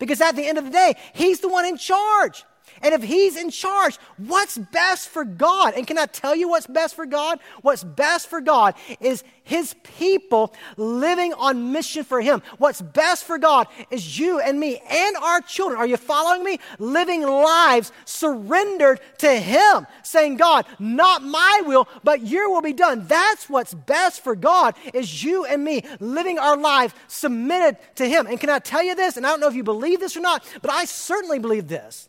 Because 0.00 0.20
at 0.20 0.34
the 0.34 0.44
end 0.44 0.58
of 0.58 0.64
the 0.64 0.70
day, 0.70 0.94
He's 1.12 1.38
the 1.38 1.48
one 1.48 1.66
in 1.66 1.76
charge. 1.76 2.42
And 2.82 2.94
if 2.94 3.02
he's 3.02 3.36
in 3.36 3.50
charge, 3.50 3.98
what's 4.16 4.58
best 4.58 5.08
for 5.08 5.24
God? 5.24 5.74
And 5.74 5.86
can 5.86 5.98
I 5.98 6.06
tell 6.06 6.34
you 6.34 6.48
what's 6.48 6.66
best 6.66 6.94
for 6.94 7.06
God? 7.06 7.38
What's 7.62 7.84
best 7.84 8.28
for 8.28 8.40
God 8.40 8.74
is 9.00 9.22
his 9.42 9.74
people 9.82 10.54
living 10.76 11.34
on 11.34 11.72
mission 11.72 12.04
for 12.04 12.20
him. 12.20 12.42
What's 12.58 12.80
best 12.80 13.24
for 13.24 13.38
God 13.38 13.68
is 13.90 14.18
you 14.18 14.40
and 14.40 14.58
me 14.58 14.80
and 14.90 15.16
our 15.16 15.40
children. 15.40 15.78
Are 15.78 15.86
you 15.86 15.96
following 15.96 16.42
me? 16.42 16.58
Living 16.78 17.22
lives 17.22 17.92
surrendered 18.04 19.00
to 19.18 19.34
him, 19.38 19.86
saying, 20.02 20.36
God, 20.36 20.66
not 20.78 21.22
my 21.22 21.62
will, 21.64 21.88
but 22.02 22.26
your 22.26 22.50
will 22.50 22.62
be 22.62 22.72
done. 22.72 23.06
That's 23.06 23.48
what's 23.48 23.74
best 23.74 24.22
for 24.24 24.34
God 24.34 24.74
is 24.92 25.22
you 25.22 25.44
and 25.44 25.62
me 25.62 25.84
living 26.00 26.38
our 26.38 26.56
lives 26.56 26.94
submitted 27.08 27.76
to 27.96 28.08
him. 28.08 28.26
And 28.26 28.40
can 28.40 28.50
I 28.50 28.58
tell 28.58 28.82
you 28.82 28.94
this? 28.94 29.16
And 29.16 29.26
I 29.26 29.30
don't 29.30 29.40
know 29.40 29.48
if 29.48 29.54
you 29.54 29.64
believe 29.64 30.00
this 30.00 30.16
or 30.16 30.20
not, 30.20 30.44
but 30.62 30.70
I 30.70 30.86
certainly 30.86 31.38
believe 31.38 31.68
this 31.68 32.08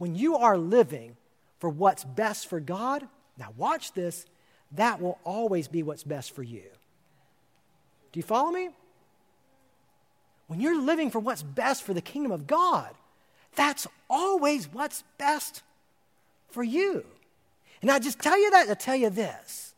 when 0.00 0.14
you 0.14 0.38
are 0.38 0.56
living 0.56 1.14
for 1.58 1.68
what's 1.68 2.04
best 2.04 2.46
for 2.46 2.58
God, 2.58 3.06
now 3.36 3.52
watch 3.58 3.92
this, 3.92 4.24
that 4.72 4.98
will 4.98 5.18
always 5.24 5.68
be 5.68 5.82
what's 5.82 6.04
best 6.04 6.34
for 6.34 6.42
you. 6.42 6.62
Do 8.10 8.18
you 8.18 8.22
follow 8.22 8.50
me? 8.50 8.70
When 10.46 10.58
you're 10.58 10.80
living 10.80 11.10
for 11.10 11.18
what's 11.18 11.42
best 11.42 11.82
for 11.82 11.92
the 11.92 12.00
kingdom 12.00 12.32
of 12.32 12.46
God, 12.46 12.88
that's 13.56 13.86
always 14.08 14.72
what's 14.72 15.04
best 15.18 15.62
for 16.48 16.62
you. 16.62 17.04
And 17.82 17.90
I 17.90 17.98
just 17.98 18.20
tell 18.20 18.40
you 18.40 18.50
that 18.52 18.68
to 18.68 18.76
tell 18.76 18.96
you 18.96 19.10
this. 19.10 19.74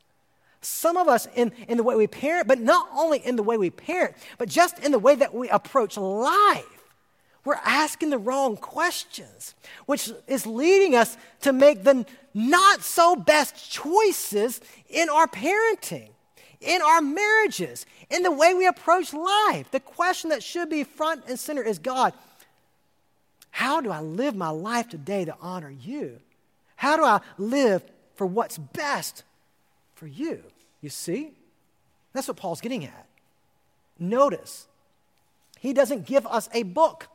Some 0.61 0.97
of 0.97 1.09
us, 1.09 1.27
in, 1.35 1.51
in 1.67 1.79
the 1.79 1.83
way 1.83 1.97
we 1.97 2.07
parent, 2.07 2.47
but 2.47 2.61
not 2.61 2.89
only 2.95 3.19
in 3.19 3.35
the 3.35 3.43
way 3.43 3.59
we 3.59 3.71
parent, 3.71 4.15
but 4.39 4.49
just 4.49 4.79
in 4.79 4.93
the 4.93 5.01
way 5.01 5.17
that 5.17 5.35
we 5.35 5.49
approach 5.49 5.97
life, 5.97 6.82
we're 7.45 7.55
asking 7.65 8.11
the 8.11 8.19
wrong 8.19 8.57
questions, 8.57 9.55
which 9.87 10.11
is 10.29 10.47
leading 10.47 10.95
us 10.95 11.17
to 11.41 11.53
make 11.53 11.83
the 11.83 12.07
not 12.35 12.83
so 12.83 13.17
best 13.17 13.71
choices 13.71 14.61
in 14.89 15.09
our 15.09 15.27
parenting, 15.27 16.11
in 16.61 16.81
our 16.83 17.01
marriages, 17.01 17.85
in 18.11 18.23
the 18.23 18.31
way 18.31 18.55
we 18.55 18.67
approach 18.67 19.13
life. 19.13 19.71
The 19.71 19.81
question 19.81 20.31
that 20.31 20.43
should 20.43 20.71
be 20.71 20.85
front 20.85 21.25
and 21.27 21.39
center 21.39 21.63
is 21.63 21.79
God, 21.79 22.13
how 23.51 23.81
do 23.81 23.91
I 23.91 24.01
live 24.01 24.35
my 24.35 24.49
life 24.51 24.89
today 24.89 25.25
to 25.25 25.37
honor 25.41 25.71
you? 25.71 26.21
How 26.77 26.97
do 26.97 27.05
I 27.05 27.21
live 27.39 27.83
for 28.15 28.27
what's 28.27 28.57
best 28.57 29.25
for 29.95 30.07
you? 30.07 30.43
You 30.81 30.91
see? 30.91 31.33
That's 32.13 32.29
what 32.29 32.37
Paul's 32.37 32.61
getting 32.61 32.85
at. 32.85 33.07
Notice, 33.99 34.67
he 35.61 35.73
doesn't 35.73 36.07
give 36.07 36.27
us 36.27 36.49
a 36.53 36.63
book. 36.63 37.09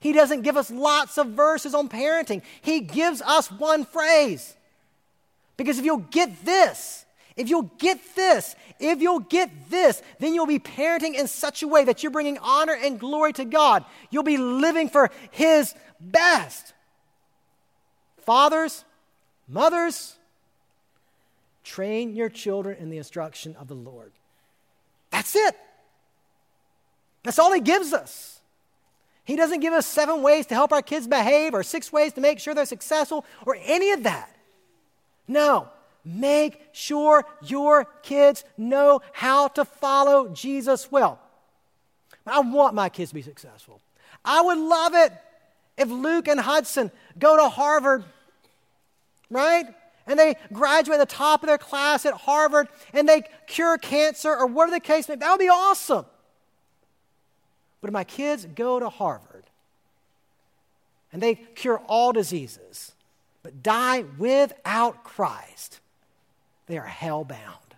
He 0.00 0.12
doesn't 0.12 0.42
give 0.42 0.56
us 0.56 0.70
lots 0.70 1.18
of 1.18 1.28
verses 1.28 1.74
on 1.74 1.88
parenting. 1.88 2.42
He 2.62 2.80
gives 2.80 3.20
us 3.20 3.52
one 3.52 3.84
phrase. 3.84 4.56
Because 5.58 5.78
if 5.78 5.84
you'll 5.84 5.98
get 5.98 6.44
this, 6.44 7.04
if 7.36 7.50
you'll 7.50 7.70
get 7.78 7.98
this, 8.16 8.56
if 8.78 9.02
you'll 9.02 9.20
get 9.20 9.50
this, 9.70 10.02
then 10.18 10.34
you'll 10.34 10.46
be 10.46 10.58
parenting 10.58 11.14
in 11.14 11.28
such 11.28 11.62
a 11.62 11.68
way 11.68 11.84
that 11.84 12.02
you're 12.02 12.12
bringing 12.12 12.38
honor 12.38 12.74
and 12.74 12.98
glory 12.98 13.34
to 13.34 13.44
God. 13.44 13.84
You'll 14.10 14.22
be 14.22 14.38
living 14.38 14.88
for 14.88 15.10
His 15.30 15.74
best. 16.00 16.72
Fathers, 18.22 18.86
mothers, 19.48 20.16
train 21.62 22.16
your 22.16 22.30
children 22.30 22.78
in 22.78 22.88
the 22.88 22.96
instruction 22.96 23.54
of 23.56 23.68
the 23.68 23.74
Lord. 23.74 24.12
That's 25.10 25.36
it. 25.36 25.56
That's 27.22 27.38
all 27.38 27.52
He 27.52 27.60
gives 27.60 27.92
us. 27.92 28.39
He 29.24 29.36
doesn't 29.36 29.60
give 29.60 29.72
us 29.72 29.86
seven 29.86 30.22
ways 30.22 30.46
to 30.46 30.54
help 30.54 30.72
our 30.72 30.82
kids 30.82 31.06
behave 31.06 31.54
or 31.54 31.62
six 31.62 31.92
ways 31.92 32.12
to 32.14 32.20
make 32.20 32.38
sure 32.38 32.54
they're 32.54 32.66
successful 32.66 33.24
or 33.46 33.56
any 33.64 33.92
of 33.92 34.02
that. 34.02 34.34
No, 35.28 35.68
make 36.04 36.60
sure 36.72 37.24
your 37.42 37.84
kids 38.02 38.44
know 38.56 39.00
how 39.12 39.48
to 39.48 39.64
follow 39.64 40.28
Jesus 40.28 40.90
well. 40.90 41.20
I 42.26 42.40
want 42.40 42.74
my 42.74 42.88
kids 42.88 43.10
to 43.10 43.14
be 43.14 43.22
successful. 43.22 43.80
I 44.24 44.40
would 44.40 44.58
love 44.58 44.94
it 44.94 45.12
if 45.78 45.88
Luke 45.88 46.28
and 46.28 46.40
Hudson 46.40 46.90
go 47.18 47.36
to 47.36 47.48
Harvard, 47.48 48.04
right? 49.30 49.66
and 50.10 50.18
they 50.18 50.34
graduate 50.52 51.00
at 51.00 51.08
the 51.08 51.14
top 51.14 51.42
of 51.42 51.46
their 51.46 51.58
class 51.58 52.04
at 52.04 52.14
Harvard 52.14 52.68
and 52.92 53.08
they 53.08 53.22
cure 53.46 53.78
cancer 53.78 54.34
or 54.34 54.46
whatever 54.46 54.72
the 54.72 54.80
case 54.80 55.08
may 55.08 55.14
be, 55.14 55.20
that 55.20 55.30
would 55.30 55.38
be 55.38 55.48
awesome. 55.48 56.04
But 57.80 57.88
if 57.88 57.92
my 57.92 58.04
kids 58.04 58.46
go 58.54 58.78
to 58.78 58.88
Harvard 58.88 59.44
and 61.12 61.22
they 61.22 61.34
cure 61.34 61.80
all 61.86 62.12
diseases, 62.12 62.92
but 63.42 63.62
die 63.62 64.04
without 64.18 65.02
Christ, 65.02 65.80
they 66.66 66.78
are 66.78 66.86
hell 66.86 67.24
bound. 67.24 67.74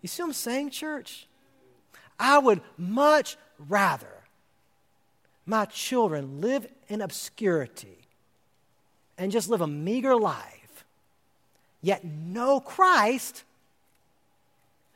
You 0.00 0.08
see 0.08 0.22
what 0.22 0.28
I'm 0.28 0.32
saying, 0.32 0.70
church? 0.70 1.26
I 2.18 2.38
would 2.38 2.60
much 2.76 3.36
rather 3.58 4.08
my 5.46 5.64
children 5.64 6.40
live 6.40 6.66
in 6.88 7.00
obscurity 7.00 7.98
and 9.18 9.32
just 9.32 9.48
live 9.48 9.60
a 9.60 9.66
meager 9.66 10.16
life, 10.16 10.84
yet 11.80 12.04
know 12.04 12.60
Christ, 12.60 13.44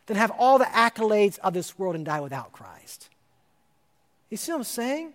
than 0.06 0.16
have 0.16 0.30
all 0.38 0.58
the 0.58 0.64
accolades 0.66 1.38
of 1.40 1.52
this 1.52 1.78
world 1.78 1.96
and 1.96 2.04
die 2.04 2.20
without 2.20 2.52
Christ. 2.52 3.08
You 4.30 4.36
see 4.36 4.52
what 4.52 4.58
I'm 4.58 4.64
saying? 4.64 5.12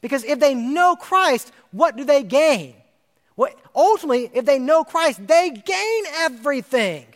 Because 0.00 0.24
if 0.24 0.40
they 0.40 0.54
know 0.54 0.96
Christ, 0.96 1.52
what 1.70 1.96
do 1.96 2.04
they 2.04 2.22
gain? 2.22 2.74
Well, 3.36 3.50
ultimately, 3.74 4.30
if 4.34 4.44
they 4.44 4.58
know 4.58 4.84
Christ, 4.84 5.26
they 5.26 5.50
gain 5.50 6.04
everything 6.16 7.06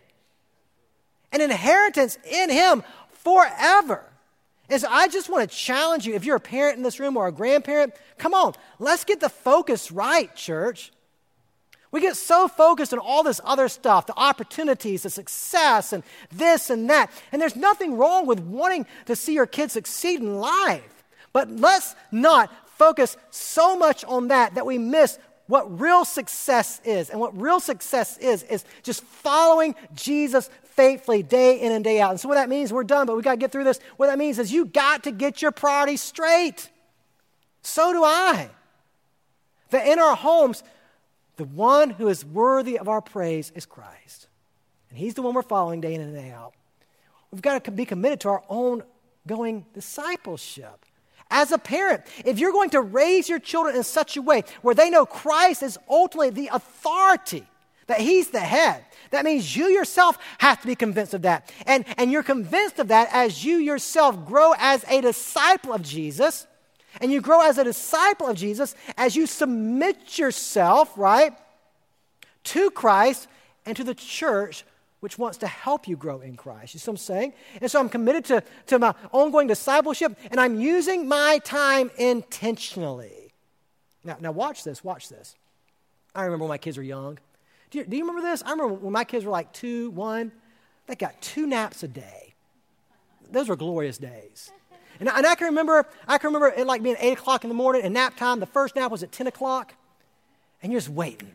an 1.33 1.41
inheritance 1.41 2.19
in 2.25 2.51
Him 2.51 2.83
forever. 3.11 4.05
And 4.69 4.81
so 4.81 4.89
I 4.91 5.09
just 5.09 5.29
want 5.29 5.49
to 5.49 5.57
challenge 5.57 6.07
you 6.07 6.15
if 6.15 6.25
you're 6.25 6.37
a 6.37 6.41
parent 6.41 6.77
in 6.77 6.83
this 6.83 6.99
room 6.99 7.17
or 7.17 7.29
a 7.29 7.33
grandparent, 7.33 7.95
come 8.19 8.35
on, 8.35 8.55
let's 8.79 9.05
get 9.05 9.21
the 9.21 9.29
focus 9.29 9.93
right, 9.93 10.35
church. 10.35 10.93
We 11.93 12.01
get 12.01 12.17
so 12.17 12.49
focused 12.49 12.93
on 12.93 12.99
all 12.99 13.23
this 13.23 13.41
other 13.45 13.69
stuff, 13.69 14.07
the 14.07 14.19
opportunities, 14.19 15.05
the 15.05 15.11
success, 15.11 15.93
and 15.93 16.03
this 16.33 16.69
and 16.71 16.91
that. 16.91 17.11
And 17.33 17.41
there's 17.41 17.57
nothing 17.57 17.97
wrong 17.97 18.27
with 18.27 18.41
wanting 18.41 18.87
to 19.07 19.17
see 19.17 19.35
your 19.35 19.47
kids 19.47 19.73
succeed 19.73 20.21
in 20.21 20.37
life. 20.37 21.05
But 21.33 21.51
let's 21.51 21.95
not 22.11 22.51
focus 22.77 23.17
so 23.31 23.77
much 23.77 24.05
on 24.05 24.29
that 24.29 24.57
that 24.57 24.67
we 24.67 24.79
miss 24.79 25.19
what 25.47 25.81
real 25.81 26.05
success 26.05 26.81
is. 26.85 27.09
And 27.11 27.21
what 27.21 27.41
real 27.41 27.61
success 27.61 28.19
is, 28.19 28.43
is 28.45 28.65
just 28.83 29.03
following 29.05 29.75
Jesus 29.95 30.51
faithfully 30.65 31.23
day 31.23 31.61
in 31.61 31.73
and 31.73 31.83
day 31.83 32.01
out. 32.01 32.11
And 32.11 32.21
so, 32.21 32.29
what 32.29 32.35
that 32.35 32.49
means, 32.49 32.73
we're 32.73 32.85
done, 32.85 33.07
but 33.07 33.17
we 33.17 33.23
got 33.23 33.33
to 33.33 33.37
get 33.39 33.53
through 33.53 33.65
this. 33.65 33.81
What 33.97 34.09
that 34.09 34.19
means 34.19 34.39
is 34.39 34.53
you 34.53 34.67
got 34.67 35.05
to 35.05 35.11
get 35.11 35.41
your 35.41 35.53
priorities 35.53 36.03
straight. 36.03 36.69
So 37.63 37.93
do 37.93 38.05
I. 38.05 38.51
That 39.71 39.89
in 39.89 39.99
our 39.99 40.15
homes, 40.15 40.63
the 41.37 41.45
one 41.45 41.91
who 41.91 42.09
is 42.09 42.25
worthy 42.25 42.79
of 42.79 42.89
our 42.89 43.01
praise 43.01 43.53
is 43.55 43.67
Christ. 43.67 44.29
And 44.91 44.99
he's 44.99 45.15
the 45.15 45.23
one 45.23 45.35
we're 45.35 45.43
following 45.43 45.81
day 45.81 45.95
in 45.95 46.01
and 46.01 46.15
day 46.15 46.31
out. 46.31 46.55
We've 47.31 47.43
got 47.43 47.65
to 47.65 47.71
be 47.71 47.85
committed 47.85 48.21
to 48.21 48.29
our 48.31 48.43
own 48.49 48.83
going 49.27 49.67
discipleship. 49.75 50.85
As 51.31 51.51
a 51.51 51.59
parent, 51.59 52.05
if 52.25 52.39
you're 52.39 52.53
going 52.53 52.71
to 52.71 52.81
raise 52.81 53.29
your 53.29 53.41
children 53.41 53.75
in 53.75 53.83
such 53.83 54.17
a 54.17 54.23
way 54.23 54.45
where 54.63 54.75
they 54.75 54.91
know 54.91 55.05
Christ 55.05 55.63
is 55.63 55.77
ultimately 55.89 56.31
the 56.31 56.51
authority, 56.53 57.45
that 57.89 58.01
He's 58.01 58.29
the 58.29 58.41
head. 58.41 58.85
That 59.11 59.25
means 59.25 59.57
you 59.57 59.67
yourself 59.67 60.19
have 60.39 60.61
to 60.61 60.67
be 60.67 60.75
convinced 60.75 61.15
of 61.15 61.23
that. 61.23 61.53
And, 61.67 61.85
and 61.97 62.11
you're 62.13 62.23
convinced 62.23 62.79
of 62.79 62.89
that 62.89 63.09
as 63.13 63.45
you 63.45 63.57
yourself 63.57 64.25
grow 64.25 64.55
as 64.59 64.85
a 64.89 65.01
disciple 65.01 65.73
of 65.73 65.83
Jesus. 65.83 66.47
And 67.01 67.13
you 67.13 67.21
grow 67.21 67.41
as 67.41 67.59
a 67.59 67.65
disciple 67.65 68.29
of 68.29 68.37
Jesus 68.37 68.75
as 68.97 69.17
you 69.17 69.27
submit 69.27 70.19
yourself, 70.19 70.97
right, 70.97 71.33
to 72.45 72.71
Christ 72.71 73.29
and 73.65 73.77
to 73.77 73.85
the 73.85 73.95
church 73.95 74.65
which 75.01 75.19
wants 75.19 75.39
to 75.39 75.47
help 75.47 75.87
you 75.87 75.97
grow 75.97 76.21
in 76.21 76.37
Christ. 76.37 76.75
You 76.75 76.81
see 76.81 76.91
what 76.91 76.95
I'm 76.95 76.97
saying? 76.97 77.33
And 77.61 77.71
so 77.71 77.79
I'm 77.79 77.89
committed 77.89 78.25
to, 78.27 78.43
to 78.67 78.79
my 78.79 78.95
ongoing 79.13 79.47
discipleship, 79.47 80.19
and 80.31 80.41
I'm 80.41 80.59
using 80.59 81.07
my 81.07 81.39
time 81.45 81.91
intentionally. 81.99 83.33
Now, 84.03 84.17
now 84.21 84.33
watch 84.33 84.65
this, 84.65 84.83
watch 84.83 85.09
this. 85.09 85.37
I 86.15 86.25
remember 86.25 86.45
when 86.45 86.51
my 86.51 86.59
kids 86.59 86.77
were 86.77 86.83
young. 86.83 87.19
Do 87.71 87.79
you, 87.79 87.85
do 87.85 87.97
you 87.97 88.05
remember 88.05 88.23
this? 88.23 88.43
I 88.43 88.51
remember 88.53 88.75
when 88.75 88.93
my 88.93 89.05
kids 89.05 89.25
were 89.25 89.31
like 89.31 89.53
two, 89.53 89.91
one, 89.91 90.33
they 90.87 90.95
got 90.95 91.21
two 91.21 91.47
naps 91.47 91.83
a 91.83 91.89
day. 91.89 92.35
Those 93.31 93.49
were 93.49 93.57
glorious 93.57 93.99
days. 93.99 94.51
And, 95.01 95.09
and 95.09 95.27
I 95.27 95.35
can 95.35 95.47
remember, 95.47 95.87
I 96.07 96.19
can 96.19 96.29
remember 96.29 96.49
it 96.49 96.67
like 96.67 96.83
being 96.83 96.97
8 96.99 97.19
o'clock 97.19 97.45
in 97.45 97.49
the 97.49 97.55
morning 97.55 97.83
and 97.83 97.95
nap 97.95 98.17
time. 98.17 98.41
The 98.41 98.47
first 98.47 98.77
nap 98.77 98.91
was 98.91 99.03
at 99.03 99.13
10 99.13 99.27
o'clock, 99.27 99.75
and 100.63 100.73
you're 100.73 100.81
just 100.81 100.93
waiting. 100.93 101.35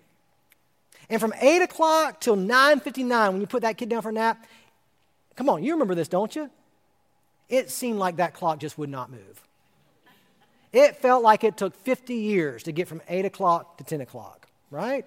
And 1.09 1.19
from 1.19 1.33
8 1.39 1.61
o'clock 1.61 2.21
till 2.21 2.37
9.59, 2.37 3.31
when 3.31 3.41
you 3.41 3.47
put 3.47 3.63
that 3.63 3.77
kid 3.77 3.89
down 3.89 4.01
for 4.01 4.09
a 4.09 4.13
nap, 4.13 4.45
come 5.35 5.49
on, 5.49 5.63
you 5.63 5.73
remember 5.73 5.95
this, 5.95 6.07
don't 6.07 6.35
you? 6.35 6.49
It 7.49 7.69
seemed 7.69 7.99
like 7.99 8.15
that 8.15 8.33
clock 8.33 8.59
just 8.59 8.77
would 8.77 8.89
not 8.89 9.11
move. 9.11 9.43
It 10.71 10.95
felt 10.95 11.21
like 11.21 11.43
it 11.43 11.57
took 11.57 11.75
50 11.75 12.15
years 12.15 12.63
to 12.63 12.71
get 12.71 12.87
from 12.87 13.01
8 13.09 13.25
o'clock 13.25 13.77
to 13.77 13.83
10 13.83 13.99
o'clock, 13.99 14.47
right? 14.69 15.05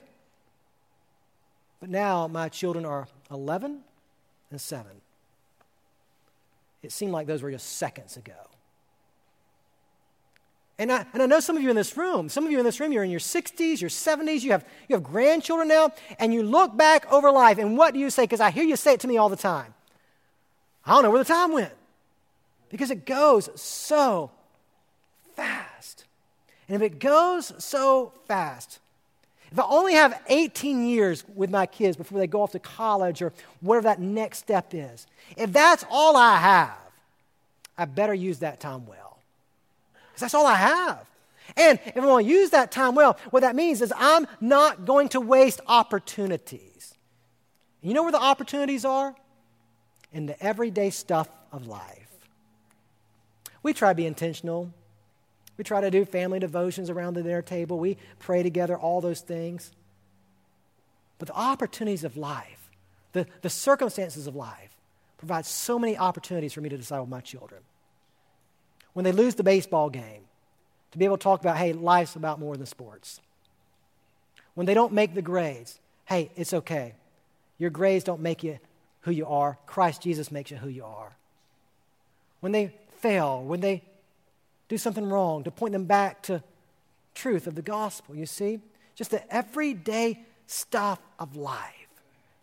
But 1.80 1.88
now 1.88 2.28
my 2.28 2.50
children 2.50 2.84
are 2.84 3.08
11 3.30 3.80
and 4.50 4.60
7. 4.60 4.86
It 6.84 6.92
seemed 6.92 7.12
like 7.12 7.26
those 7.26 7.42
were 7.42 7.50
just 7.50 7.76
seconds 7.76 8.16
ago. 8.16 8.32
And 10.78 10.90
I, 10.90 11.06
and 11.12 11.22
I 11.22 11.26
know 11.26 11.38
some 11.38 11.56
of 11.56 11.62
you 11.62 11.70
in 11.70 11.76
this 11.76 11.96
room, 11.96 12.28
some 12.28 12.44
of 12.44 12.50
you 12.50 12.58
in 12.58 12.64
this 12.64 12.80
room, 12.80 12.90
you're 12.90 13.04
in 13.04 13.10
your 13.10 13.20
60s, 13.20 13.80
your 13.80 13.90
70s, 13.90 14.42
you 14.42 14.50
have, 14.50 14.64
you 14.88 14.96
have 14.96 15.04
grandchildren 15.04 15.68
now, 15.68 15.92
and 16.18 16.34
you 16.34 16.42
look 16.42 16.76
back 16.76 17.10
over 17.12 17.30
life, 17.30 17.58
and 17.58 17.78
what 17.78 17.94
do 17.94 18.00
you 18.00 18.10
say? 18.10 18.24
Because 18.24 18.40
I 18.40 18.50
hear 18.50 18.64
you 18.64 18.74
say 18.74 18.94
it 18.94 19.00
to 19.00 19.08
me 19.08 19.16
all 19.16 19.28
the 19.28 19.36
time. 19.36 19.72
I 20.84 20.94
don't 20.94 21.04
know 21.04 21.10
where 21.10 21.22
the 21.22 21.24
time 21.32 21.52
went. 21.52 21.72
Because 22.70 22.90
it 22.90 23.06
goes 23.06 23.48
so 23.60 24.32
fast. 25.36 26.04
And 26.68 26.74
if 26.74 26.82
it 26.82 26.98
goes 26.98 27.52
so 27.62 28.12
fast, 28.26 28.80
if 29.54 29.60
I 29.60 29.66
only 29.68 29.94
have 29.94 30.20
18 30.26 30.84
years 30.84 31.22
with 31.32 31.48
my 31.48 31.64
kids 31.64 31.96
before 31.96 32.18
they 32.18 32.26
go 32.26 32.42
off 32.42 32.50
to 32.52 32.58
college 32.58 33.22
or 33.22 33.32
whatever 33.60 33.84
that 33.84 34.00
next 34.00 34.38
step 34.38 34.74
is, 34.74 35.06
if 35.36 35.52
that's 35.52 35.84
all 35.88 36.16
I 36.16 36.38
have, 36.38 36.76
I 37.78 37.84
better 37.84 38.14
use 38.14 38.40
that 38.40 38.58
time 38.58 38.84
well. 38.84 39.20
Because 40.08 40.22
that's 40.22 40.34
all 40.34 40.44
I 40.44 40.56
have. 40.56 41.06
And 41.56 41.78
if 41.86 41.98
I 41.98 42.04
want 42.04 42.26
to 42.26 42.32
use 42.32 42.50
that 42.50 42.72
time 42.72 42.96
well, 42.96 43.16
what 43.30 43.42
that 43.42 43.54
means 43.54 43.80
is 43.80 43.92
I'm 43.96 44.26
not 44.40 44.86
going 44.86 45.08
to 45.10 45.20
waste 45.20 45.60
opportunities. 45.68 46.96
You 47.80 47.94
know 47.94 48.02
where 48.02 48.10
the 48.10 48.20
opportunities 48.20 48.84
are? 48.84 49.14
In 50.12 50.26
the 50.26 50.42
everyday 50.42 50.90
stuff 50.90 51.28
of 51.52 51.68
life. 51.68 52.10
We 53.62 53.72
try 53.72 53.92
to 53.92 53.94
be 53.94 54.06
intentional. 54.06 54.72
We 55.56 55.64
try 55.64 55.80
to 55.80 55.90
do 55.90 56.04
family 56.04 56.40
devotions 56.40 56.90
around 56.90 57.14
the 57.14 57.22
dinner 57.22 57.42
table. 57.42 57.78
We 57.78 57.96
pray 58.18 58.42
together, 58.42 58.76
all 58.76 59.00
those 59.00 59.20
things. 59.20 59.70
But 61.18 61.28
the 61.28 61.34
opportunities 61.34 62.04
of 62.04 62.16
life, 62.16 62.68
the, 63.12 63.26
the 63.42 63.50
circumstances 63.50 64.26
of 64.26 64.34
life, 64.34 64.70
provide 65.18 65.46
so 65.46 65.78
many 65.78 65.96
opportunities 65.96 66.52
for 66.52 66.60
me 66.60 66.68
to 66.68 66.76
with 66.76 67.08
my 67.08 67.20
children. 67.20 67.60
When 68.92 69.04
they 69.04 69.12
lose 69.12 69.36
the 69.36 69.44
baseball 69.44 69.90
game, 69.90 70.22
to 70.92 70.98
be 70.98 71.04
able 71.04 71.16
to 71.16 71.22
talk 71.22 71.40
about, 71.40 71.56
hey, 71.56 71.72
life's 71.72 72.14
about 72.14 72.38
more 72.38 72.56
than 72.56 72.66
sports. 72.66 73.20
When 74.54 74.66
they 74.66 74.74
don't 74.74 74.92
make 74.92 75.14
the 75.14 75.22
grades, 75.22 75.80
hey, 76.04 76.30
it's 76.36 76.54
okay. 76.54 76.94
Your 77.58 77.70
grades 77.70 78.04
don't 78.04 78.20
make 78.20 78.44
you 78.44 78.58
who 79.00 79.10
you 79.10 79.26
are. 79.26 79.58
Christ 79.66 80.02
Jesus 80.02 80.30
makes 80.30 80.50
you 80.50 80.56
who 80.56 80.68
you 80.68 80.84
are. 80.84 81.16
When 82.40 82.52
they 82.52 82.74
fail, 82.98 83.42
when 83.42 83.60
they 83.60 83.82
do 84.74 84.78
something 84.78 85.08
wrong, 85.08 85.44
to 85.44 85.52
point 85.52 85.72
them 85.72 85.84
back 85.84 86.20
to 86.22 86.42
truth 87.14 87.46
of 87.46 87.54
the 87.54 87.62
gospel. 87.62 88.16
You 88.16 88.26
see? 88.26 88.58
Just 88.96 89.12
the 89.12 89.32
everyday 89.32 90.18
stuff 90.48 90.98
of 91.18 91.36
life 91.36 91.88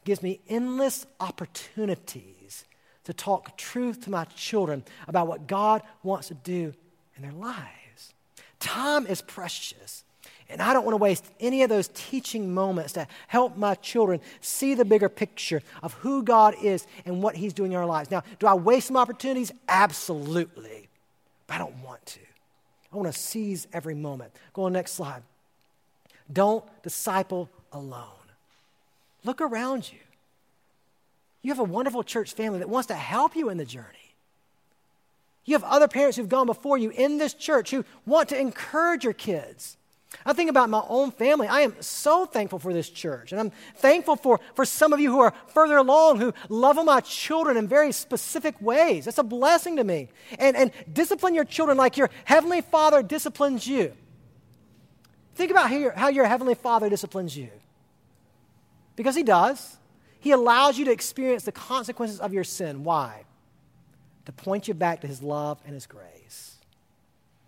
gives 0.05 0.23
me 0.23 0.39
endless 0.47 1.05
opportunities 1.19 2.63
to 3.03 3.13
talk 3.13 3.57
truth 3.57 4.05
to 4.05 4.09
my 4.09 4.23
children 4.25 4.83
about 5.09 5.27
what 5.27 5.45
God 5.45 5.81
wants 6.03 6.29
to 6.29 6.33
do 6.33 6.73
in 7.17 7.21
their 7.21 7.33
lives. 7.33 8.13
Time 8.59 9.05
is 9.07 9.21
precious. 9.21 10.05
And 10.47 10.61
I 10.61 10.73
don't 10.73 10.85
want 10.85 10.93
to 10.93 10.97
waste 10.97 11.25
any 11.39 11.63
of 11.63 11.69
those 11.69 11.89
teaching 11.93 12.53
moments 12.53 12.93
to 12.93 13.07
help 13.27 13.57
my 13.57 13.75
children 13.75 14.21
see 14.39 14.73
the 14.73 14.85
bigger 14.85 15.09
picture 15.09 15.61
of 15.83 15.93
who 15.95 16.23
God 16.23 16.55
is 16.61 16.87
and 17.05 17.21
what 17.21 17.35
He's 17.35 17.53
doing 17.53 17.73
in 17.73 17.77
our 17.77 17.85
lives. 17.85 18.09
Now, 18.09 18.23
do 18.39 18.47
I 18.47 18.53
waste 18.53 18.87
some 18.87 18.97
opportunities? 18.97 19.51
Absolutely. 19.67 20.89
I 21.51 21.57
don't 21.57 21.83
want 21.83 22.03
to. 22.07 22.19
I 22.91 22.95
want 22.95 23.11
to 23.13 23.17
seize 23.17 23.67
every 23.73 23.93
moment. 23.93 24.31
Go 24.53 24.63
on 24.63 24.73
next 24.73 24.93
slide. 24.93 25.21
Don't 26.31 26.63
disciple 26.81 27.49
alone. 27.71 28.07
Look 29.23 29.41
around 29.41 29.91
you. 29.91 29.99
You 31.41 31.51
have 31.51 31.59
a 31.59 31.63
wonderful 31.63 32.03
church 32.03 32.33
family 32.33 32.59
that 32.59 32.69
wants 32.69 32.87
to 32.87 32.95
help 32.95 33.35
you 33.35 33.49
in 33.49 33.57
the 33.57 33.65
journey. 33.65 33.87
You 35.43 35.55
have 35.55 35.63
other 35.63 35.87
parents 35.87 36.17
who've 36.17 36.29
gone 36.29 36.45
before 36.45 36.77
you 36.77 36.91
in 36.91 37.17
this 37.17 37.33
church 37.33 37.71
who 37.71 37.83
want 38.05 38.29
to 38.29 38.39
encourage 38.39 39.03
your 39.03 39.13
kids. 39.13 39.77
I 40.25 40.33
think 40.33 40.49
about 40.49 40.69
my 40.69 40.83
own 40.87 41.11
family. 41.11 41.47
I 41.47 41.61
am 41.61 41.75
so 41.81 42.25
thankful 42.25 42.59
for 42.59 42.73
this 42.73 42.89
church. 42.89 43.31
And 43.31 43.39
I'm 43.39 43.51
thankful 43.77 44.15
for, 44.15 44.39
for 44.55 44.65
some 44.65 44.93
of 44.93 44.99
you 44.99 45.11
who 45.11 45.19
are 45.19 45.33
further 45.47 45.77
along 45.77 46.19
who 46.19 46.33
love 46.49 46.83
my 46.85 46.99
children 46.99 47.57
in 47.57 47.67
very 47.67 47.91
specific 47.91 48.61
ways. 48.61 49.05
That's 49.05 49.17
a 49.17 49.23
blessing 49.23 49.77
to 49.77 49.83
me. 49.83 50.09
And, 50.37 50.55
and 50.55 50.71
discipline 50.91 51.33
your 51.33 51.45
children 51.45 51.77
like 51.77 51.97
your 51.97 52.09
Heavenly 52.25 52.61
Father 52.61 53.01
disciplines 53.01 53.65
you. 53.65 53.93
Think 55.35 55.49
about 55.49 55.69
how 55.69 55.77
your, 55.77 55.91
how 55.91 56.09
your 56.09 56.25
Heavenly 56.25 56.55
Father 56.55 56.89
disciplines 56.89 57.35
you. 57.35 57.49
Because 58.95 59.15
He 59.15 59.23
does. 59.23 59.77
He 60.19 60.31
allows 60.31 60.77
you 60.77 60.85
to 60.85 60.91
experience 60.91 61.43
the 61.45 61.51
consequences 61.51 62.19
of 62.19 62.33
your 62.33 62.43
sin. 62.43 62.83
Why? 62.83 63.23
To 64.25 64.31
point 64.31 64.67
you 64.67 64.75
back 64.75 65.01
to 65.01 65.07
His 65.07 65.23
love 65.23 65.59
and 65.65 65.73
His 65.73 65.87
grace. 65.87 66.57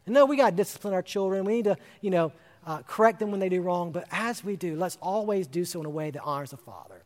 And 0.05 0.14
no, 0.14 0.26
we 0.26 0.38
got 0.38 0.51
to 0.51 0.55
discipline 0.55 0.93
our 0.93 1.01
children. 1.01 1.45
We 1.45 1.53
need 1.53 1.66
to, 1.66 1.78
you 2.01 2.09
know, 2.09 2.32
uh, 2.66 2.82
correct 2.84 3.20
them 3.20 3.32
when 3.32 3.39
they 3.39 3.49
do 3.49 3.61
wrong. 3.61 3.91
But 3.91 4.07
as 4.11 4.43
we 4.43 4.55
do, 4.55 4.76
let's 4.76 4.97
always 5.01 5.47
do 5.47 5.66
so 5.66 5.80
in 5.80 5.86
a 5.86 5.89
way 5.89 6.11
that 6.11 6.22
honors 6.24 6.51
the 6.51 6.57
Father. 6.57 7.03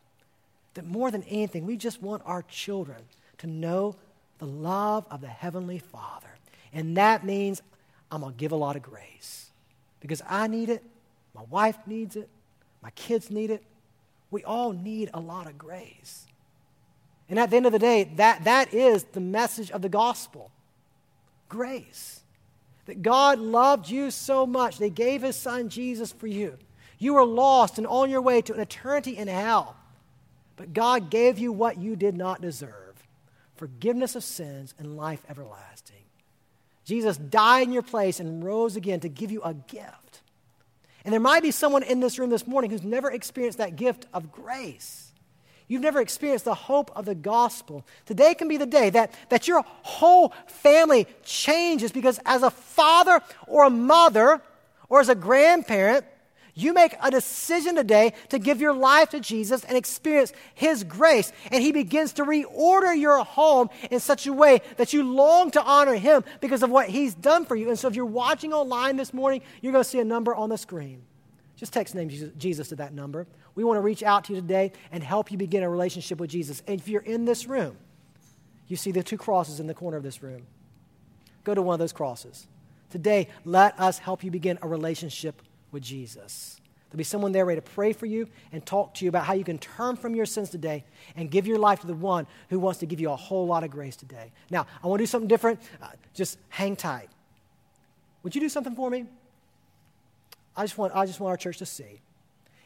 That 0.74 0.84
more 0.84 1.10
than 1.10 1.22
anything, 1.24 1.66
we 1.66 1.76
just 1.76 2.02
want 2.02 2.22
our 2.24 2.42
children 2.42 2.98
to 3.38 3.46
know 3.46 3.96
the 4.38 4.46
love 4.46 5.06
of 5.10 5.20
the 5.20 5.28
Heavenly 5.28 5.78
Father. 5.78 6.28
And 6.72 6.96
that 6.96 7.24
means 7.24 7.62
I'm 8.10 8.20
going 8.20 8.32
to 8.32 8.38
give 8.38 8.52
a 8.52 8.56
lot 8.56 8.76
of 8.76 8.82
grace 8.82 9.50
because 10.00 10.22
I 10.28 10.46
need 10.46 10.68
it, 10.68 10.82
my 11.34 11.42
wife 11.50 11.76
needs 11.86 12.16
it, 12.16 12.28
my 12.82 12.90
kids 12.90 13.30
need 13.30 13.50
it. 13.50 13.62
We 14.30 14.44
all 14.44 14.72
need 14.72 15.10
a 15.14 15.20
lot 15.20 15.46
of 15.46 15.56
grace. 15.56 16.26
And 17.28 17.38
at 17.38 17.50
the 17.50 17.56
end 17.56 17.66
of 17.66 17.72
the 17.72 17.78
day, 17.78 18.04
that, 18.16 18.44
that 18.44 18.72
is 18.72 19.04
the 19.04 19.20
message 19.20 19.70
of 19.70 19.82
the 19.82 19.88
gospel 19.88 20.50
grace. 21.48 22.17
That 22.88 23.02
God 23.02 23.38
loved 23.38 23.90
you 23.90 24.10
so 24.10 24.46
much, 24.46 24.78
they 24.78 24.88
gave 24.88 25.20
his 25.20 25.36
son 25.36 25.68
Jesus 25.68 26.10
for 26.10 26.26
you. 26.26 26.56
You 26.98 27.14
were 27.14 27.24
lost 27.24 27.76
and 27.76 27.86
on 27.86 28.08
your 28.08 28.22
way 28.22 28.40
to 28.40 28.54
an 28.54 28.60
eternity 28.60 29.14
in 29.14 29.28
hell. 29.28 29.76
But 30.56 30.72
God 30.72 31.10
gave 31.10 31.38
you 31.38 31.52
what 31.52 31.76
you 31.76 31.96
did 31.96 32.16
not 32.16 32.40
deserve 32.40 32.74
forgiveness 33.56 34.14
of 34.14 34.24
sins 34.24 34.72
and 34.78 34.96
life 34.96 35.20
everlasting. 35.28 35.96
Jesus 36.84 37.18
died 37.18 37.66
in 37.66 37.72
your 37.74 37.82
place 37.82 38.20
and 38.20 38.42
rose 38.42 38.74
again 38.74 39.00
to 39.00 39.08
give 39.08 39.30
you 39.30 39.42
a 39.42 39.52
gift. 39.52 40.22
And 41.04 41.12
there 41.12 41.20
might 41.20 41.42
be 41.42 41.50
someone 41.50 41.82
in 41.82 42.00
this 42.00 42.18
room 42.18 42.30
this 42.30 42.46
morning 42.46 42.70
who's 42.70 42.84
never 42.84 43.10
experienced 43.10 43.58
that 43.58 43.76
gift 43.76 44.06
of 44.14 44.32
grace. 44.32 45.07
You've 45.68 45.82
never 45.82 46.00
experienced 46.00 46.46
the 46.46 46.54
hope 46.54 46.90
of 46.96 47.04
the 47.04 47.14
gospel. 47.14 47.86
Today 48.06 48.34
can 48.34 48.48
be 48.48 48.56
the 48.56 48.66
day 48.66 48.88
that, 48.90 49.12
that 49.28 49.46
your 49.46 49.62
whole 49.82 50.32
family 50.46 51.06
changes 51.22 51.92
because 51.92 52.18
as 52.24 52.42
a 52.42 52.50
father 52.50 53.20
or 53.46 53.64
a 53.64 53.70
mother 53.70 54.40
or 54.88 55.00
as 55.00 55.10
a 55.10 55.14
grandparent, 55.14 56.06
you 56.54 56.72
make 56.72 56.96
a 57.00 57.10
decision 57.10 57.76
today 57.76 58.14
to 58.30 58.38
give 58.38 58.60
your 58.60 58.72
life 58.72 59.10
to 59.10 59.20
Jesus 59.20 59.62
and 59.62 59.76
experience 59.76 60.32
His 60.54 60.82
grace. 60.82 61.32
And 61.52 61.62
He 61.62 61.70
begins 61.70 62.14
to 62.14 62.24
reorder 62.24 62.98
your 62.98 63.22
home 63.22 63.68
in 63.90 64.00
such 64.00 64.26
a 64.26 64.32
way 64.32 64.62
that 64.76 64.92
you 64.92 65.04
long 65.04 65.52
to 65.52 65.62
honor 65.62 65.94
Him 65.94 66.24
because 66.40 66.64
of 66.64 66.70
what 66.70 66.88
He's 66.88 67.14
done 67.14 67.44
for 67.44 67.54
you. 67.54 67.68
And 67.68 67.78
so 67.78 67.86
if 67.86 67.94
you're 67.94 68.06
watching 68.06 68.52
online 68.52 68.96
this 68.96 69.14
morning, 69.14 69.42
you're 69.60 69.72
going 69.72 69.84
to 69.84 69.88
see 69.88 70.00
a 70.00 70.04
number 70.04 70.34
on 70.34 70.48
the 70.48 70.58
screen. 70.58 71.02
Just 71.54 71.72
text 71.72 71.94
name 71.94 72.08
Jesus 72.38 72.68
to 72.68 72.76
that 72.76 72.92
number. 72.92 73.26
We 73.58 73.64
want 73.64 73.78
to 73.78 73.80
reach 73.80 74.04
out 74.04 74.26
to 74.26 74.34
you 74.34 74.40
today 74.40 74.70
and 74.92 75.02
help 75.02 75.32
you 75.32 75.36
begin 75.36 75.64
a 75.64 75.68
relationship 75.68 76.20
with 76.20 76.30
Jesus. 76.30 76.62
And 76.68 76.78
if 76.78 76.86
you're 76.86 77.02
in 77.02 77.24
this 77.24 77.48
room, 77.48 77.76
you 78.68 78.76
see 78.76 78.92
the 78.92 79.02
two 79.02 79.16
crosses 79.18 79.58
in 79.58 79.66
the 79.66 79.74
corner 79.74 79.96
of 79.96 80.04
this 80.04 80.22
room. 80.22 80.46
Go 81.42 81.56
to 81.56 81.60
one 81.60 81.74
of 81.74 81.80
those 81.80 81.92
crosses. 81.92 82.46
Today, 82.88 83.26
let 83.44 83.76
us 83.80 83.98
help 83.98 84.22
you 84.22 84.30
begin 84.30 84.60
a 84.62 84.68
relationship 84.68 85.42
with 85.72 85.82
Jesus. 85.82 86.60
There'll 86.88 86.98
be 86.98 87.02
someone 87.02 87.32
there 87.32 87.44
ready 87.44 87.60
to 87.60 87.68
pray 87.68 87.92
for 87.92 88.06
you 88.06 88.28
and 88.52 88.64
talk 88.64 88.94
to 88.94 89.04
you 89.04 89.08
about 89.08 89.24
how 89.24 89.32
you 89.32 89.42
can 89.42 89.58
turn 89.58 89.96
from 89.96 90.14
your 90.14 90.24
sins 90.24 90.50
today 90.50 90.84
and 91.16 91.28
give 91.28 91.48
your 91.48 91.58
life 91.58 91.80
to 91.80 91.88
the 91.88 91.94
one 91.94 92.28
who 92.50 92.60
wants 92.60 92.78
to 92.78 92.86
give 92.86 93.00
you 93.00 93.10
a 93.10 93.16
whole 93.16 93.48
lot 93.48 93.64
of 93.64 93.72
grace 93.72 93.96
today. 93.96 94.30
Now, 94.50 94.68
I 94.84 94.86
want 94.86 95.00
to 95.00 95.02
do 95.02 95.08
something 95.08 95.26
different. 95.26 95.58
Uh, 95.82 95.88
just 96.14 96.38
hang 96.48 96.76
tight. 96.76 97.08
Would 98.22 98.36
you 98.36 98.40
do 98.40 98.48
something 98.48 98.76
for 98.76 98.88
me? 98.88 99.06
I 100.56 100.62
just 100.62 100.78
want, 100.78 100.94
I 100.94 101.06
just 101.06 101.18
want 101.18 101.32
our 101.32 101.36
church 101.36 101.58
to 101.58 101.66
see. 101.66 102.02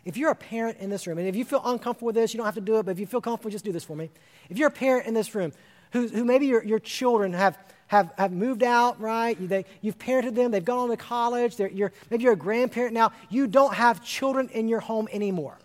If 0.04 0.16
you're 0.16 0.30
a 0.30 0.36
parent 0.36 0.78
in 0.78 0.90
this 0.90 1.06
room, 1.06 1.18
and 1.18 1.28
if 1.28 1.36
you 1.36 1.44
feel 1.44 1.62
uncomfortable 1.64 2.06
with 2.06 2.16
this, 2.16 2.34
you 2.34 2.38
don't 2.38 2.46
have 2.46 2.56
to 2.56 2.60
do 2.60 2.78
it, 2.78 2.84
but 2.84 2.92
if 2.92 2.98
you 2.98 3.06
feel 3.06 3.20
comfortable, 3.20 3.50
just 3.50 3.64
do 3.64 3.72
this 3.72 3.84
for 3.84 3.96
me. 3.96 4.10
If 4.50 4.58
you're 4.58 4.68
a 4.68 4.72
parent 4.72 5.06
in 5.06 5.14
this 5.14 5.34
room 5.34 5.52
who, 5.92 6.08
who 6.08 6.24
maybe 6.24 6.46
your, 6.46 6.64
your 6.64 6.80
children 6.80 7.32
have, 7.34 7.56
have, 7.86 8.12
have 8.18 8.32
moved 8.32 8.64
out, 8.64 9.00
right? 9.00 9.38
You, 9.38 9.46
they, 9.46 9.64
you've 9.80 9.98
parented 9.98 10.34
them, 10.34 10.50
they've 10.50 10.64
gone 10.64 10.78
on 10.78 10.88
to 10.88 10.96
college, 10.96 11.58
you're, 11.58 11.92
maybe 12.10 12.24
you're 12.24 12.32
a 12.32 12.36
grandparent 12.36 12.94
now, 12.94 13.12
you 13.30 13.46
don't 13.46 13.74
have 13.74 14.02
children 14.04 14.48
in 14.48 14.66
your 14.66 14.80
home 14.80 15.08
anymore. 15.12 15.58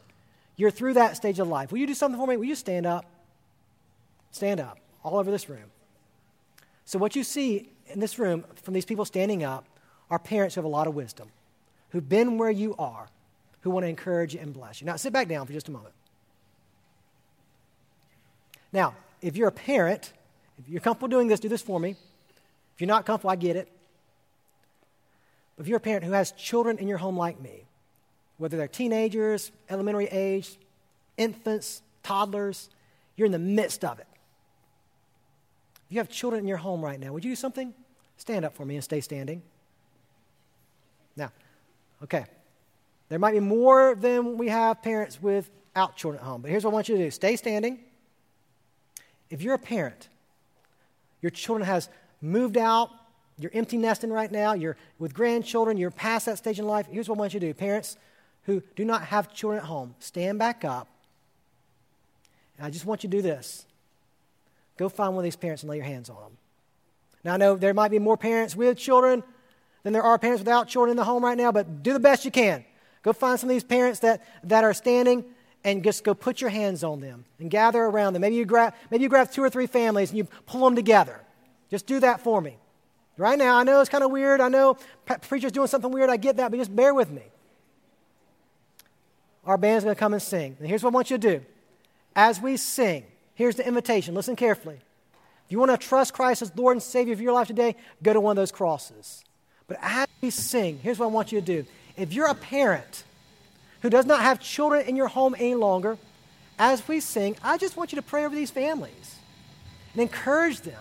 You're 0.55 0.71
through 0.71 0.93
that 0.95 1.15
stage 1.15 1.39
of 1.39 1.47
life. 1.47 1.71
Will 1.71 1.79
you 1.79 1.88
do 1.88 1.93
something 1.93 2.19
for 2.19 2.27
me? 2.27 2.38
Will 2.38 2.45
you 2.45 2.55
stand 2.55 2.85
up? 2.85 3.05
Stand 4.31 4.59
up 4.59 4.77
all 5.03 5.17
over 5.17 5.31
this 5.31 5.49
room. 5.49 5.71
So, 6.85 6.99
what 6.99 7.15
you 7.15 7.23
see 7.23 7.69
in 7.88 7.99
this 7.99 8.17
room 8.17 8.43
from 8.63 8.73
these 8.73 8.85
people 8.85 9.05
standing 9.05 9.43
up 9.43 9.65
are 10.09 10.19
parents 10.19 10.55
who 10.55 10.59
have 10.59 10.65
a 10.65 10.69
lot 10.69 10.88
of 10.88 10.95
wisdom, 10.95 11.29
who've 11.89 12.07
been 12.07 12.38
where 12.38 12.51
you 12.51 12.75
are, 12.77 13.07
who 13.68 13.72
want 13.72 13.84
to 13.84 13.89
encourage 13.89 14.34
you 14.34 14.39
and 14.39 14.53
bless 14.53 14.80
you. 14.80 14.86
Now, 14.86 14.95
sit 14.95 15.11
back 15.11 15.28
down 15.28 15.45
for 15.45 15.51
just 15.51 15.68
a 15.68 15.72
moment. 15.72 15.93
Now, 18.72 18.95
if 19.22 19.36
you're 19.36 19.49
a 19.49 19.51
parent, 19.51 20.13
if 20.57 20.70
you're 20.70 20.80
comfortable 20.80 21.09
doing 21.09 21.28
this, 21.28 21.41
do 21.41 21.49
this 21.49 21.61
for 21.61 21.78
me. 21.78 21.91
If 21.91 22.80
you're 22.80 22.88
not 22.88 23.05
comfortable, 23.05 23.32
I 23.32 23.36
get 23.36 23.57
it. 23.57 23.70
But 25.57 25.63
if 25.63 25.68
you're 25.68 25.78
a 25.78 25.82
parent 25.82 26.05
who 26.05 26.13
has 26.13 26.32
children 26.32 26.78
in 26.78 26.88
your 26.88 26.97
home 26.97 27.18
like 27.18 27.41
me, 27.41 27.65
whether 28.38 28.55
they're 28.55 28.70
teenagers, 28.70 29.51
elementary 29.70 30.07
age, 30.07 30.57
infants, 31.18 31.82
toddlers, 32.03 32.70
you're 33.18 33.26
in 33.26 33.34
the 33.34 33.39
midst 33.39 33.84
of 33.84 33.99
it. 33.99 34.07
If 35.88 35.91
you 35.91 35.97
have 35.97 36.09
children 36.09 36.41
in 36.41 36.47
your 36.47 36.57
home 36.57 36.82
right 36.82 36.99
now, 36.99 37.11
would 37.11 37.26
you 37.26 37.32
do 37.32 37.36
something? 37.36 37.74
Stand 38.15 38.45
up 38.45 38.55
for 38.55 38.65
me 38.65 38.76
and 38.76 38.84
stay 38.84 39.01
standing. 39.01 39.41
Now, 41.18 41.32
okay. 42.03 42.26
There 43.09 43.19
might 43.19 43.33
be 43.33 43.39
more 43.39 43.95
than 43.95 44.37
we 44.37 44.49
have 44.49 44.81
parents 44.81 45.21
without 45.21 45.95
children 45.95 46.21
at 46.21 46.27
home. 46.27 46.41
But 46.41 46.51
here's 46.51 46.65
what 46.65 46.71
I 46.71 46.73
want 46.73 46.89
you 46.89 46.97
to 46.97 47.03
do 47.05 47.11
stay 47.11 47.35
standing. 47.35 47.79
If 49.29 49.41
you're 49.41 49.55
a 49.55 49.59
parent, 49.59 50.09
your 51.21 51.29
children 51.31 51.65
has 51.65 51.89
moved 52.21 52.57
out, 52.57 52.89
you're 53.37 53.51
empty 53.53 53.77
nesting 53.77 54.11
right 54.11 54.31
now, 54.31 54.53
you're 54.53 54.77
with 54.99 55.13
grandchildren, 55.13 55.77
you're 55.77 55.91
past 55.91 56.25
that 56.25 56.37
stage 56.37 56.59
in 56.59 56.65
life, 56.65 56.87
here's 56.89 57.09
what 57.09 57.17
I 57.17 57.19
want 57.19 57.33
you 57.33 57.39
to 57.39 57.47
do. 57.47 57.53
Parents 57.53 57.97
who 58.43 58.63
do 58.75 58.85
not 58.85 59.03
have 59.03 59.33
children 59.33 59.59
at 59.59 59.65
home, 59.65 59.95
stand 59.99 60.39
back 60.39 60.63
up. 60.63 60.87
And 62.57 62.65
I 62.65 62.69
just 62.69 62.85
want 62.85 63.03
you 63.03 63.09
to 63.09 63.17
do 63.17 63.21
this. 63.21 63.65
Go 64.77 64.89
find 64.89 65.13
one 65.13 65.19
of 65.19 65.23
these 65.23 65.35
parents 65.35 65.63
and 65.63 65.69
lay 65.69 65.77
your 65.77 65.85
hands 65.85 66.09
on 66.09 66.15
them. 66.15 66.37
Now, 67.23 67.33
I 67.33 67.37
know 67.37 67.55
there 67.55 67.73
might 67.73 67.91
be 67.91 67.99
more 67.99 68.15
parents 68.15 68.55
with 68.55 68.77
children 68.77 69.23
than 69.83 69.91
there 69.91 70.03
are 70.03 70.17
parents 70.17 70.39
without 70.41 70.67
children 70.67 70.91
in 70.91 70.97
the 70.97 71.03
home 71.03 71.23
right 71.23 71.37
now, 71.37 71.51
but 71.51 71.83
do 71.83 71.93
the 71.93 71.99
best 71.99 72.25
you 72.25 72.31
can. 72.31 72.63
Go 73.07 73.13
find 73.13 73.39
some 73.39 73.49
of 73.49 73.55
these 73.55 73.63
parents 73.63 74.01
that, 74.01 74.21
that 74.43 74.65
are 74.65 74.73
standing 74.73 75.23
and 75.63 75.81
just 75.81 76.03
go 76.03 76.13
put 76.13 76.41
your 76.41 76.49
hands 76.49 76.83
on 76.83 76.99
them 76.99 77.23
and 77.39 77.49
gather 77.49 77.81
around 77.81 78.11
them. 78.11 78.21
Maybe 78.21 78.35
you, 78.35 78.43
grab, 78.43 78.73
maybe 78.91 79.03
you 79.03 79.07
grab 79.07 79.31
two 79.31 79.41
or 79.41 79.49
three 79.49 79.65
families 79.65 80.09
and 80.09 80.17
you 80.17 80.25
pull 80.45 80.65
them 80.65 80.75
together. 80.75 81.21
Just 81.71 81.87
do 81.87 82.01
that 82.01 82.19
for 82.19 82.41
me. 82.41 82.57
Right 83.15 83.39
now, 83.39 83.55
I 83.55 83.63
know 83.63 83.79
it's 83.79 83.89
kind 83.89 84.03
of 84.03 84.11
weird. 84.11 84.41
I 84.41 84.49
know 84.49 84.77
preacher's 85.21 85.53
doing 85.53 85.69
something 85.69 85.89
weird. 85.89 86.09
I 86.09 86.17
get 86.17 86.35
that, 86.35 86.51
but 86.51 86.57
just 86.57 86.75
bear 86.75 86.93
with 86.93 87.09
me. 87.09 87.21
Our 89.45 89.57
band's 89.57 89.85
going 89.85 89.95
to 89.95 89.99
come 89.99 90.11
and 90.11 90.21
sing. 90.21 90.57
And 90.59 90.67
here's 90.67 90.83
what 90.83 90.91
I 90.91 90.95
want 90.95 91.09
you 91.09 91.17
to 91.17 91.37
do. 91.37 91.45
As 92.13 92.41
we 92.41 92.57
sing, 92.57 93.05
here's 93.35 93.55
the 93.55 93.65
invitation. 93.65 94.15
Listen 94.15 94.35
carefully. 94.35 94.81
If 95.45 95.51
you 95.53 95.59
want 95.59 95.71
to 95.71 95.77
trust 95.77 96.13
Christ 96.13 96.41
as 96.41 96.51
Lord 96.57 96.75
and 96.75 96.83
Savior 96.83 97.13
of 97.13 97.21
your 97.21 97.31
life 97.31 97.47
today, 97.47 97.77
go 98.03 98.11
to 98.11 98.19
one 98.19 98.31
of 98.31 98.35
those 98.35 98.51
crosses. 98.51 99.23
But 99.69 99.77
as 99.81 100.07
we 100.19 100.29
sing, 100.29 100.79
here's 100.83 100.99
what 100.99 101.05
I 101.05 101.09
want 101.09 101.31
you 101.31 101.39
to 101.39 101.45
do 101.45 101.65
if 101.97 102.13
you're 102.13 102.27
a 102.27 102.35
parent 102.35 103.03
who 103.81 103.89
does 103.89 104.05
not 104.05 104.21
have 104.21 104.39
children 104.39 104.85
in 104.87 104.95
your 104.95 105.07
home 105.07 105.35
any 105.37 105.55
longer, 105.55 105.97
as 106.59 106.87
we 106.87 106.99
sing, 106.99 107.35
I 107.43 107.57
just 107.57 107.75
want 107.75 107.91
you 107.91 107.97
to 107.97 108.01
pray 108.01 108.25
over 108.25 108.35
these 108.35 108.51
families 108.51 109.15
and 109.93 110.01
encourage 110.01 110.61
them 110.61 110.79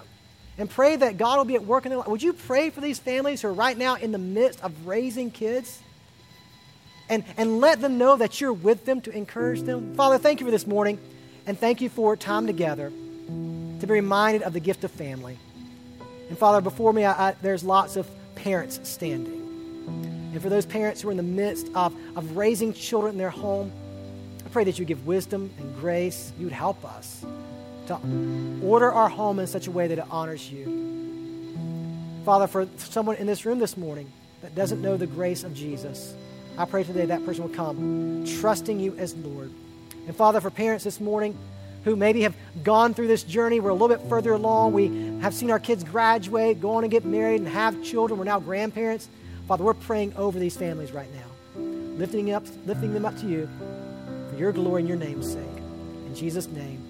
and 0.59 0.71
pray 0.71 0.97
that 0.97 1.19
God 1.19 1.39
will 1.39 1.45
be 1.45 1.55
at 1.55 1.65
work 1.65 1.85
in 1.85 1.91
their 1.91 1.99
life. 1.99 2.09
Would 2.09 2.23
you 2.23 2.33
pray 2.33 2.71
for 2.71 2.81
these 2.81 2.99
families 2.99 3.43
who 3.43 3.49
are 3.49 3.53
right 3.53 3.77
now 3.77 3.97
in 3.97 4.13
the 4.13 4.19
midst 4.19 4.63
of 4.63 4.87
raising 4.87 5.31
kids? 5.31 5.81
And, 7.09 7.23
and 7.37 7.61
let 7.61 7.81
them 7.81 7.99
know 7.99 8.17
that 8.17 8.41
you're 8.41 8.53
with 8.53 8.85
them 8.85 9.01
to 9.03 9.13
encourage 9.13 9.63
them. 9.63 9.95
Father, 9.95 10.19
thank 10.19 10.41
you 10.41 10.47
for 10.47 10.51
this 10.51 10.67
morning, 10.67 10.99
and 11.47 11.57
thank 11.57 11.81
you 11.81 11.89
for 11.89 12.17
time 12.17 12.49
together 12.49 12.91
to 12.91 13.87
be 13.87 13.93
reminded 13.93 14.43
of 14.43 14.53
the 14.53 14.59
gift 14.59 14.83
of 14.83 14.91
family. 14.91 15.39
And 16.29 16.37
Father, 16.37 16.61
before 16.61 16.93
me, 16.93 17.05
I, 17.05 17.29
I, 17.29 17.35
there's 17.41 17.63
lots 17.63 17.95
of 17.95 18.11
parents 18.35 18.81
standing. 18.83 19.46
And 20.37 20.43
for 20.43 20.51
those 20.51 20.67
parents 20.67 21.01
who 21.01 21.09
are 21.09 21.13
in 21.13 21.17
the 21.17 21.23
midst 21.23 21.71
of, 21.75 21.97
of 22.15 22.37
raising 22.37 22.75
children 22.75 23.13
in 23.13 23.19
their 23.19 23.31
home, 23.31 23.73
I 24.45 24.51
pray 24.51 24.65
that 24.65 24.79
you 24.79 24.85
give 24.85 25.07
wisdom 25.07 25.51
and 25.59 25.75
grace. 25.81 26.31
You 26.39 26.45
would 26.45 26.53
help 26.53 26.85
us 26.85 27.25
to 27.87 27.99
order 28.63 28.93
our 28.93 29.09
home 29.09 29.39
in 29.39 29.47
such 29.47 29.67
a 29.67 29.71
way 29.71 29.87
that 29.87 29.97
it 29.97 30.05
honors 30.11 30.53
you. 30.53 31.57
Father, 32.27 32.47
for 32.49 32.69
someone 32.77 33.17
in 33.17 33.27
this 33.27 33.47
room 33.47 33.59
this 33.59 33.79
morning 33.79 34.13
that 34.43 34.55
doesn't 34.55 34.83
know 34.83 34.99
the 34.99 35.07
grace 35.07 35.43
of 35.43 35.55
Jesus, 35.55 36.15
I 36.59 36.67
pray 36.67 36.85
today 36.85 37.07
that 37.07 37.25
person 37.25 37.45
will 37.45 37.55
come, 37.55 38.27
trusting 38.39 38.79
you 38.79 38.95
as 38.99 39.15
Lord. 39.15 39.51
And 40.07 40.15
Father, 40.15 40.43
for 40.43 40.51
parents 40.51 40.85
this 40.85 41.01
morning 41.01 41.35
who 41.85 41.97
maybe 41.97 42.21
have 42.25 42.37
gone 42.63 42.93
through 42.93 43.09
this 43.09 43.23
journey, 43.23 43.59
we're 43.59 43.71
a 43.71 43.73
little 43.73 43.89
bit 43.89 44.07
further 44.07 44.35
along. 44.35 44.75
We 44.75 45.19
have 45.21 45.33
seen 45.33 45.51
our 45.51 45.59
kids 45.59 45.83
graduate, 45.83 46.61
go 46.61 46.73
on 46.73 46.85
and 46.85 46.91
get 46.91 47.07
married, 47.07 47.41
and 47.41 47.49
have 47.49 47.83
children. 47.83 48.19
We're 48.19 48.25
now 48.25 48.39
grandparents. 48.39 49.09
Father, 49.47 49.63
we're 49.63 49.75
praying 49.75 50.13
over 50.17 50.39
these 50.39 50.57
families 50.57 50.91
right 50.93 51.09
now, 51.15 51.63
lifting, 51.97 52.33
up, 52.33 52.45
lifting 52.65 52.93
them 52.93 53.05
up 53.05 53.17
to 53.19 53.29
you 53.29 53.49
for 54.29 54.37
your 54.37 54.51
glory 54.53 54.83
and 54.83 54.89
your 54.89 54.99
name's 54.99 55.33
sake. 55.33 55.43
In 56.07 56.15
Jesus' 56.15 56.49
name. 56.49 56.86